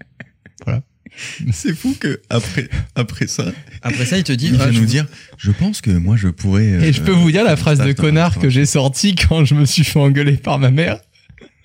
C'est 1.54 1.74
fou 1.76 1.96
que 2.00 2.22
après, 2.30 2.68
après 2.96 3.28
ça, 3.28 3.46
Après 3.82 4.06
ça, 4.06 4.18
il 4.18 4.24
te 4.24 4.34
dit 4.34 4.48
il 4.48 4.56
ah, 4.56 4.66
vient 4.66 4.72
je 4.72 4.74
nous 4.74 4.80
vous- 4.82 4.86
dire 4.92 5.06
Je 5.38 5.52
pense 5.52 5.82
que 5.82 5.92
moi, 5.92 6.16
je 6.18 6.28
pourrais. 6.28 6.66
Et 6.66 6.94
je 6.94 7.02
peux 7.02 7.12
vous 7.12 7.32
dire 7.32 7.44
la 7.44 7.56
phrase 7.56 7.80
de 7.80 7.92
connard 7.94 8.28
restaurant. 8.32 8.42
que 8.44 8.50
j'ai 8.50 8.66
sortie 8.66 9.16
quand 9.16 9.46
je 9.46 9.56
me 9.56 9.66
suis 9.66 9.84
fait 9.84 10.00
engueuler 10.00 10.38
par 10.38 10.60
ma 10.60 10.72
mère. 10.72 11.00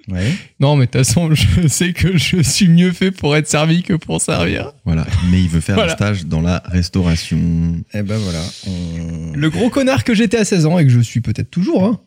Ouais. 0.09 0.32
Non, 0.59 0.74
mais 0.76 0.86
de 0.86 0.90
toute 0.90 1.05
façon, 1.05 1.32
je 1.34 1.68
sais 1.68 1.92
que 1.92 2.16
je 2.16 2.42
suis 2.42 2.68
mieux 2.68 2.90
fait 2.92 3.11
pour 3.12 3.36
être 3.36 3.46
servi 3.48 3.82
que 3.82 3.94
pour 3.94 4.20
servir. 4.20 4.72
Voilà, 4.84 5.07
mais 5.30 5.40
il 5.40 5.48
veut 5.48 5.61
faire 5.61 5.76
Voilà. 5.76 5.92
un 5.92 5.96
stage 5.96 6.26
dans 6.26 6.40
la 6.40 6.62
restauration. 6.66 7.82
Et 7.94 8.03
ben 8.03 8.18
voilà. 8.18 8.42
on- 8.66 9.32
Le 9.34 9.51
gros 9.51 9.70
connard 9.70 10.03
que 10.05 10.14
j'étais 10.14 10.38
à 10.38 10.44
16 10.44 10.66
ans 10.66 10.78
et 10.78 10.84
que 10.84 10.90
je 10.90 11.01
suis 11.01 11.20
peut-être 11.20 11.51
toujours, 11.51 11.84
hein. 11.84 12.01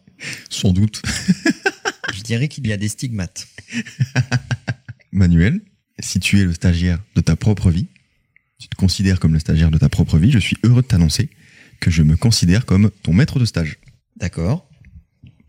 Sans 0.50 0.72
doute. 0.72 1.02
Je 2.14 2.22
dirais 2.24 2.48
qu'il 2.48 2.66
y 2.68 2.74
a 2.74 2.78
des 2.78 2.88
stigmates. 2.90 3.48
Manuel, 5.12 5.62
si 6.00 6.20
tu 6.20 6.40
es 6.42 6.46
le 6.46 6.54
stagiaire 6.54 7.00
de 7.16 7.22
ta 7.22 7.36
propre 7.36 7.70
vie, 7.72 7.88
tu 8.60 8.68
te 8.68 8.76
considères 8.76 9.20
comme 9.20 9.34
le 9.34 9.40
stagiaire 9.40 9.72
de 9.72 9.78
ta 9.78 9.90
propre 9.90 10.18
vie, 10.18 10.32
je 10.32 10.40
suis 10.40 10.58
heureux 10.64 10.82
de 10.82 10.88
t'annoncer 10.88 11.30
que 11.80 11.92
je 11.92 12.02
me 12.04 12.16
considère 12.16 12.66
comme 12.66 12.90
ton 13.04 13.14
maître 13.14 13.40
de 13.40 13.46
stage. 13.46 13.78
D'accord. 14.18 14.70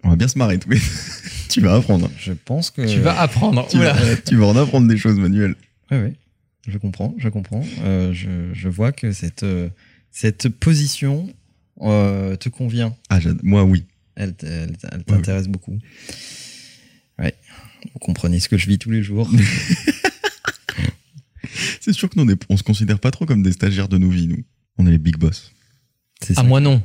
On 0.02 0.10
va 0.10 0.16
bien 0.16 0.28
se 0.28 0.36
marrer 0.38 0.58
tous 0.58 0.68
Tu 1.48 1.60
vas 1.60 1.74
apprendre. 1.76 2.10
Je 2.18 2.32
pense 2.32 2.70
que. 2.70 2.82
Tu 2.86 3.00
vas 3.00 3.18
apprendre. 3.20 3.66
Tu, 3.68 3.78
vas, 3.78 3.94
tu 4.16 4.36
vas 4.36 4.46
en 4.46 4.56
apprendre 4.56 4.88
des 4.88 4.96
choses, 4.98 5.18
Manuel. 5.18 5.54
Oui, 5.90 5.98
oui. 5.98 6.12
Je 6.66 6.78
comprends, 6.78 7.14
je 7.18 7.28
comprends. 7.28 7.64
Euh, 7.82 8.12
je, 8.12 8.52
je 8.52 8.68
vois 8.68 8.90
que 8.92 9.12
cette, 9.12 9.42
euh, 9.42 9.68
cette 10.10 10.48
position 10.48 11.32
euh, 11.82 12.36
te 12.36 12.48
convient. 12.48 12.96
Ah, 13.10 13.18
moi, 13.42 13.64
oui. 13.64 13.84
Elle, 14.16 14.34
t- 14.34 14.46
elle, 14.46 14.76
t- 14.76 14.88
elle 14.90 15.04
t'intéresse 15.04 15.48
beaucoup. 15.48 15.78
Ouais. 17.18 17.34
Vous 17.92 17.98
comprenez 17.98 18.40
ce 18.40 18.48
que 18.48 18.56
je 18.58 18.66
vis 18.66 18.78
tous 18.78 18.90
les 18.90 19.02
jours. 19.02 19.30
C'est 21.84 21.92
sûr 21.92 22.08
que 22.08 22.14
nous, 22.18 22.24
on, 22.24 22.28
est- 22.28 22.42
on 22.48 22.56
se 22.56 22.62
considère 22.62 22.98
pas 22.98 23.10
trop 23.10 23.26
comme 23.26 23.42
des 23.42 23.52
stagiaires 23.52 23.88
de 23.88 23.98
nos 23.98 24.08
vies, 24.08 24.26
nous. 24.28 24.42
On 24.78 24.86
est 24.86 24.90
les 24.90 24.98
big 24.98 25.16
boss. 25.18 25.52
C'est 26.22 26.32
Ah, 26.36 26.40
ça, 26.40 26.42
moi 26.42 26.60
non. 26.60 26.82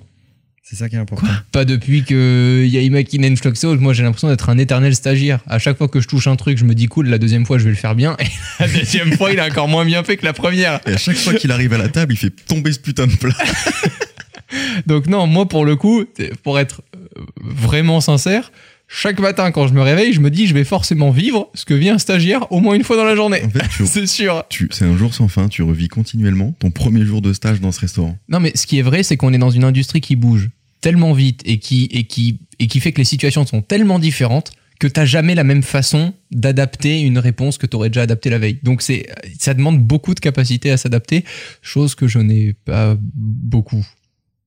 c'est 0.64 0.76
ça 0.76 0.89
qui 0.89 0.95
est 0.95 1.00
important. 1.00 1.26
Pas 1.52 1.64
depuis 1.66 2.04
que 2.04 2.66
Yai 2.68 2.89
Makinen 2.89 3.38
Fluxo, 3.38 3.76
moi 3.80 3.93
j'ai 3.93 4.04
l'impression 4.04 4.28
d'être 4.28 4.50
un 4.50 4.58
éternel 4.58 4.93
stagiaire. 4.95 5.39
À 5.47 5.58
chaque 5.58 5.78
fois 5.78 5.88
que 5.88 6.02
je 6.02 6.08
touche 6.08 6.28
un 6.28 6.36
truc, 6.36 6.58
je 6.58 6.66
me 6.66 6.76
dis 6.76 6.88
cool, 6.88 7.08
la 7.08 7.18
deuxième 7.18 7.45
fois 7.45 7.58
je 7.58 7.64
vais 7.64 7.70
le 7.70 7.76
faire 7.76 7.95
bien. 7.95 8.16
Et 8.20 8.26
la 8.60 8.68
deuxième 8.68 9.14
fois, 9.14 9.32
il 9.32 9.39
a 9.39 9.45
encore 9.47 9.68
moins 9.70 9.86
bien 9.86 10.04
fait 10.04 10.18
que 10.18 10.26
la 10.26 10.34
première. 10.34 10.82
Et 10.88 10.91
à 10.93 10.97
chaque 10.97 11.16
fois 11.18 11.34
qu'il 11.34 11.52
arrive 11.52 11.74
à 11.74 11.78
la 11.78 11.88
table, 11.89 12.14
il 12.14 12.18
fait 12.18 12.30
tomber 12.32 12.72
ce 12.74 12.80
putain 12.80 13.08
de 13.08 13.16
plat. 13.16 13.34
Donc 14.88 15.08
non, 15.08 15.28
moi 15.28 15.47
pour 15.47 15.66
le 15.66 15.76
coup, 15.76 16.04
pour 16.43 16.60
être 16.60 16.82
euh, 16.95 17.22
vraiment 17.39 18.02
sincère, 18.02 18.52
chaque 18.92 19.20
matin 19.20 19.52
quand 19.52 19.68
je 19.68 19.74
me 19.74 19.82
réveille, 19.82 20.14
je 20.14 20.20
me 20.20 20.32
dis 20.32 20.48
je 20.48 20.54
vais 20.56 20.64
forcément 20.64 21.12
vivre 21.12 21.50
ce 21.54 21.64
que 21.64 21.76
vit 21.76 21.90
un 21.90 22.00
stagiaire 22.00 22.52
au 22.52 22.60
moins 22.60 22.74
une 22.74 22.84
fois 22.84 22.98
dans 22.98 23.04
la 23.06 23.16
journée. 23.16 23.42
En 23.46 23.50
fait, 23.50 23.68
tu, 23.70 23.86
C'est 23.86 24.08
sûr. 24.08 24.44
tu- 24.50 24.68
c'est 24.72 24.86
un 24.86 24.98
jour 24.98 25.14
sans 25.14 25.28
fin, 25.28 25.48
tu 25.48 25.62
revis 25.62 25.88
continuellement 25.88 26.54
ton 26.60 26.72
premier 26.72 27.06
jour 27.06 27.22
de 27.22 27.32
stage 27.32 27.62
dans 27.62 27.72
ce 27.72 27.80
restaurant. 27.82 28.18
Non 28.30 28.40
mais 28.40 28.52
ce 28.56 28.66
qui 28.66 28.80
est 28.80 28.84
vrai, 28.84 29.04
c'est 29.04 29.16
qu'on 29.16 29.32
est 29.32 29.38
dans 29.38 29.52
une 29.52 29.64
industrie 29.64 30.02
qui 30.02 30.16
bouge 30.16 30.50
tellement 30.82 31.14
vite 31.14 31.42
et 31.46 31.60
qui, 31.60 31.86
et 31.92 32.06
qui, 32.06 32.40
et 32.58 32.68
qui 32.68 32.80
fait 32.80 32.92
que 32.92 32.98
les 32.98 33.04
situations 33.06 33.46
sont 33.46 33.62
tellement 33.62 34.00
différentes 34.00 34.52
que 34.80 34.88
t'as 34.88 35.04
jamais 35.06 35.36
la 35.36 35.44
même 35.44 35.62
façon 35.62 36.14
d'adapter 36.32 37.02
une 37.02 37.20
réponse 37.20 37.58
que 37.58 37.66
t'aurais 37.68 37.90
déjà 37.90 38.04
adaptée 38.04 38.30
la 38.30 38.40
veille. 38.40 38.60
Donc 38.64 38.82
c'est, 38.82 39.08
ça 39.38 39.54
demande 39.54 39.80
beaucoup 39.84 40.16
de 40.16 40.22
capacité 40.22 40.72
à 40.72 40.78
s'adapter, 40.78 41.26
chose 41.62 41.96
que 41.96 42.08
je 42.08 42.18
n'ai 42.20 42.54
pas 42.54 42.96
beaucoup. 43.14 43.86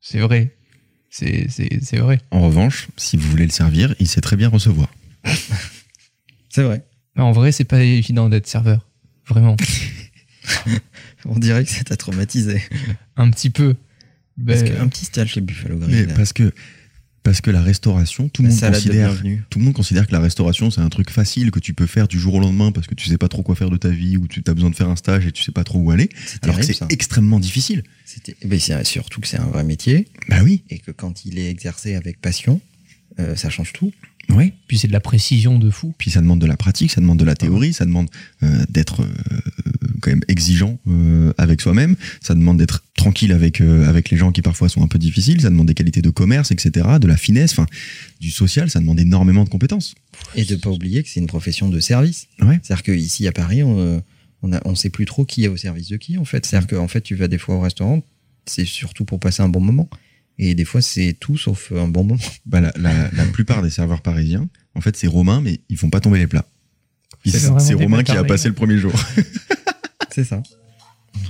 C'est 0.01 0.20
vrai. 0.20 0.57
C'est, 1.14 1.46
c'est, 1.50 1.68
c'est 1.84 1.98
vrai. 1.98 2.20
En 2.30 2.40
revanche, 2.40 2.88
si 2.96 3.18
vous 3.18 3.28
voulez 3.30 3.44
le 3.44 3.50
servir, 3.50 3.94
il 4.00 4.08
sait 4.08 4.22
très 4.22 4.34
bien 4.36 4.48
recevoir. 4.48 4.88
C'est 6.48 6.62
vrai. 6.62 6.82
Mais 7.16 7.22
en 7.22 7.32
vrai, 7.32 7.52
c'est 7.52 7.64
pas 7.64 7.82
évident 7.82 8.28
d'être 8.30 8.46
serveur. 8.46 8.86
Vraiment. 9.28 9.56
On 11.26 11.38
dirait 11.38 11.64
que 11.64 11.70
ça 11.70 11.84
t'a 11.84 11.96
traumatisé. 11.96 12.62
Un 13.16 13.30
petit 13.30 13.50
peu. 13.50 13.74
Parce 14.46 14.62
Ben, 14.62 14.74
qu'un 14.76 14.88
petit 14.88 15.04
stage 15.04 15.32
chez 15.32 15.40
Buffalo 15.42 15.76
Mais 15.78 16.04
Grill. 16.04 16.14
parce 16.16 16.32
que, 16.32 16.52
parce 17.22 17.40
que 17.40 17.50
la 17.50 17.62
restauration, 17.62 18.28
tout 18.28 18.42
le 18.42 18.48
monde 18.48 18.58
considère 18.60 19.14
tout 19.50 19.58
le 19.58 19.64
monde 19.64 19.74
considère 19.74 20.06
que 20.06 20.12
la 20.12 20.20
restauration 20.20 20.70
c'est 20.70 20.80
un 20.80 20.88
truc 20.88 21.10
facile 21.10 21.50
que 21.50 21.60
tu 21.60 21.72
peux 21.74 21.86
faire 21.86 22.08
du 22.08 22.18
jour 22.18 22.34
au 22.34 22.40
lendemain 22.40 22.72
parce 22.72 22.86
que 22.86 22.94
tu 22.94 23.08
sais 23.08 23.18
pas 23.18 23.28
trop 23.28 23.42
quoi 23.42 23.54
faire 23.54 23.70
de 23.70 23.76
ta 23.76 23.88
vie 23.90 24.16
ou 24.16 24.26
tu 24.26 24.42
as 24.46 24.54
besoin 24.54 24.70
de 24.70 24.74
faire 24.76 24.88
un 24.88 24.96
stage 24.96 25.26
et 25.26 25.32
tu 25.32 25.42
sais 25.42 25.52
pas 25.52 25.64
trop 25.64 25.78
où 25.78 25.90
aller 25.90 26.08
C'est 26.26 26.42
alors 26.44 26.56
que 26.56 26.62
terrible, 26.62 26.74
c'est 26.74 26.78
ça. 26.80 26.86
extrêmement 26.90 27.38
difficile. 27.40 27.82
Mais 28.44 28.58
c'est 28.58 28.84
surtout 28.84 29.20
que 29.20 29.28
c'est 29.28 29.38
un 29.38 29.46
vrai 29.46 29.64
métier 29.64 30.08
Bah 30.28 30.40
oui. 30.42 30.64
et 30.68 30.78
que 30.78 30.90
quand 30.90 31.24
il 31.24 31.38
est 31.38 31.48
exercé 31.48 31.94
avec 31.94 32.20
passion, 32.20 32.60
euh, 33.18 33.36
ça 33.36 33.50
change 33.50 33.72
tout. 33.72 33.92
Oui. 34.28 34.52
Puis 34.68 34.78
c'est 34.78 34.88
de 34.88 34.92
la 34.92 35.00
précision 35.00 35.58
de 35.58 35.70
fou. 35.70 35.94
Puis 35.98 36.10
ça 36.10 36.20
demande 36.20 36.40
de 36.40 36.46
la 36.46 36.56
pratique, 36.56 36.92
ça 36.92 37.00
demande 37.00 37.18
de 37.18 37.24
la 37.24 37.34
théorie, 37.34 37.72
ça 37.72 37.84
demande 37.84 38.08
euh, 38.42 38.64
d'être 38.68 39.02
euh, 39.02 39.40
quand 40.02 40.10
même 40.10 40.20
exigeant 40.28 40.78
euh, 40.88 41.32
avec 41.38 41.62
soi-même, 41.62 41.96
ça 42.20 42.34
demande 42.34 42.58
d'être 42.58 42.84
tranquille 42.94 43.32
avec 43.32 43.60
euh, 43.62 43.88
avec 43.88 44.10
les 44.10 44.18
gens 44.18 44.32
qui 44.32 44.42
parfois 44.42 44.68
sont 44.68 44.82
un 44.82 44.88
peu 44.88 44.98
difficiles, 44.98 45.40
ça 45.40 45.48
demande 45.48 45.68
des 45.68 45.74
qualités 45.74 46.02
de 46.02 46.10
commerce, 46.10 46.50
etc., 46.50 46.86
de 47.00 47.06
la 47.06 47.16
finesse, 47.16 47.52
enfin 47.52 47.66
du 48.20 48.30
social, 48.30 48.68
ça 48.68 48.80
demande 48.80 49.00
énormément 49.00 49.44
de 49.44 49.48
compétences. 49.48 49.94
Et 50.34 50.44
de 50.44 50.56
pas 50.56 50.70
oublier 50.70 51.02
que 51.02 51.08
c'est 51.08 51.20
une 51.20 51.26
profession 51.26 51.68
de 51.68 51.80
service. 51.80 52.26
Ouais. 52.40 52.60
C'est-à-dire 52.62 52.82
qu'ici 52.82 53.26
à 53.26 53.32
Paris, 53.32 53.62
on, 53.62 53.78
euh, 53.78 54.00
on, 54.42 54.52
a, 54.52 54.60
on 54.64 54.74
sait 54.74 54.90
plus 54.90 55.06
trop 55.06 55.24
qui 55.24 55.44
est 55.44 55.48
au 55.48 55.56
service 55.56 55.88
de 55.88 55.96
qui 55.96 56.18
en 56.18 56.24
fait. 56.24 56.44
C'est-à-dire 56.44 56.68
qu'en 56.68 56.88
fait, 56.88 57.00
tu 57.00 57.14
vas 57.14 57.28
des 57.28 57.38
fois 57.38 57.54
au 57.54 57.60
restaurant, 57.60 58.02
c'est 58.44 58.66
surtout 58.66 59.04
pour 59.04 59.20
passer 59.20 59.42
un 59.42 59.48
bon 59.48 59.60
moment. 59.60 59.88
Et 60.39 60.55
des 60.55 60.64
fois, 60.64 60.80
c'est 60.83 61.14
tout 61.18 61.37
sauf 61.37 61.72
un 61.72 61.89
bon 61.89 62.05
moment. 62.05 62.20
Bah, 62.47 62.61
la, 62.61 62.72
la, 62.76 63.11
la 63.12 63.24
plupart 63.26 63.62
des 63.62 63.70
serveurs 63.70 64.01
parisiens, 64.03 64.49
en 64.74 64.80
fait, 64.80 64.97
c'est 64.97 65.07
Romain, 65.07 65.41
mais 65.41 65.61
ils 65.68 65.76
font 65.76 65.91
pas 65.91 66.01
tomber 66.01 66.18
les 66.18 66.26
plats. 66.26 66.47
C'est 67.24 67.74
Romain 67.74 68.03
qui 68.03 68.12
a 68.12 68.24
passé 68.24 68.49
le 68.49 68.55
premier 68.55 68.78
jour. 68.78 68.93
C'est 70.14 70.24
ça. 70.24 70.43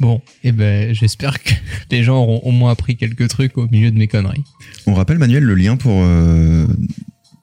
Bon, 0.00 0.22
et 0.42 0.50
ben 0.52 0.94
j'espère 0.94 1.42
que 1.42 1.52
les 1.90 2.02
gens 2.02 2.16
auront 2.22 2.38
au 2.38 2.52
moins 2.52 2.70
appris 2.70 2.96
quelques 2.96 3.28
trucs 3.28 3.58
au 3.58 3.66
milieu 3.68 3.90
de 3.90 3.98
mes 3.98 4.08
conneries. 4.08 4.44
On 4.86 4.94
rappelle, 4.94 5.18
Manuel, 5.18 5.44
le 5.44 5.54
lien 5.54 5.76
pour 5.76 6.00
euh, 6.02 6.66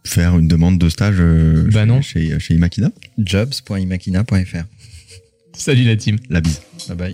faire 0.04 0.40
une 0.40 0.48
demande 0.48 0.80
de 0.80 0.90
stage 0.90 1.18
euh, 1.20 1.70
Bah 1.72 1.82
chez, 1.82 1.86
non. 1.86 2.02
chez, 2.02 2.40
chez 2.40 2.56
Imakina. 2.56 2.90
jobs.imakina.fr. 3.20 4.64
Salut 5.56 5.84
la 5.84 5.98
team. 5.98 6.18
La 6.32 6.42
bise. 6.42 6.62
Bye 6.90 6.98
bye. 6.98 7.14